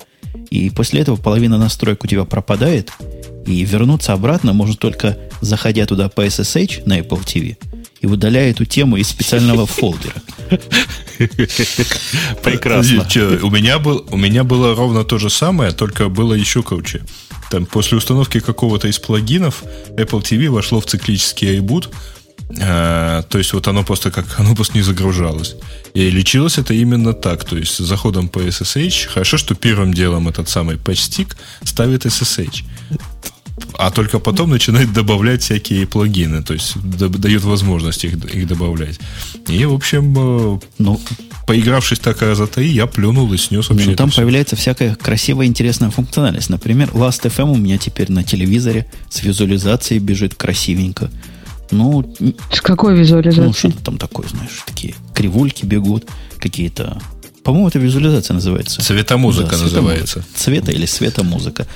[0.51, 2.91] и после этого половина настроек у тебя пропадает,
[3.47, 7.57] и вернуться обратно можно только заходя туда по SSH на Apple TV
[8.05, 10.15] и удаляя эту тему из специального фолдера.
[12.43, 13.07] прекрасно.
[13.43, 17.03] У, меня был, у меня было ровно то же самое, только было еще круче.
[17.51, 19.63] Там, после установки какого-то из плагинов
[19.97, 21.91] Apple TV вошло в циклический ребут.
[22.61, 25.57] А, то есть вот оно просто как оно просто не загружалось.
[25.95, 27.45] И лечилось это именно так.
[27.45, 29.09] То есть с заходом по SSH.
[29.09, 32.65] Хорошо, что первым делом этот самый патчстик ставит SSH.
[33.79, 36.43] А только потом начинает добавлять всякие плагины.
[36.43, 38.99] То есть да- дает возможность их, их добавлять.
[39.49, 41.01] И, в общем, э, Ну,
[41.47, 43.91] поигравшись так раза три, я плюнул и снес вообще.
[43.91, 44.23] Ну, там все.
[44.23, 46.51] появляется всякая красивая, интересная функциональность.
[46.51, 51.11] Например, Last.fm у меня теперь на телевизоре с визуализацией бежит красивенько.
[51.71, 52.15] Ну,
[52.53, 53.47] с какой визуализацией?
[53.47, 56.09] Ну, что-то там такое, знаешь, такие кривульки бегут,
[56.39, 57.01] какие-то
[57.43, 58.81] по-моему, это визуализация называется.
[58.81, 60.25] Цветомузыка да, называется.
[60.35, 61.67] Цвета или светомузыка.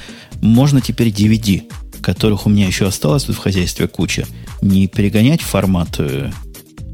[0.41, 1.71] Можно теперь DVD,
[2.01, 4.27] которых у меня еще осталось тут в хозяйстве куча,
[4.63, 6.31] не перегонять в формат, э,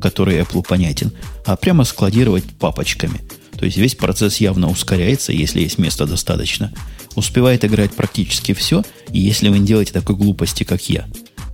[0.05, 1.13] который Apple понятен,
[1.47, 3.23] а прямо складировать папочками.
[3.59, 6.71] То есть весь процесс явно ускоряется, если есть места достаточно.
[7.15, 11.07] Успевает играть практически все, и если вы не делаете такой глупости, как я.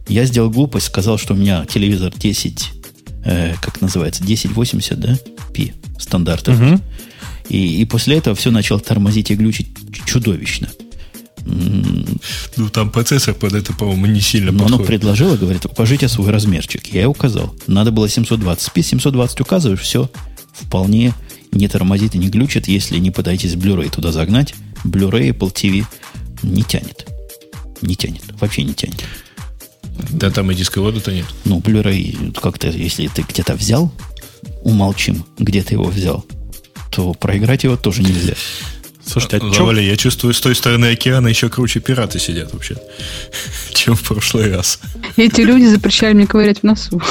[0.09, 2.70] Я сделал глупость, сказал, что у меня телевизор 10,
[3.24, 5.16] э, как называется, 1080, да?
[5.55, 6.51] Пи стандарта.
[6.51, 6.81] Угу.
[7.51, 9.68] И, и после этого все начало тормозить и глючить
[10.06, 10.68] чудовищно.
[11.45, 14.79] Ну, там процессор под это, по-моему, не сильно Но подходит.
[14.79, 16.87] оно предложило, говорит, укажите свой размерчик.
[16.93, 17.55] Я указал.
[17.67, 18.62] Надо было 720.
[18.62, 20.11] Спи 720 указываешь, все.
[20.53, 21.15] Вполне
[21.53, 24.55] не тормозит и не глючит, если не пытаетесь Blu-ray туда загнать.
[24.85, 25.85] Blu-ray Apple TV
[26.43, 27.07] не тянет.
[27.81, 28.23] Не тянет.
[28.41, 29.03] Вообще не тянет.
[30.11, 31.27] Да там и дисковода-то нет.
[31.45, 33.93] Ну, Blu-ray, как-то, если ты где-то взял,
[34.62, 36.25] умолчим, где ты его взял
[36.91, 38.35] то проиграть его тоже нельзя.
[39.11, 42.77] Слушайте, а Завали, я чувствую, с той стороны океана еще круче пираты сидят вообще,
[43.74, 44.78] чем в прошлый раз.
[45.16, 47.03] Эти люди запрещали мне ковырять в носу.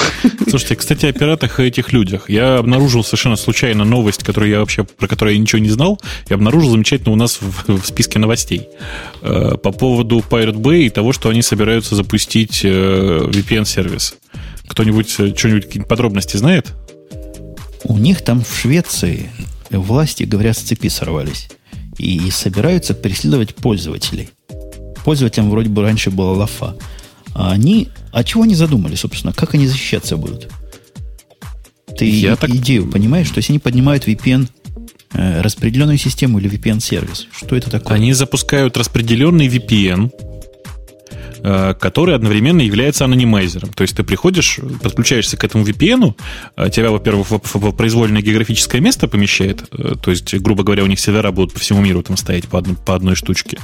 [0.48, 2.30] Слушайте, кстати, о пиратах и этих людях.
[2.30, 6.00] Я обнаружил совершенно случайно новость, которую я вообще, про которую я ничего не знал.
[6.30, 8.70] Я обнаружил замечательно у нас в, в списке новостей.
[9.22, 14.16] Э, по поводу Pirate Bay и того, что они собираются запустить э, VPN-сервис.
[14.70, 16.68] Кто-нибудь э, что-нибудь, какие подробности знает?
[17.84, 19.30] У них там в Швеции
[19.70, 21.50] власти, говорят, с цепи сорвались.
[22.00, 24.30] И, и собираются преследовать пользователей.
[25.06, 26.76] Пользователям вроде бы раньше была лафа.
[27.34, 27.90] А они...
[28.12, 29.34] А чего они задумали, собственно?
[29.34, 30.50] Как они защищаться будут?
[31.98, 32.50] Ты Я так...
[32.50, 34.50] идею понимаешь, что если они поднимают VPN
[35.14, 37.98] э, распределенную систему или VPN-сервис, что это такое?
[37.98, 40.12] Они запускают распределенный VPN,
[41.42, 43.70] который одновременно является анонимайзером.
[43.74, 46.14] То есть ты приходишь, подключаешься к этому VPN,
[46.56, 51.00] э, тебя, во-первых, в произвольное географическое место помещает, э, то есть, грубо говоря, у них
[51.00, 53.58] сервера будут по всему миру там стоять по, одной, по одной штучке.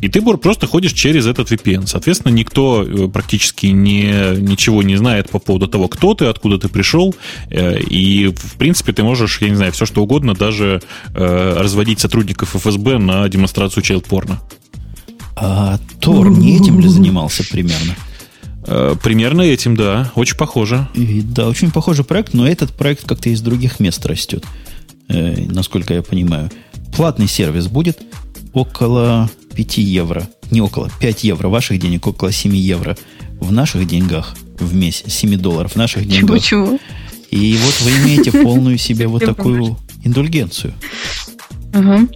[0.00, 1.86] И ты просто ходишь через этот VPN.
[1.86, 7.14] Соответственно, никто практически не, ничего не знает по поводу того, кто ты, откуда ты пришел.
[7.50, 10.82] И, в принципе, ты можешь, я не знаю, все что угодно, даже
[11.14, 14.40] разводить сотрудников ФСБ на демонстрацию чайлд-порно.
[15.42, 17.96] А Тор не этим ли занимался примерно?
[18.66, 20.12] Э, примерно этим, да.
[20.14, 20.86] Очень похоже.
[20.94, 24.44] И, да, очень похожий проект, но этот проект как-то из других мест растет,
[25.08, 26.50] э, насколько я понимаю.
[26.94, 27.98] Платный сервис будет
[28.52, 30.28] около 5 евро.
[30.50, 32.98] Не около, 5 евро ваших денег, около 7 евро
[33.40, 36.42] в наших деньгах в месяц, 7 долларов в наших деньгах.
[36.42, 36.78] Чего-чего?
[37.30, 40.74] И вот вы имеете полную себе вот такую индульгенцию.
[41.72, 42.06] Ага.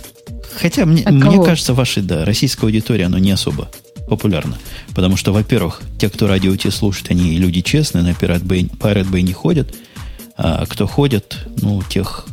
[0.61, 3.71] Хотя мне, мне кажется, вашей, да, российская аудитория, оно не особо
[4.09, 4.59] популярно.
[4.95, 9.11] Потому что, во-первых, те, кто радио Ти слушают, они люди честные, на Pirate Bay, Pirate
[9.11, 9.75] Bay не ходят.
[10.37, 12.27] А кто ходят, ну, тех,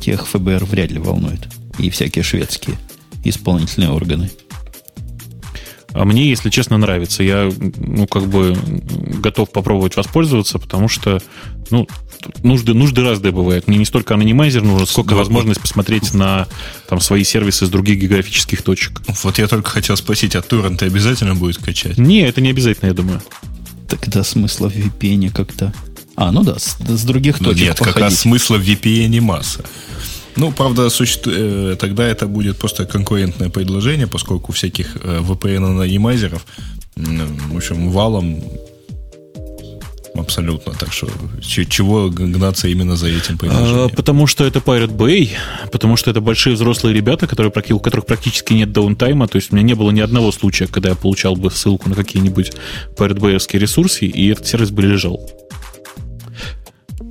[0.00, 1.48] тех ФБР вряд ли волнует.
[1.78, 2.76] И всякие шведские
[3.24, 4.30] исполнительные органы.
[5.92, 7.22] А мне, если честно, нравится.
[7.22, 8.56] Я, ну, как бы
[9.20, 11.20] готов попробовать воспользоваться, потому что,
[11.70, 11.86] ну,
[12.42, 13.68] нужды, нужды разные бывают.
[13.68, 16.46] Мне не столько анонимайзер нужен, сколько возможность посмотреть на
[16.88, 19.02] там, свои сервисы с других географических точек.
[19.22, 21.98] Вот я только хотел спросить, а торренты обязательно будет качать?
[21.98, 23.22] Не, это не обязательно, я думаю.
[23.88, 25.72] Тогда смысла в VPN как-то...
[26.16, 27.94] А, ну да, с, с других ну, точек Нет, походить.
[27.94, 29.64] как раз смысла в VPN масса.
[30.36, 36.44] Ну, правда, существует, э, тогда это будет просто конкурентное предложение, поскольку всяких э, VPN-анонимайзеров,
[36.96, 38.42] в общем, валом
[40.14, 40.72] Абсолютно.
[40.74, 41.08] Так что
[41.42, 45.30] чего гнаться именно за этим А, потому что это Pirate Bay,
[45.70, 49.28] потому что это большие взрослые ребята, которые, у которых практически нет даунтайма.
[49.28, 51.94] То есть у меня не было ни одного случая, когда я получал бы ссылку на
[51.94, 52.52] какие-нибудь
[52.96, 55.30] Pirate Bay ресурсы, и этот сервис бы лежал.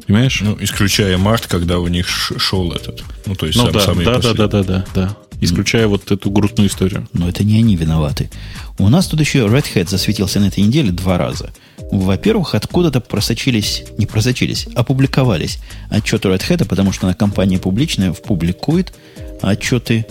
[0.08, 0.42] Понимаешь?
[0.42, 3.04] Ну, исключая март, когда у них шел этот.
[3.26, 5.18] Ну, то есть ну, сам, да, самый да, да, да, да, да, да.
[5.42, 7.08] Исключая вот эту грустную историю.
[7.14, 8.30] Но это не они виноваты.
[8.78, 11.52] У нас тут еще Red Hat засветился на этой неделе два раза.
[11.92, 15.60] Во-первых, откуда-то просочились, не просочились, опубликовались
[15.90, 18.94] отчеты Red Hat, потому что она компания публичная, публикует
[19.42, 20.06] отчеты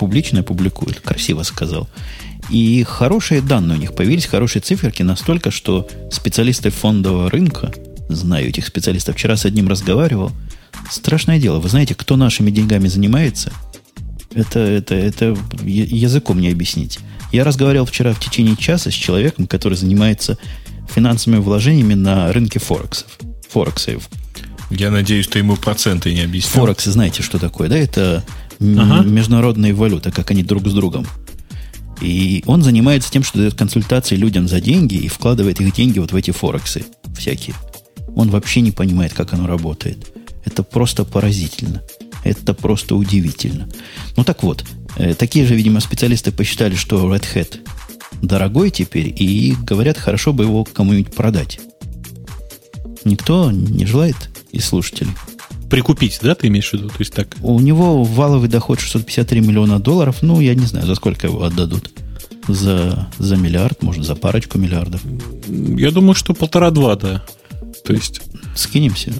[0.00, 1.86] публичные публикует, красиво сказал.
[2.48, 7.70] И хорошие данные у них появились, хорошие циферки настолько, что специалисты фондового рынка,
[8.08, 10.32] знаю этих специалистов, вчера с одним разговаривал,
[10.90, 11.60] страшное дело.
[11.60, 13.52] Вы знаете, кто нашими деньгами занимается?
[14.32, 16.98] Это, это, это языком не объяснить.
[17.32, 20.38] Я разговаривал вчера в течение часа с человеком, который занимается
[20.92, 23.18] финансовыми вложениями на рынке Форексов.
[23.50, 24.08] Форексов.
[24.70, 26.62] Я надеюсь, ты ему проценты не объяснил.
[26.62, 27.76] Форекс, знаете, что такое, да?
[27.76, 28.24] Это
[28.60, 29.02] ага.
[29.02, 31.06] международные валюты, как они друг с другом.
[32.00, 36.12] И он занимается тем, что дает консультации людям за деньги и вкладывает их деньги вот
[36.12, 36.84] в эти форексы
[37.16, 37.54] всякие.
[38.14, 40.12] Он вообще не понимает, как оно работает.
[40.44, 41.82] Это просто поразительно.
[42.24, 43.68] Это просто удивительно.
[44.16, 44.64] Ну так вот,
[44.96, 47.60] э, такие же, видимо, специалисты посчитали, что Red Hat
[48.22, 51.60] дорогой теперь, и говорят, хорошо бы его кому-нибудь продать.
[53.04, 54.16] Никто не желает
[54.52, 55.12] из слушателей.
[55.70, 56.88] Прикупить, да, ты имеешь в виду?
[56.88, 57.36] То есть так.
[57.40, 60.18] У него валовый доход 653 миллиона долларов.
[60.20, 61.92] Ну, я не знаю, за сколько его отдадут.
[62.48, 65.00] За, за миллиард, может, за парочку миллиардов.
[65.48, 67.24] Я думаю, что полтора-два, да.
[67.84, 68.20] То есть...
[68.56, 69.12] Скинемся.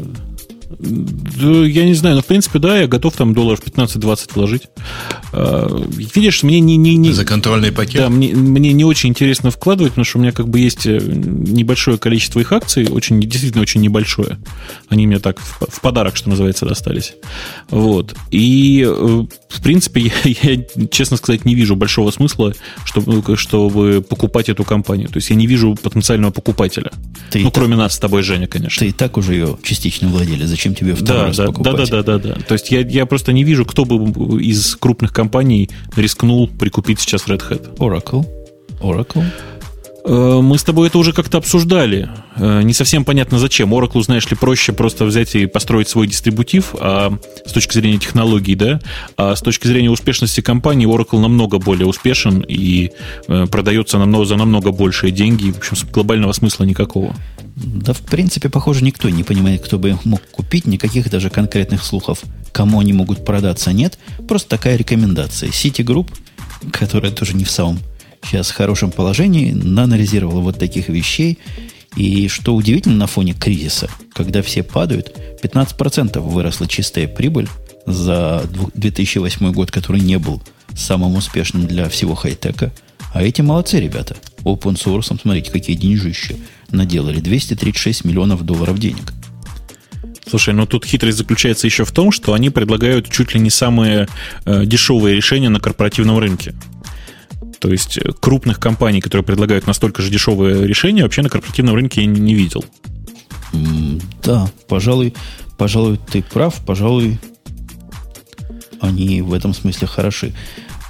[0.78, 4.62] Я не знаю, но в принципе, да, я готов там долларов 15-20 вложить.
[5.32, 5.66] А,
[6.14, 6.76] видишь, мне не...
[6.76, 8.02] не, не За контрольный пакет?
[8.02, 10.98] Да, мне, мне не очень интересно вкладывать, потому что у меня как бы есть э,
[11.00, 14.38] небольшое количество их акций, очень, действительно очень небольшое.
[14.88, 17.14] Они мне так в, в подарок, что называется, достались.
[17.70, 18.14] Вот.
[18.30, 24.48] И, э, в принципе, я, я, честно сказать, не вижу большого смысла, чтобы, чтобы покупать
[24.48, 25.08] эту компанию.
[25.08, 26.92] То есть я не вижу потенциального покупателя.
[27.30, 28.78] Ты ну, кроме так, нас с тобой, Женя, конечно.
[28.78, 30.46] Ты и так уже ее частично владели.
[30.60, 31.90] Зачем тебе второй да, раз да, покупать?
[31.90, 32.40] Да, да, да, да, да.
[32.42, 37.26] То есть я, я просто не вижу, кто бы из крупных компаний рискнул прикупить сейчас
[37.26, 37.78] Red Hat.
[37.78, 38.26] Oracle.
[38.82, 39.24] Oracle.
[40.04, 42.10] Э, мы с тобой это уже как-то обсуждали.
[42.36, 43.72] Э, не совсем понятно зачем.
[43.72, 48.54] Oracle, знаешь ли, проще просто взять и построить свой дистрибутив а, с точки зрения технологий,
[48.54, 48.80] да,
[49.16, 52.90] а с точки зрения успешности компании Oracle намного более успешен и
[53.28, 55.52] э, продается намного, за намного большие деньги.
[55.52, 57.14] В общем, глобального смысла никакого.
[57.56, 60.66] Да, в принципе, похоже, никто не понимает, кто бы мог купить.
[60.66, 62.22] Никаких даже конкретных слухов,
[62.52, 63.98] кому они могут продаться, нет.
[64.28, 65.50] Просто такая рекомендация.
[65.50, 66.10] Citigroup,
[66.72, 67.78] которая тоже не в самом
[68.22, 71.38] сейчас хорошем положении, анализировала вот таких вещей.
[71.96, 77.48] И что удивительно на фоне кризиса, когда все падают, 15% выросла чистая прибыль
[77.84, 78.44] за
[78.74, 80.40] 2008 год, который не был
[80.76, 82.72] самым успешным для всего хай-тека.
[83.12, 84.16] А эти молодцы, ребята.
[84.44, 86.36] Open source, смотрите, какие деньжища
[86.72, 89.12] наделали 236 миллионов долларов денег.
[90.28, 94.06] Слушай, ну тут хитрость заключается еще в том, что они предлагают чуть ли не самые
[94.44, 96.54] э, дешевые решения на корпоративном рынке.
[97.58, 102.02] То есть э, крупных компаний, которые предлагают настолько же дешевые решения, вообще на корпоративном рынке
[102.02, 102.64] я не, не видел.
[104.22, 105.14] Да, пожалуй,
[105.58, 107.18] пожалуй, ты прав, пожалуй,
[108.80, 110.32] они в этом смысле хороши.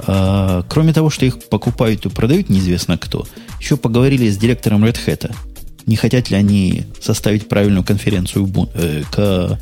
[0.00, 3.26] А, кроме того, что их покупают и продают неизвестно кто,
[3.58, 5.34] еще поговорили с директором Red Hat
[5.86, 9.58] не хотят ли они составить правильную конференцию, э, к,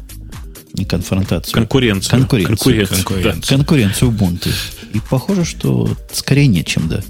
[0.75, 1.55] не конфронтацию.
[1.55, 2.11] Конкуренцию.
[2.11, 2.57] Конкуренцию.
[2.57, 3.41] Конкуренцию, конкуренцию.
[3.41, 3.57] Да.
[3.57, 4.51] конкуренцию Ubuntu.
[4.95, 7.03] И похоже, что скорее нет, чем да.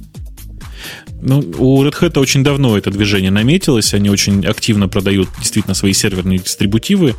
[1.21, 5.93] Ну, у Red Hat очень давно это движение наметилось, они очень активно продают действительно свои
[5.93, 7.17] серверные дистрибутивы,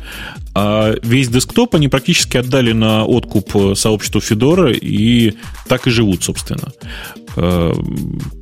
[0.54, 5.34] а весь десктоп они практически отдали на откуп сообществу Fedora и
[5.68, 6.72] так и живут, собственно.
[7.36, 7.72] Э,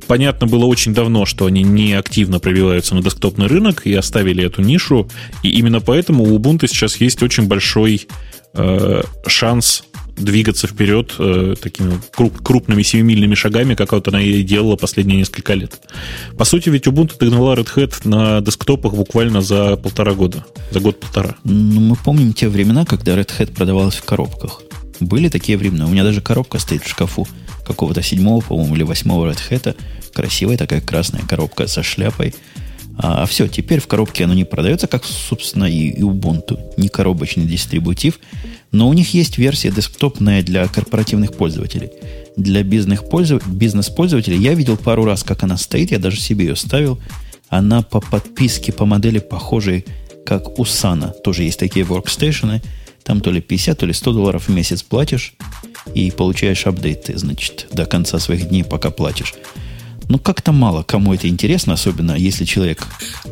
[0.07, 4.61] понятно было очень давно, что они не активно пробиваются на десктопный рынок и оставили эту
[4.61, 5.09] нишу,
[5.43, 8.07] и именно поэтому у Ubuntu сейчас есть очень большой
[8.53, 9.83] э, шанс
[10.19, 15.53] двигаться вперед э, такими круп, крупными семимильными шагами, как вот она и делала последние несколько
[15.53, 15.79] лет.
[16.37, 21.35] По сути, ведь Ubuntu догнала Red Hat на десктопах буквально за полтора года, за год-полтора.
[21.43, 24.61] Ну, мы помним те времена, когда Red Hat продавалась в коробках.
[24.99, 25.85] Были такие времена.
[25.85, 27.27] У меня даже коробка стоит в шкафу
[27.65, 29.75] какого-то седьмого, по-моему, или восьмого Red Hat.
[30.13, 32.33] Красивая такая красная коробка со шляпой.
[33.01, 36.59] А, а все, теперь в коробке оно не продается, как, собственно, и, и Ubuntu.
[36.75, 38.19] Не коробочный дистрибутив.
[38.71, 41.91] Но у них есть версия десктопная для корпоративных пользователей.
[42.35, 46.99] Для бизнес-пользователей я видел пару раз, как она стоит, я даже себе ее ставил.
[47.47, 49.85] Она по подписке, по модели похожей,
[50.25, 51.13] как у Сана.
[51.23, 52.61] Тоже есть такие воркстейшены.
[53.03, 55.33] Там то ли 50, то ли 100 долларов в месяц платишь
[55.95, 59.33] и получаешь апдейты, значит, до конца своих дней, пока платишь.
[60.09, 62.85] Ну, как-то мало кому это интересно, особенно если человек...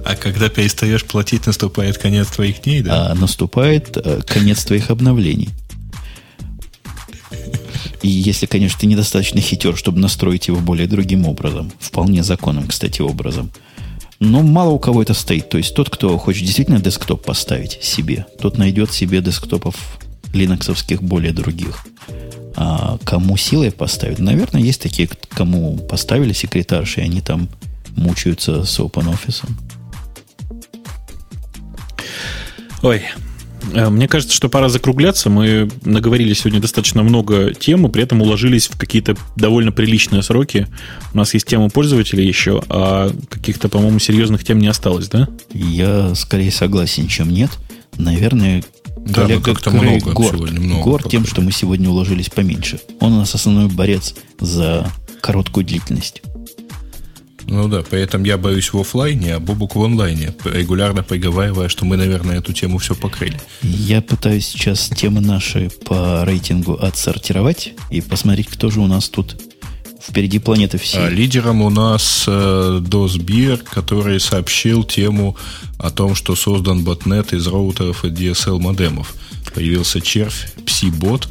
[0.06, 3.12] А когда перестаешь платить, наступает конец твоих дней, да?
[3.12, 5.50] А наступает а, конец твоих обновлений.
[8.04, 13.02] И если, конечно, ты недостаточно хитер, чтобы настроить его более другим образом, вполне законным, кстати,
[13.02, 13.50] образом.
[14.20, 15.50] Но мало у кого это стоит.
[15.50, 19.76] То есть тот, кто хочет действительно десктоп поставить себе, тот найдет себе десктопов
[20.32, 21.88] линоксовских более других.
[22.60, 24.18] А кому силой поставить?
[24.18, 27.50] Наверное, есть такие, кому поставили секретарши, и они там
[27.96, 29.48] мучаются с OpenOffice.
[32.82, 33.04] Ой,
[33.74, 35.30] э, мне кажется, что пора закругляться.
[35.30, 40.68] Мы наговорили сегодня достаточно много тем, и при этом уложились в какие-то довольно приличные сроки.
[41.14, 45.28] У нас есть тема пользователей еще, а каких-то, по-моему, серьезных тем не осталось, да?
[45.54, 47.52] Я скорее согласен, чем нет.
[47.98, 48.64] Наверное,
[49.06, 50.84] Да, Коллега как-то много горд, сегодня много.
[50.84, 52.80] Горд тем, что мы сегодня уложились поменьше.
[53.00, 54.92] Он у нас основной борец за
[55.22, 56.22] короткую длительность.
[57.50, 61.96] Ну да, поэтому я боюсь в офлайне, а Бобук в онлайне, регулярно приговаривая, что мы,
[61.96, 63.40] наверное, эту тему все покрыли.
[63.62, 69.42] Я пытаюсь сейчас темы наши по рейтингу отсортировать и посмотреть, кто же у нас тут
[70.08, 71.06] впереди планеты всей.
[71.06, 75.36] А лидером у нас э, Досбир, который сообщил тему
[75.78, 79.14] о том, что создан ботнет из роутеров и DSL модемов.
[79.54, 81.28] Появился червь, пси-бот,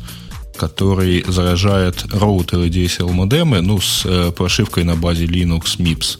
[0.56, 6.18] который заражает роутеры DSL модемы, ну, с э, прошивкой на базе Linux MIPS,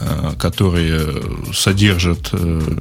[0.00, 1.22] э, которые
[1.52, 2.78] содержат э,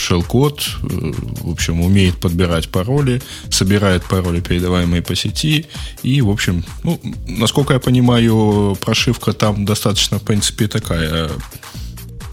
[0.00, 1.12] shell-код, э,
[1.42, 5.66] в общем, умеет подбирать пароли, собирает пароли, передаваемые по сети,
[6.02, 11.30] и, в общем, ну, насколько я понимаю, прошивка там достаточно, в принципе, такая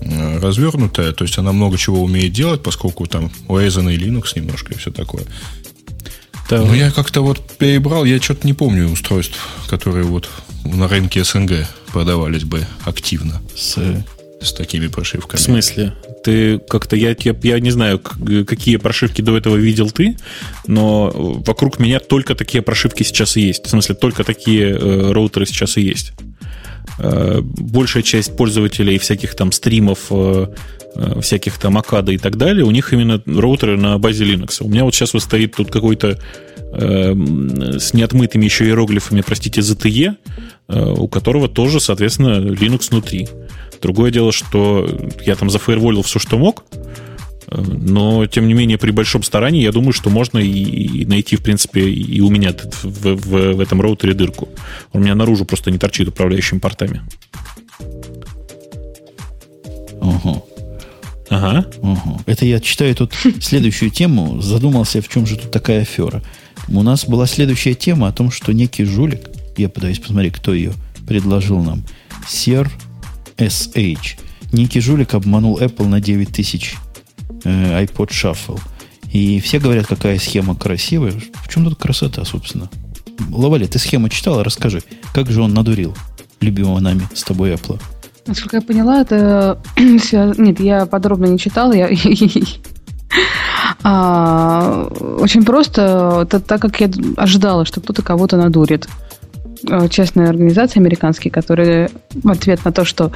[0.02, 4.78] э, развернутая, то есть она много чего умеет делать, поскольку там урезанный Linux немножко и
[4.78, 5.24] все такое.
[6.50, 6.62] Да.
[6.62, 9.38] Ну, я как-то вот перебрал, я что-то не помню устройств,
[9.68, 10.30] которые вот
[10.64, 13.42] на рынке СНГ продавались бы активно.
[13.56, 13.78] С,
[14.42, 15.40] с такими прошивками.
[15.40, 15.94] В смысле?
[16.28, 20.18] Ты как-то, я, я, я не знаю, какие прошивки до этого видел ты,
[20.68, 23.66] но вокруг меня только такие прошивки сейчас и есть.
[23.66, 26.12] В смысле, только такие э, роутеры сейчас и есть.
[27.00, 30.48] Э, большая часть пользователей всяких там стримов, э,
[30.96, 34.58] э, всяких там Акада и так далее, у них именно роутеры на базе Linux.
[34.62, 36.20] У меня вот сейчас вот стоит тут какой-то
[36.74, 37.14] э,
[37.80, 40.16] с неотмытыми еще иероглифами, простите, ZTE,
[40.70, 43.30] у которого тоже, соответственно, Linux внутри.
[43.82, 44.90] Другое дело, что
[45.26, 46.66] я там зафаерволил все, что мог,
[47.50, 51.90] но, тем не менее, при большом старании, я думаю, что можно и, найти, в принципе,
[51.90, 52.54] и у меня
[52.84, 54.50] в, в, в этом роутере дырку.
[54.92, 57.02] Он у меня наружу просто не торчит управляющими портами.
[60.02, 60.44] Ага.
[61.30, 61.66] Ага.
[61.82, 62.20] Ага.
[62.26, 66.22] Это я читаю тут следующую тему, задумался, в чем же тут такая афера.
[66.68, 69.22] У нас была следующая тема о том, что некий жулик,
[69.56, 70.74] я пытаюсь посмотреть, кто ее
[71.08, 71.86] предложил нам,
[72.28, 72.70] Сер
[73.38, 74.20] SH,
[74.52, 76.76] некий жулик обманул Apple на 9 тысяч
[77.48, 78.60] э, iPod Shuffle.
[79.12, 81.14] И все говорят, какая схема красивая.
[81.44, 82.70] В чем тут красота, собственно?
[83.32, 84.44] Лавали, ты схему читала?
[84.44, 84.84] Расскажи,
[85.14, 85.96] как же он надурил
[86.42, 87.80] любимого нами с тобой Apple?
[88.26, 89.60] Насколько я поняла, это...
[89.78, 91.72] Нет, я подробно не читала.
[91.72, 91.90] Я...
[93.84, 94.84] а,
[95.20, 98.88] очень просто, это так как я ожидала, что кто-то кого-то надурит.
[99.70, 103.12] Э, частные организации американские, которые в ответ на то, что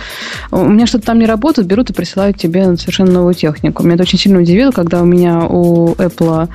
[0.52, 3.84] у меня что-то там не работает, берут и присылают тебе совершенно новую технику.
[3.84, 6.50] Меня это очень сильно удивило, когда у меня у Apple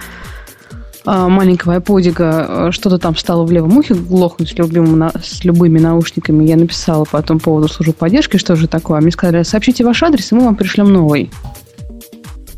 [1.07, 5.79] э, маленького iPodика э, что-то там стало в левом ухе глохнуть с, любым, с любыми
[5.79, 6.45] наушниками.
[6.45, 9.01] Я написала по этому поводу службу поддержки, что же такое.
[9.01, 11.31] Мне сказали, сообщите ваш адрес, и мы вам пришлем новый.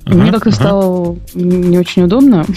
[0.04, 0.54] Uh-huh, Мне как-то uh-huh.
[0.54, 2.46] стало не очень удобно.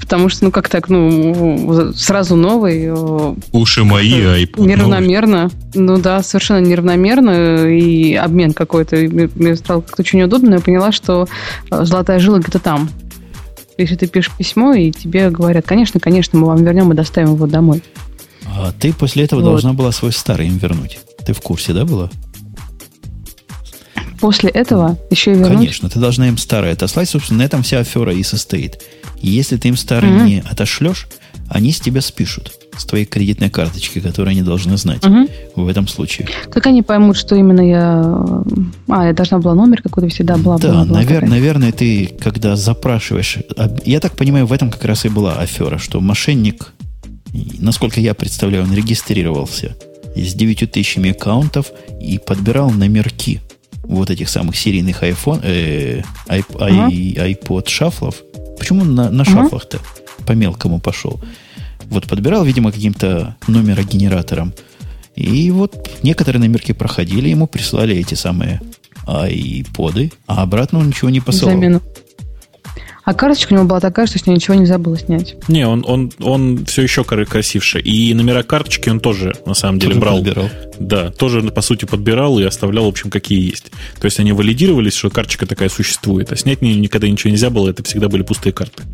[0.00, 2.84] Потому что, ну, как так, ну, сразу новый.
[2.86, 5.42] Э, Уши мои, а iPod Неравномерно.
[5.42, 5.56] Новый.
[5.74, 7.66] Ну да, совершенно неравномерно.
[7.68, 8.96] И обмен какой-то.
[8.96, 10.54] Мне стало как-то очень неудобно.
[10.54, 11.28] Я поняла, что
[11.70, 12.90] э, золотая жила где-то там.
[13.78, 17.46] Если ты пишешь письмо, и тебе говорят, конечно, конечно, мы вам вернем и доставим его
[17.46, 17.82] домой.
[18.46, 19.46] А ты после этого вот.
[19.46, 20.98] должна была свой старый им вернуть.
[21.24, 22.10] Ты в курсе, да, была?
[24.22, 25.58] После этого еще и вернуть?
[25.58, 27.08] Конечно, ты должна им старое отослать.
[27.08, 28.80] Собственно, на этом вся афера и состоит.
[29.20, 30.24] И если ты им старый mm-hmm.
[30.24, 31.08] не отошлешь,
[31.48, 35.28] они с тебя спишут с твоей кредитной карточки, которую они должны знать угу.
[35.56, 36.26] в этом случае.
[36.50, 38.00] Как они поймут, что именно я...
[38.88, 40.56] А, я должна была номер какой-то всегда была.
[40.56, 41.26] Да, навер...
[41.26, 43.38] наверное, ты, когда запрашиваешь...
[43.84, 46.72] Я так понимаю, в этом как раз и была афера, что мошенник,
[47.58, 49.76] насколько я представляю, он регистрировался
[50.16, 53.40] с 9 тысячами аккаунтов и подбирал номерки
[53.82, 56.88] вот этих самых серийных iPhone, э, iP, ага.
[56.88, 58.22] iPod шафлов.
[58.58, 59.80] Почему на, на шафлах-то
[60.26, 61.20] по мелкому пошел?
[61.84, 64.54] Вот подбирал, видимо, каким-то номерогенератором.
[65.14, 68.62] И вот некоторые номерки проходили, ему прислали эти самые
[69.06, 71.54] айподы, а обратно он ничего не посылал.
[71.54, 71.82] Замену.
[73.04, 75.34] А карточка у него была такая, что с нее ничего не забыла снять.
[75.48, 77.80] Не, он, он, он все еще красивше.
[77.80, 80.16] И номера карточки он тоже, на самом деле, тоже брал.
[80.18, 80.50] Подбирал.
[80.78, 83.72] Да, тоже, по сути, подбирал и оставлял, в общем, какие есть.
[84.00, 86.30] То есть они валидировались, что карточка такая существует.
[86.32, 88.84] А снять никогда ничего нельзя было, это всегда были пустые карты.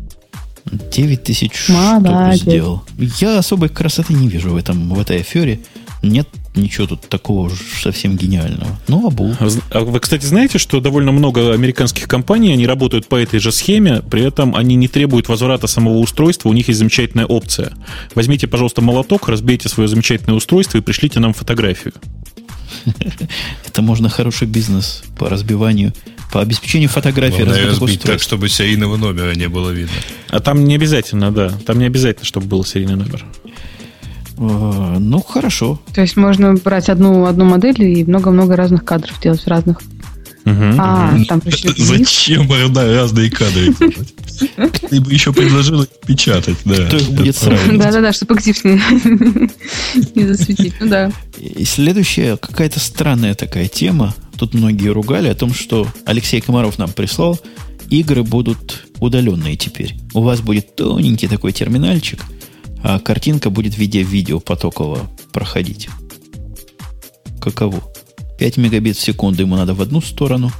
[0.71, 2.83] 9 тысяч штук сделал.
[3.19, 5.59] Я особой красоты не вижу в, этом, в этой афере.
[6.01, 8.79] Нет ничего тут такого уж совсем гениального.
[8.87, 9.35] Ну, обул.
[9.71, 14.01] А вы, кстати, знаете, что довольно много американских компаний, они работают по этой же схеме,
[14.01, 17.73] при этом они не требуют возврата самого устройства, у них есть замечательная опция.
[18.15, 21.93] Возьмите, пожалуйста, молоток, разбейте свое замечательное устройство и пришлите нам фотографию.
[23.65, 25.93] Это можно хороший бизнес по разбиванию,
[26.31, 29.93] по обеспечению фотографий Главное разбить так, чтобы серийного номера не было видно.
[30.29, 31.49] А там не обязательно, да.
[31.65, 33.25] Там не обязательно, чтобы был серийный номер.
[34.39, 35.79] Э, Ну, хорошо.
[35.93, 39.81] То есть можно брать одну, одну модель и много-много разных кадров делать разных.
[40.45, 41.69] Мгм, А, там еще.
[41.77, 44.15] Зачем да, разные кадры делать?
[44.89, 46.85] Ты бы еще предложил их печатать, да.
[46.87, 47.37] Кто их будет?
[47.77, 48.79] Да-да-да, чтобы актив не,
[50.15, 50.73] не засветить.
[50.79, 51.11] Ну да.
[51.37, 54.15] И следующая какая-то странная такая тема.
[54.37, 57.37] Тут многие ругали о том, что Алексей Комаров нам прислал.
[57.89, 59.95] Игры будут удаленные теперь.
[60.13, 62.21] У вас будет тоненький такой терминальчик,
[62.83, 65.89] а картинка будет в виде видео потокового проходить.
[67.41, 67.83] Каково?
[68.39, 70.51] 5 мегабит в секунду ему надо в одну сторону.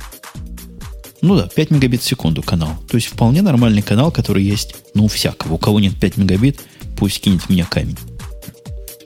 [1.22, 2.76] Ну да, 5 мегабит в секунду канал.
[2.90, 5.54] То есть вполне нормальный канал, который есть, ну, у всякого.
[5.54, 6.60] У кого нет 5 мегабит,
[6.98, 7.98] пусть кинет в меня камень.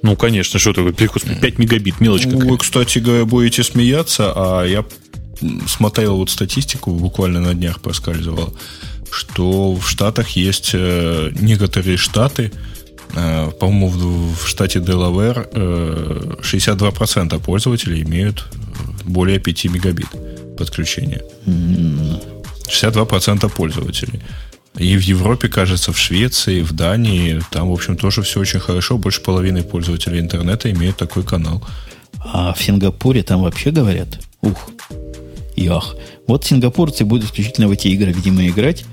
[0.01, 2.49] Ну, конечно, что такое перекус 5 мегабит, мелочь какая.
[2.49, 4.85] Вы, кстати говоря, будете смеяться, а я
[5.67, 8.53] смотрел вот статистику, буквально на днях проскальзывал,
[9.09, 12.51] что в Штатах есть э, некоторые штаты,
[13.13, 18.47] по-моему, в, штате Делавэр э, 62% пользователей имеют
[19.05, 20.07] более 5 мегабит
[20.57, 21.21] подключения.
[21.45, 24.21] 62% пользователей.
[24.77, 28.97] И в Европе, кажется, в Швеции, в Дании, там, в общем, тоже все очень хорошо.
[28.97, 31.63] Больше половины пользователей интернета имеют такой канал.
[32.25, 34.69] А в Сингапуре там вообще говорят, ух,
[35.55, 35.95] и ах.
[36.25, 38.85] Вот сингапурцы будут исключительно в эти игры, видимо, играть.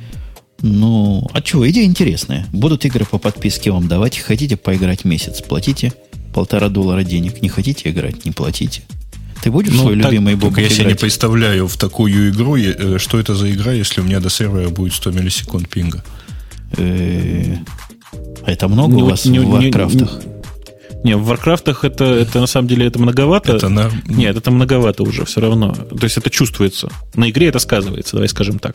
[0.62, 2.46] Ну, а чего, идея интересная.
[2.52, 4.18] Будут игры по подписке вам давать.
[4.18, 5.92] Хотите поиграть месяц, платите
[6.34, 7.42] полтора доллара денег.
[7.42, 8.82] Не хотите играть, не платите.
[9.42, 12.98] Ты будешь Ну, свой так- любимый бог я себе не представляю в такую игру, э,
[12.98, 16.04] что это за игра, если у меня до сервера будет 100 миллисекунд пинга.
[16.76, 17.56] Э,
[18.44, 20.20] А это много Не- у вас не- в не- Варкрафтах?
[21.04, 23.54] Не, в Варкрафтах это, это на самом деле это многовато.
[23.56, 25.72] Это на- Нет, это многовато уже все равно.
[25.74, 26.88] То есть это чувствуется.
[27.14, 28.74] На игре это сказывается, давай скажем так.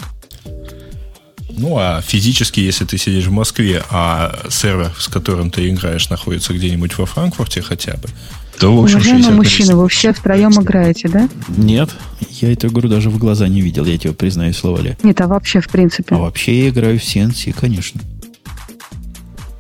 [1.58, 6.54] Ну, а физически, если ты сидишь в Москве, а сервер, с которым ты играешь, находится
[6.54, 8.10] где-нибудь во Франкфурте хотя бы,
[8.60, 11.30] то, в общем, Уважаемый 60 мужчина, вы все втроем играете, да?
[11.50, 11.90] Нет.
[12.30, 14.98] Я эту игру даже в глаза не видел, я тебе признаюсь, слова ли.
[15.04, 16.16] Нет, а вообще, в принципе.
[16.16, 18.02] А вообще я играю в CNC, конечно.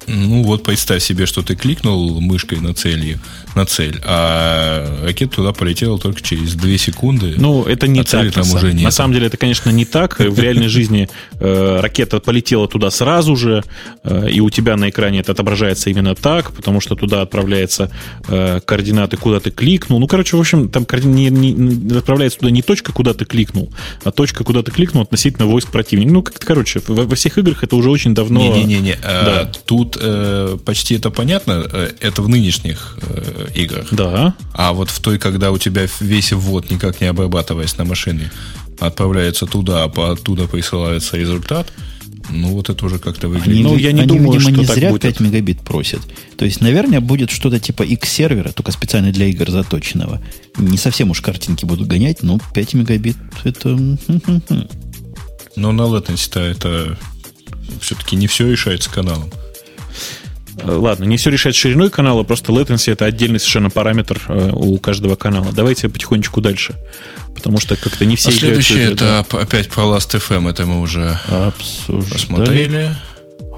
[0.07, 3.17] Ну, вот представь себе, что ты кликнул мышкой на цель,
[3.55, 7.35] на цель а ракета туда полетела только через 2 секунды.
[7.37, 8.31] Ну, это не А так.
[8.33, 8.83] там на, уже нет.
[8.83, 10.19] на самом деле, это, конечно, не так.
[10.19, 11.09] В реальной жизни
[11.39, 13.63] э, ракета полетела туда сразу же,
[14.03, 17.91] э, и у тебя на экране это отображается именно так, потому что туда отправляются
[18.27, 19.99] э, координаты, куда ты кликнул.
[19.99, 23.71] Ну, короче, в общем, там не, не- отправляется туда не точка, куда ты кликнул,
[24.03, 26.11] а точка, куда ты кликнул относительно войск противника.
[26.11, 28.41] Ну, как-то, короче, во, во всех играх это уже очень давно...
[28.55, 29.51] Не-не-не, Да.
[29.65, 33.87] тут э, почти это понятно, э, это в нынешних э, играх.
[33.91, 34.35] Да.
[34.53, 38.31] А вот в той, когда у тебя весь ввод, никак не обрабатываясь на машине,
[38.79, 41.71] отправляется туда, а оттуда присылается результат,
[42.29, 43.47] ну вот это уже как-то выглядит.
[43.47, 45.01] Они, Ну, я не они, думаю, видимо, что не так зря будет.
[45.01, 46.01] 5 мегабит просят.
[46.37, 50.21] То есть, наверное, будет что-то типа X-сервера, только специально для игр заточенного.
[50.57, 53.69] Не совсем уж картинки будут гонять, но 5 мегабит это...
[53.69, 54.67] хм, хм, хм.
[55.55, 56.97] Но на latency-то это
[57.79, 59.29] все-таки не все решается каналом.
[60.61, 64.77] Э, Ладно, не все решает шириной канала, просто latency это отдельный совершенно параметр э, у
[64.77, 65.47] каждого канала.
[65.51, 66.75] Давайте потихонечку дальше.
[67.35, 69.25] Потому что как-то не все а следующее это.
[69.27, 72.11] это опять про Last.fm, это мы уже Обсуждали.
[72.11, 72.89] посмотрели.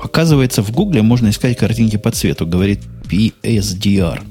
[0.04, 4.22] Оказывается, в Гугле можно искать картинки по цвету, говорит PSDR.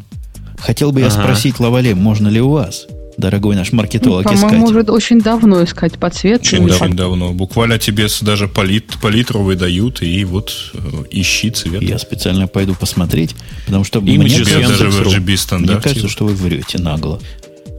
[0.58, 1.22] Хотел бы я Ага.
[1.22, 2.86] спросить, Лавале, можно ли у вас,
[3.18, 4.70] дорогой наш Ну, маркетолог, По-моему, искать?
[4.70, 6.42] уже очень давно искать по цвету.
[6.44, 6.84] Очень, Очень.
[6.84, 7.32] очень давно.
[7.32, 10.78] Буквально тебе даже палит, палитру выдают, и вот э,
[11.10, 11.82] ищи цвет.
[11.82, 13.34] Я специально пойду посмотреть,
[13.66, 15.10] потому что Images мне, в Яндекс.ру.
[15.10, 17.20] RGB мне кажется, что вы врете нагло.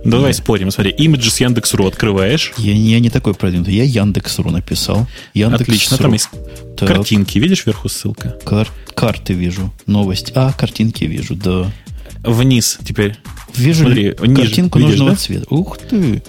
[0.05, 0.71] Давай спорим.
[0.71, 2.53] Смотри, имиджи с Яндекс.ру открываешь.
[2.57, 3.73] Я, я не такой продвинутый.
[3.75, 5.05] Я Яндекс.ру написал.
[5.33, 5.63] Яндекс.ру.
[5.73, 5.97] Отлично.
[5.97, 6.29] Там есть
[6.77, 7.39] Так, картинки.
[7.39, 8.37] Видишь вверху ссылка?
[8.45, 9.73] кар- карты вижу.
[9.85, 10.31] Новость.
[10.35, 11.69] А, картинки вижу, да.
[12.23, 13.15] Вниз теперь.
[13.55, 14.35] Вижу Смотри, ниже.
[14.35, 15.17] картинку Видишь, нужного да?
[15.17, 15.45] цвета.
[15.49, 16.23] Ух ты!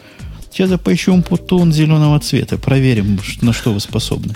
[0.50, 2.58] Сейчас я поищу путун зеленого цвета.
[2.58, 4.34] Проверим, на что вы способны.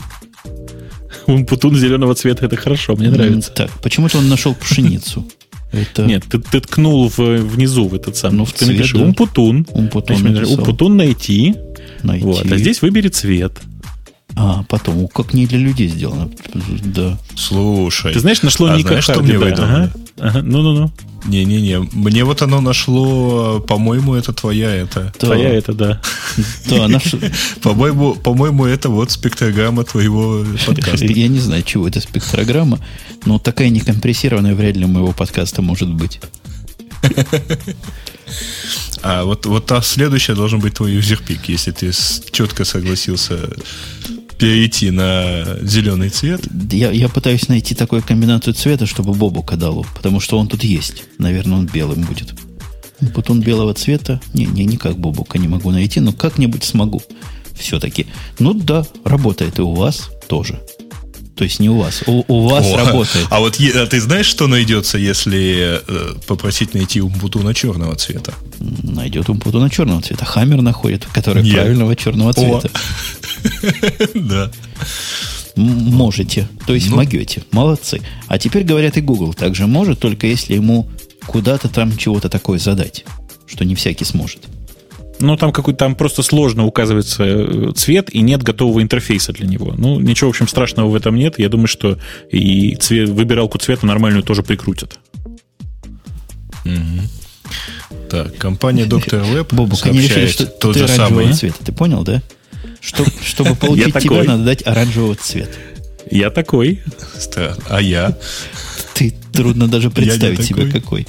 [1.26, 2.46] Путун зеленого цвета.
[2.46, 3.50] Это хорошо, мне нравится.
[3.52, 5.26] Так, почему-то он нашел пшеницу.
[5.72, 8.36] Это Нет, ты, ты ткнул в, внизу в этот самый.
[8.36, 9.04] Ну, в ты цвет, напиши да.
[9.04, 9.66] умпутун.
[9.70, 10.58] Умпутун Значит, написал.
[10.58, 11.54] Умпутун найти.
[12.02, 12.24] найти.
[12.24, 12.52] Вот.
[12.52, 13.58] А здесь выбери цвет.
[14.36, 16.30] А, потом, как не для людей сделано.
[16.84, 17.18] Да.
[17.36, 18.12] Слушай.
[18.12, 19.38] Ты знаешь, нашло а Ника знаешь, что мне да.
[19.38, 19.66] выдало?
[19.66, 19.92] Ага.
[20.18, 20.42] Ага.
[20.42, 20.90] Ну-ну-ну.
[21.24, 21.78] Не-не-не.
[21.92, 25.12] Мне вот оно нашло, по-моему, это твоя это.
[25.18, 26.00] Твоя это, да.
[26.68, 27.14] Да, наш-
[27.62, 31.06] По-моему, по-моему, это вот спектрограмма твоего подкаста.
[31.06, 32.80] Я не знаю, чего это спектрограмма,
[33.24, 36.20] но такая некомпрессированная вряд ли у моего подкаста может быть.
[39.02, 41.90] А вот, вот та следующая должен быть твой юзерпик, если ты
[42.30, 43.50] четко согласился
[44.42, 46.40] перейти на зеленый цвет.
[46.72, 51.04] Я, я пытаюсь найти такую комбинацию цвета, чтобы Бобу кадалу, потому что он тут есть.
[51.18, 52.34] Наверное, он белым будет.
[53.00, 54.20] Бутон белого цвета.
[54.34, 57.00] Не, не, никак Бобука не могу найти, но как-нибудь смогу.
[57.54, 58.08] Все-таки.
[58.40, 60.60] Ну да, работает и у вас тоже.
[61.42, 63.26] То есть не у вас, у, у вас О, работает.
[63.28, 68.32] А вот а ты знаешь, что найдется, если э, попросить найти умпутуна черного цвета?
[68.60, 70.24] Найдет умпутуна черного цвета.
[70.24, 71.54] Хаммер находит, который Нет.
[71.54, 72.70] правильного черного цвета.
[74.14, 74.52] Да.
[75.56, 76.94] Можете, то есть ну.
[76.94, 77.42] могете.
[77.50, 78.00] Молодцы.
[78.28, 80.88] А теперь говорят и Google также может, только если ему
[81.26, 83.04] куда-то там чего-то такое задать,
[83.48, 84.42] что не всякий сможет.
[85.22, 89.74] Ну, там какой-то там просто сложно указывается э, цвет, и нет готового интерфейса для него.
[89.76, 91.38] Ну, ничего, в общем, страшного в этом нет.
[91.38, 91.98] Я думаю, что
[92.30, 94.98] и цвет, выбиралку цвета нормальную тоже прикрутят.
[96.64, 97.02] Угу.
[98.10, 101.32] Так, компания Доктор Web Бобу, сообщает решили, что тот ты же самый.
[101.32, 101.64] цвета.
[101.64, 102.22] Ты понял, да?
[102.80, 105.56] Что, чтобы получить тебя, надо дать оранжевого цвета.
[106.10, 106.82] Я такой.
[107.68, 108.18] А я?
[108.94, 111.06] Ты трудно даже представить себе какой.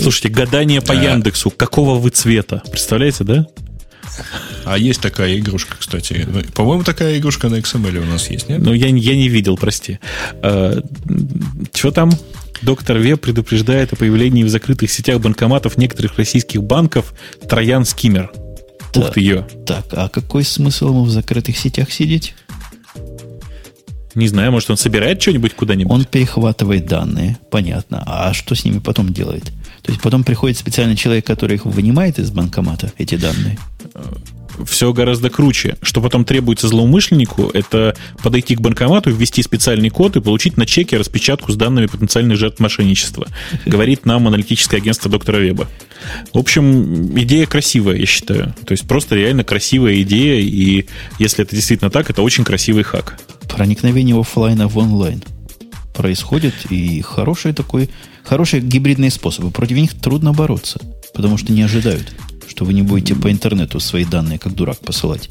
[0.00, 1.50] Слушайте, гадание по Яндексу.
[1.50, 2.62] Какого вы цвета?
[2.70, 3.46] Представляете, да?
[4.64, 6.26] А есть такая игрушка, кстати.
[6.54, 8.60] По-моему, такая игрушка на XML у нас есть, нет?
[8.60, 9.98] Ну, я, я не видел, прости.
[10.42, 10.80] А,
[11.72, 12.12] что там?
[12.62, 17.12] Доктор Веб предупреждает о появлении в закрытых сетях банкоматов некоторых российских банков
[17.48, 18.30] Троян Скиммер.
[18.94, 19.46] Ух ты ее.
[19.66, 22.34] Так, а какой смысл ему в закрытых сетях сидеть?
[24.14, 25.92] Не знаю, может, он собирает что-нибудь куда-нибудь?
[25.92, 28.02] Он перехватывает данные, понятно.
[28.06, 29.44] А что с ними потом делает?
[29.82, 33.58] То есть потом приходит специальный человек, который их вынимает из банкомата, эти данные?
[34.64, 35.76] все гораздо круче.
[35.82, 40.96] Что потом требуется злоумышленнику, это подойти к банкомату, ввести специальный код и получить на чеке
[40.96, 43.26] распечатку с данными потенциальных жертв мошенничества.
[43.66, 45.68] Говорит нам аналитическое агентство доктора Веба.
[46.32, 48.54] В общем, идея красивая, я считаю.
[48.66, 50.86] То есть просто реально красивая идея, и
[51.18, 53.18] если это действительно так, это очень красивый хак.
[53.48, 55.22] Проникновение офлайна в онлайн
[55.94, 57.88] происходит, и хороший такой,
[58.24, 59.50] хорошие гибридные способы.
[59.50, 60.80] Против них трудно бороться,
[61.14, 62.12] потому что не ожидают
[62.54, 65.28] что вы не будете по интернету свои данные как дурак посылать.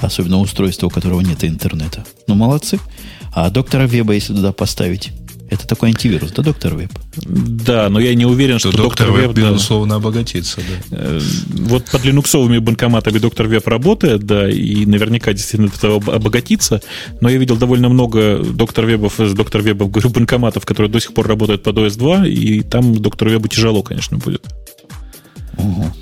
[0.00, 2.04] Особенно устройство, у которого нет интернета.
[2.26, 2.80] Ну, молодцы.
[3.34, 5.12] А доктора Веба, если туда поставить,
[5.50, 6.90] это такой антивирус, да, доктор Веб?
[7.16, 10.60] Да, но я не уверен, что, что доктор, доктор Веб, безусловно, да, обогатится.
[10.90, 10.96] Да.
[10.98, 16.80] Э, вот под линуксовыми банкоматами доктор Веб работает, да, и наверняка действительно это обогатится,
[17.20, 21.14] но я видел довольно много доктор Вебов, с доктор Вебов, говорю, банкоматов, которые до сих
[21.14, 24.44] пор работают под OS 2, и там доктору Вебу тяжело, конечно, будет.
[25.58, 25.92] Угу.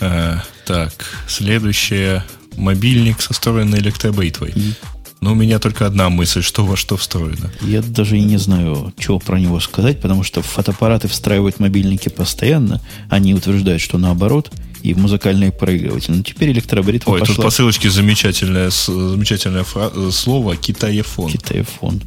[0.00, 0.92] Э, так,
[1.26, 2.24] следующее.
[2.56, 4.52] Мобильник со встроенной электробритвой.
[5.20, 7.50] Но у меня только одна мысль, что во что встроено.
[7.60, 12.80] Я даже и не знаю, чего про него сказать, потому что фотоаппараты встраивают мобильники постоянно.
[13.10, 16.16] Они утверждают, что наоборот, и в музыкальные проигрыватели.
[16.16, 17.34] Но теперь электробритва Ой, пошла...
[17.34, 19.90] тут по ссылочке замечательное, замечательное фра...
[20.12, 21.32] слово «китаефон».
[21.32, 22.02] Китаефон.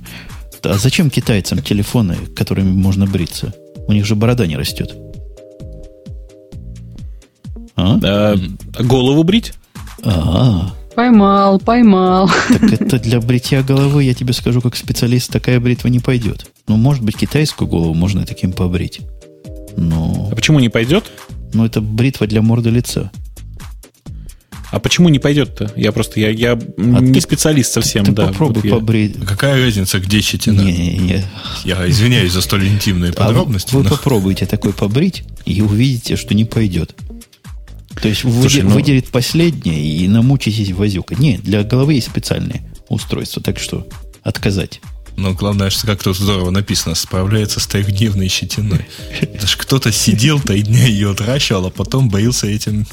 [0.64, 3.54] А зачем китайцам телефоны, которыми можно бриться?
[3.88, 4.96] У них же борода не растет.
[7.76, 8.00] А?
[8.04, 8.36] А,
[8.80, 9.54] голову брить?
[10.04, 12.30] А, Поймал, поймал.
[12.50, 16.48] Так это для бритья головы, я тебе скажу, как специалист, такая бритва не пойдет.
[16.68, 19.02] Ну, может быть, китайскую голову можно таким побрить.
[19.78, 20.30] Но...
[20.32, 21.06] А почему не пойдет?
[21.54, 23.12] Ну, это бритва для морды лица.
[24.72, 25.74] А почему не пойдет-то?
[25.76, 28.28] Я просто, я, я а не ты, специалист совсем, ты, да.
[28.28, 29.18] попробуй вот побрить.
[29.26, 30.62] Какая разница, где щетина?
[30.62, 31.26] Не, не.
[31.66, 33.72] Я извиняюсь за столь интимные подробности.
[33.74, 33.90] А вы, но...
[33.90, 36.96] вы попробуйте такой побрить, и увидите, что не пойдет.
[38.00, 38.72] То есть Слушай, ну...
[38.72, 41.16] выделит последнее и намучитесь возюка.
[41.16, 43.88] Нет, для головы есть специальные устройства, так что
[44.24, 44.82] отказать.
[45.18, 48.86] Но главное, что как тут здорово написано, справляется с трехдневной щетиной.
[49.40, 52.86] Даже кто-то сидел три дня ее отращивал, а потом боился этим...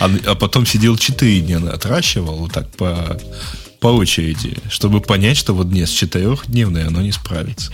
[0.00, 3.18] А, а потом сидел четыре дня отращивал вот так по,
[3.78, 7.70] по очереди, чтобы понять, что вот днес четырехдневной оно не справится.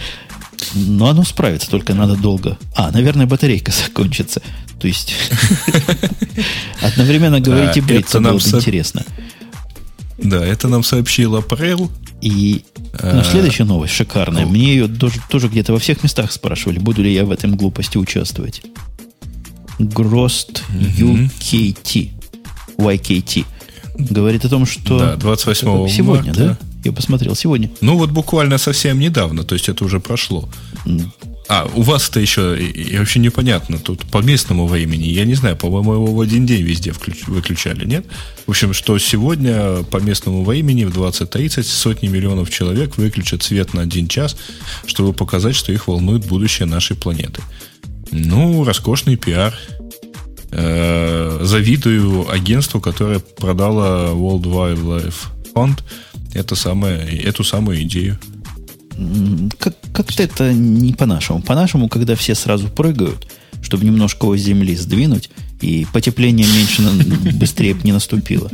[0.75, 2.59] Но оно справится, только надо долго.
[2.75, 4.43] А, наверное, батарейка закончится.
[4.81, 5.15] То есть
[6.83, 9.05] одновременно говорить и бриться было бы интересно.
[10.19, 11.91] Да, это нам сообщил Апрел.
[12.23, 12.63] И
[13.03, 14.47] ну, следующая новость шикарная.
[14.47, 17.99] Мне ее тоже, тоже где-то во всех местах спрашивали, буду ли я в этом глупости
[17.99, 18.63] участвовать.
[19.79, 22.11] Грост UKT.
[22.79, 23.45] YKT.
[23.99, 24.99] Говорит о том, что...
[24.99, 26.45] Да, 28 Сегодня, марта.
[26.45, 26.59] да?
[26.87, 27.69] Я посмотрел сегодня.
[27.81, 30.49] Ну, вот буквально совсем недавно, то есть это уже прошло.
[31.49, 33.79] А, у вас это еще и, вообще непонятно.
[33.79, 37.85] Тут по местному времени, я не знаю, по-моему, его в один день везде включ, выключали,
[37.85, 38.07] нет?
[38.47, 43.83] В общем, что сегодня по местному времени в 20.30 сотни миллионов человек выключат свет на
[43.83, 44.37] один час,
[44.87, 47.43] чтобы показать, что их волнует будущее нашей планеты.
[48.13, 49.59] Ну, роскошный пиар.
[50.53, 55.15] Э, завидую агентству, которое продало World Wildlife
[55.53, 55.81] Fund
[56.35, 58.19] это самое, эту самую идею.
[59.59, 61.43] Как, как-то это не по-нашему.
[61.43, 63.29] По-нашему, когда все сразу прыгают,
[63.63, 65.31] чтобы немножко его земли сдвинуть,
[65.61, 66.83] и потепление меньше,
[67.39, 68.51] быстрее не наступило.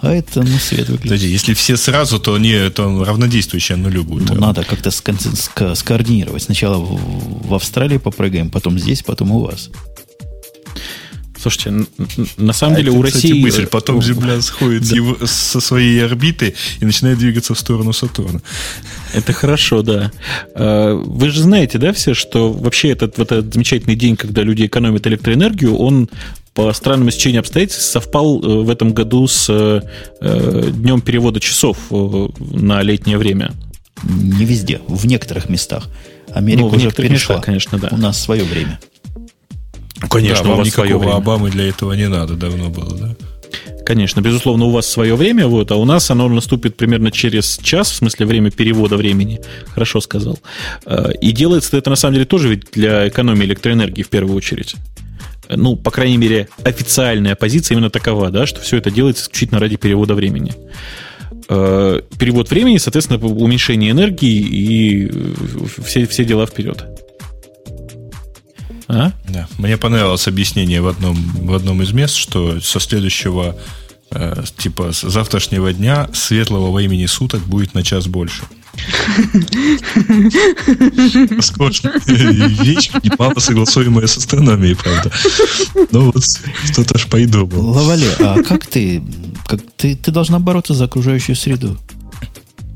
[0.00, 0.88] А это, ну, свет.
[1.00, 4.30] Подожди, если все сразу, то они то равнодействующие нулю будут.
[4.30, 6.42] Ну, надо как-то скоординировать.
[6.42, 9.70] Сначала в Австралии попрыгаем, потом здесь, потом у вас.
[11.44, 11.86] Слушайте,
[12.38, 13.18] на самом а деле это, у России...
[13.18, 14.96] Кстати, мысль, потом Земля сходит да.
[14.96, 18.40] его, со своей орбиты и начинает двигаться в сторону Сатурна.
[19.12, 20.10] Это хорошо, да.
[20.54, 24.64] А, вы же знаете, да, все, что вообще этот, вот этот замечательный день, когда люди
[24.64, 26.08] экономят электроэнергию, он
[26.54, 32.28] по странному стечению обстоятельств совпал э, в этом году с э, днем перевода часов э,
[32.38, 33.52] на летнее время.
[34.02, 35.90] Не везде, в некоторых местах.
[36.32, 37.34] Америка ну, уже перешла.
[37.34, 37.88] Местах, конечно, да.
[37.92, 38.80] У нас свое время.
[40.10, 41.14] Конечно, да, у вас свое время.
[41.14, 43.16] Обамы для этого не надо, давно было, да?
[43.84, 47.90] Конечно, безусловно, у вас свое время, вот, а у нас оно наступит примерно через час,
[47.90, 49.40] в смысле время перевода времени.
[49.74, 50.38] Хорошо сказал.
[50.86, 54.74] А, и делается это на самом деле тоже ведь для экономии электроэнергии в первую очередь.
[55.50, 59.76] Ну, по крайней мере, официальная позиция именно такова, да, что все это делается исключительно ради
[59.76, 60.54] перевода времени.
[61.50, 65.12] А, перевод времени, соответственно, уменьшение энергии и
[65.84, 66.86] все, все дела вперед.
[68.88, 69.12] А?
[69.28, 69.48] Да.
[69.58, 73.56] Мне понравилось объяснение в одном, в одном из мест, что со следующего,
[74.10, 78.42] э, типа, с завтрашнего дня светлого времени суток будет на час больше.
[81.30, 85.10] Роскошная вещь, немало согласуемая с астрономией, правда.
[85.92, 86.24] Но вот
[86.64, 87.70] что-то ж придумал.
[87.70, 89.02] Лавале, а как ты,
[89.46, 91.78] как ты, ты должна бороться за окружающую среду?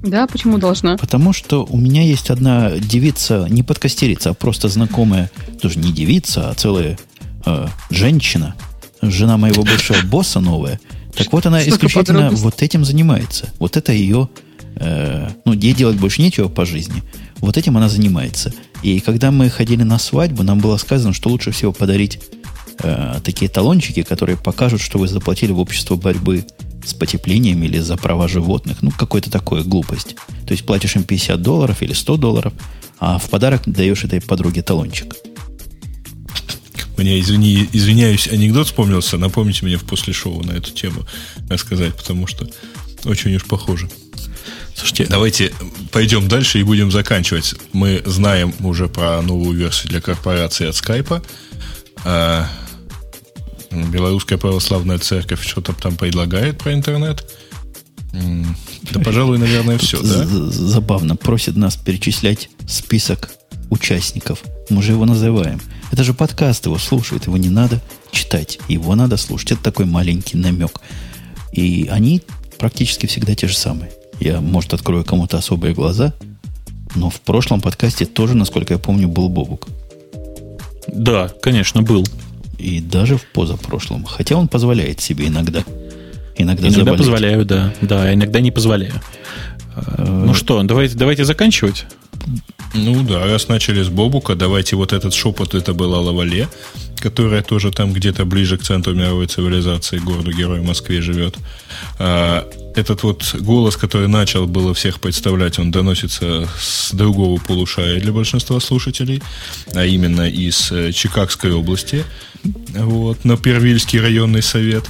[0.03, 0.97] Да, почему должна?
[0.97, 5.31] Потому что у меня есть одна девица, не подкастерица, а просто знакомая,
[5.61, 6.99] тоже не девица, а целая
[7.45, 8.55] э, женщина,
[9.03, 10.81] жена моего бывшего босса новая.
[11.17, 13.53] Так вот, она исключительно вот этим занимается.
[13.59, 14.29] Вот это ее,
[14.77, 17.03] э, ну, ей делать больше нечего по жизни.
[17.39, 18.53] Вот этим она занимается.
[18.83, 22.21] И когда мы ходили на свадьбу, нам было сказано, что лучше всего подарить
[22.83, 26.45] э, такие талончики, которые покажут, что вы заплатили в общество борьбы
[26.89, 28.79] с потеплением или за права животных.
[28.83, 30.17] Ну, какой-то такой глупость.
[30.47, 32.53] То есть платишь им 50 долларов или 100 долларов,
[32.99, 35.15] а в подарок даешь этой подруге талончик.
[36.97, 39.19] Мне, извини, извиняюсь, анекдот вспомнился.
[39.19, 41.07] Напомните мне в после шоу на эту тему
[41.49, 42.49] рассказать, потому что
[43.05, 43.89] очень уж похоже.
[44.75, 45.53] Слушайте, давайте
[45.93, 47.55] пойдем дальше и будем заканчивать.
[47.73, 51.23] Мы знаем уже про новую версию для корпорации от скайпа.
[53.71, 57.25] Белорусская православная церковь что-то там предлагает про интернет.
[58.13, 60.25] Да, пожалуй, наверное, все, да?
[60.27, 61.17] Забавно.
[61.17, 63.31] Просит нас перечислять список
[63.71, 64.43] участников.
[64.71, 65.61] Мы же его называем.
[65.93, 67.27] Это же подкаст, его слушают.
[67.27, 67.81] Его не надо
[68.11, 68.59] читать.
[68.69, 69.53] Его надо слушать.
[69.53, 70.81] Это такой маленький намек.
[71.53, 72.23] И они
[72.59, 73.93] практически всегда те же самые.
[74.21, 76.13] Я, может, открою кому-то особые глаза,
[76.95, 79.69] но в прошлом подкасте тоже, насколько я помню, был Бобук.
[80.89, 82.05] Да, конечно, был.
[82.59, 84.05] И даже в позапрошлом.
[84.05, 85.65] Хотя он позволяет себе иногда.
[86.37, 87.73] Иногда, иногда позволяю, да.
[87.81, 88.95] Да, а иногда не позволяю.
[89.77, 91.87] Э, ну что, давайте, давайте заканчивать.
[92.75, 96.49] Ну да, раз начали с Бобука, давайте вот этот шепот, это была Лавале,
[96.97, 101.37] которая тоже там где-то ближе к центру мировой цивилизации, городу-герой Москве живет.
[102.79, 108.61] Этот вот голос, который начал было всех представлять, он доносится с другого полушария для большинства
[108.61, 109.21] слушателей,
[109.75, 112.05] а именно из э, Чикагской области,
[112.75, 114.85] вот, на Первильский районный совет.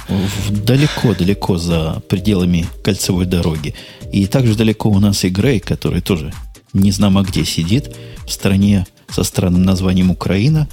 [0.49, 3.73] Далеко-далеко за пределами кольцевой дороги.
[4.13, 6.31] И также далеко у нас и Грей, который тоже
[6.73, 7.95] не знамо где сидит,
[8.27, 10.69] в стране со странным названием Украина.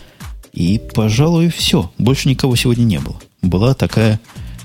[0.53, 1.91] И, пожалуй, все.
[1.97, 3.17] Больше никого сегодня не было.
[3.41, 4.21] Была такая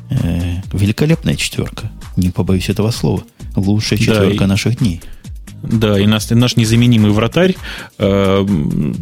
[0.10, 1.90] э, великолепная четверка.
[2.18, 3.24] Не побоюсь этого слова.
[3.56, 5.02] Лучшая четверка да, наших дней.
[5.64, 7.56] Да, и наш, наш незаменимый вратарь,
[8.00, 8.46] э,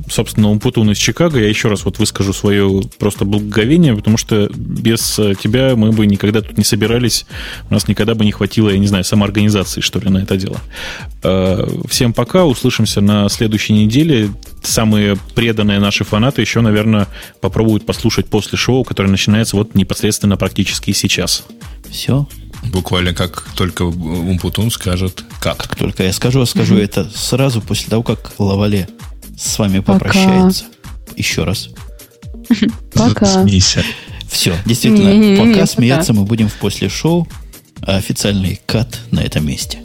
[0.09, 5.19] собственно, Умпутун из Чикаго, я еще раз вот выскажу свое просто благоговение, потому что без
[5.41, 7.25] тебя мы бы никогда тут не собирались,
[7.69, 10.57] у нас никогда бы не хватило, я не знаю, самоорганизации, что ли, на это дело.
[11.23, 14.29] Э, всем пока, услышимся на следующей неделе.
[14.61, 17.07] Самые преданные наши фанаты еще, наверное,
[17.39, 21.45] попробуют послушать после шоу, которое начинается вот непосредственно практически сейчас.
[21.89, 22.27] Все,
[22.63, 25.57] Буквально как только Умпутун скажет как.
[25.57, 26.83] Как только я скажу, скажу mm-hmm.
[26.83, 28.87] это сразу после того, как Лавале
[29.37, 30.65] с вами попрощается.
[30.65, 31.13] Пока.
[31.15, 31.69] Еще раз.
[32.93, 33.25] Пока.
[33.25, 33.83] Смейся.
[34.29, 37.27] Все, действительно, пока смеяться мы будем в после шоу,
[37.81, 39.79] а официальный кат на этом месте.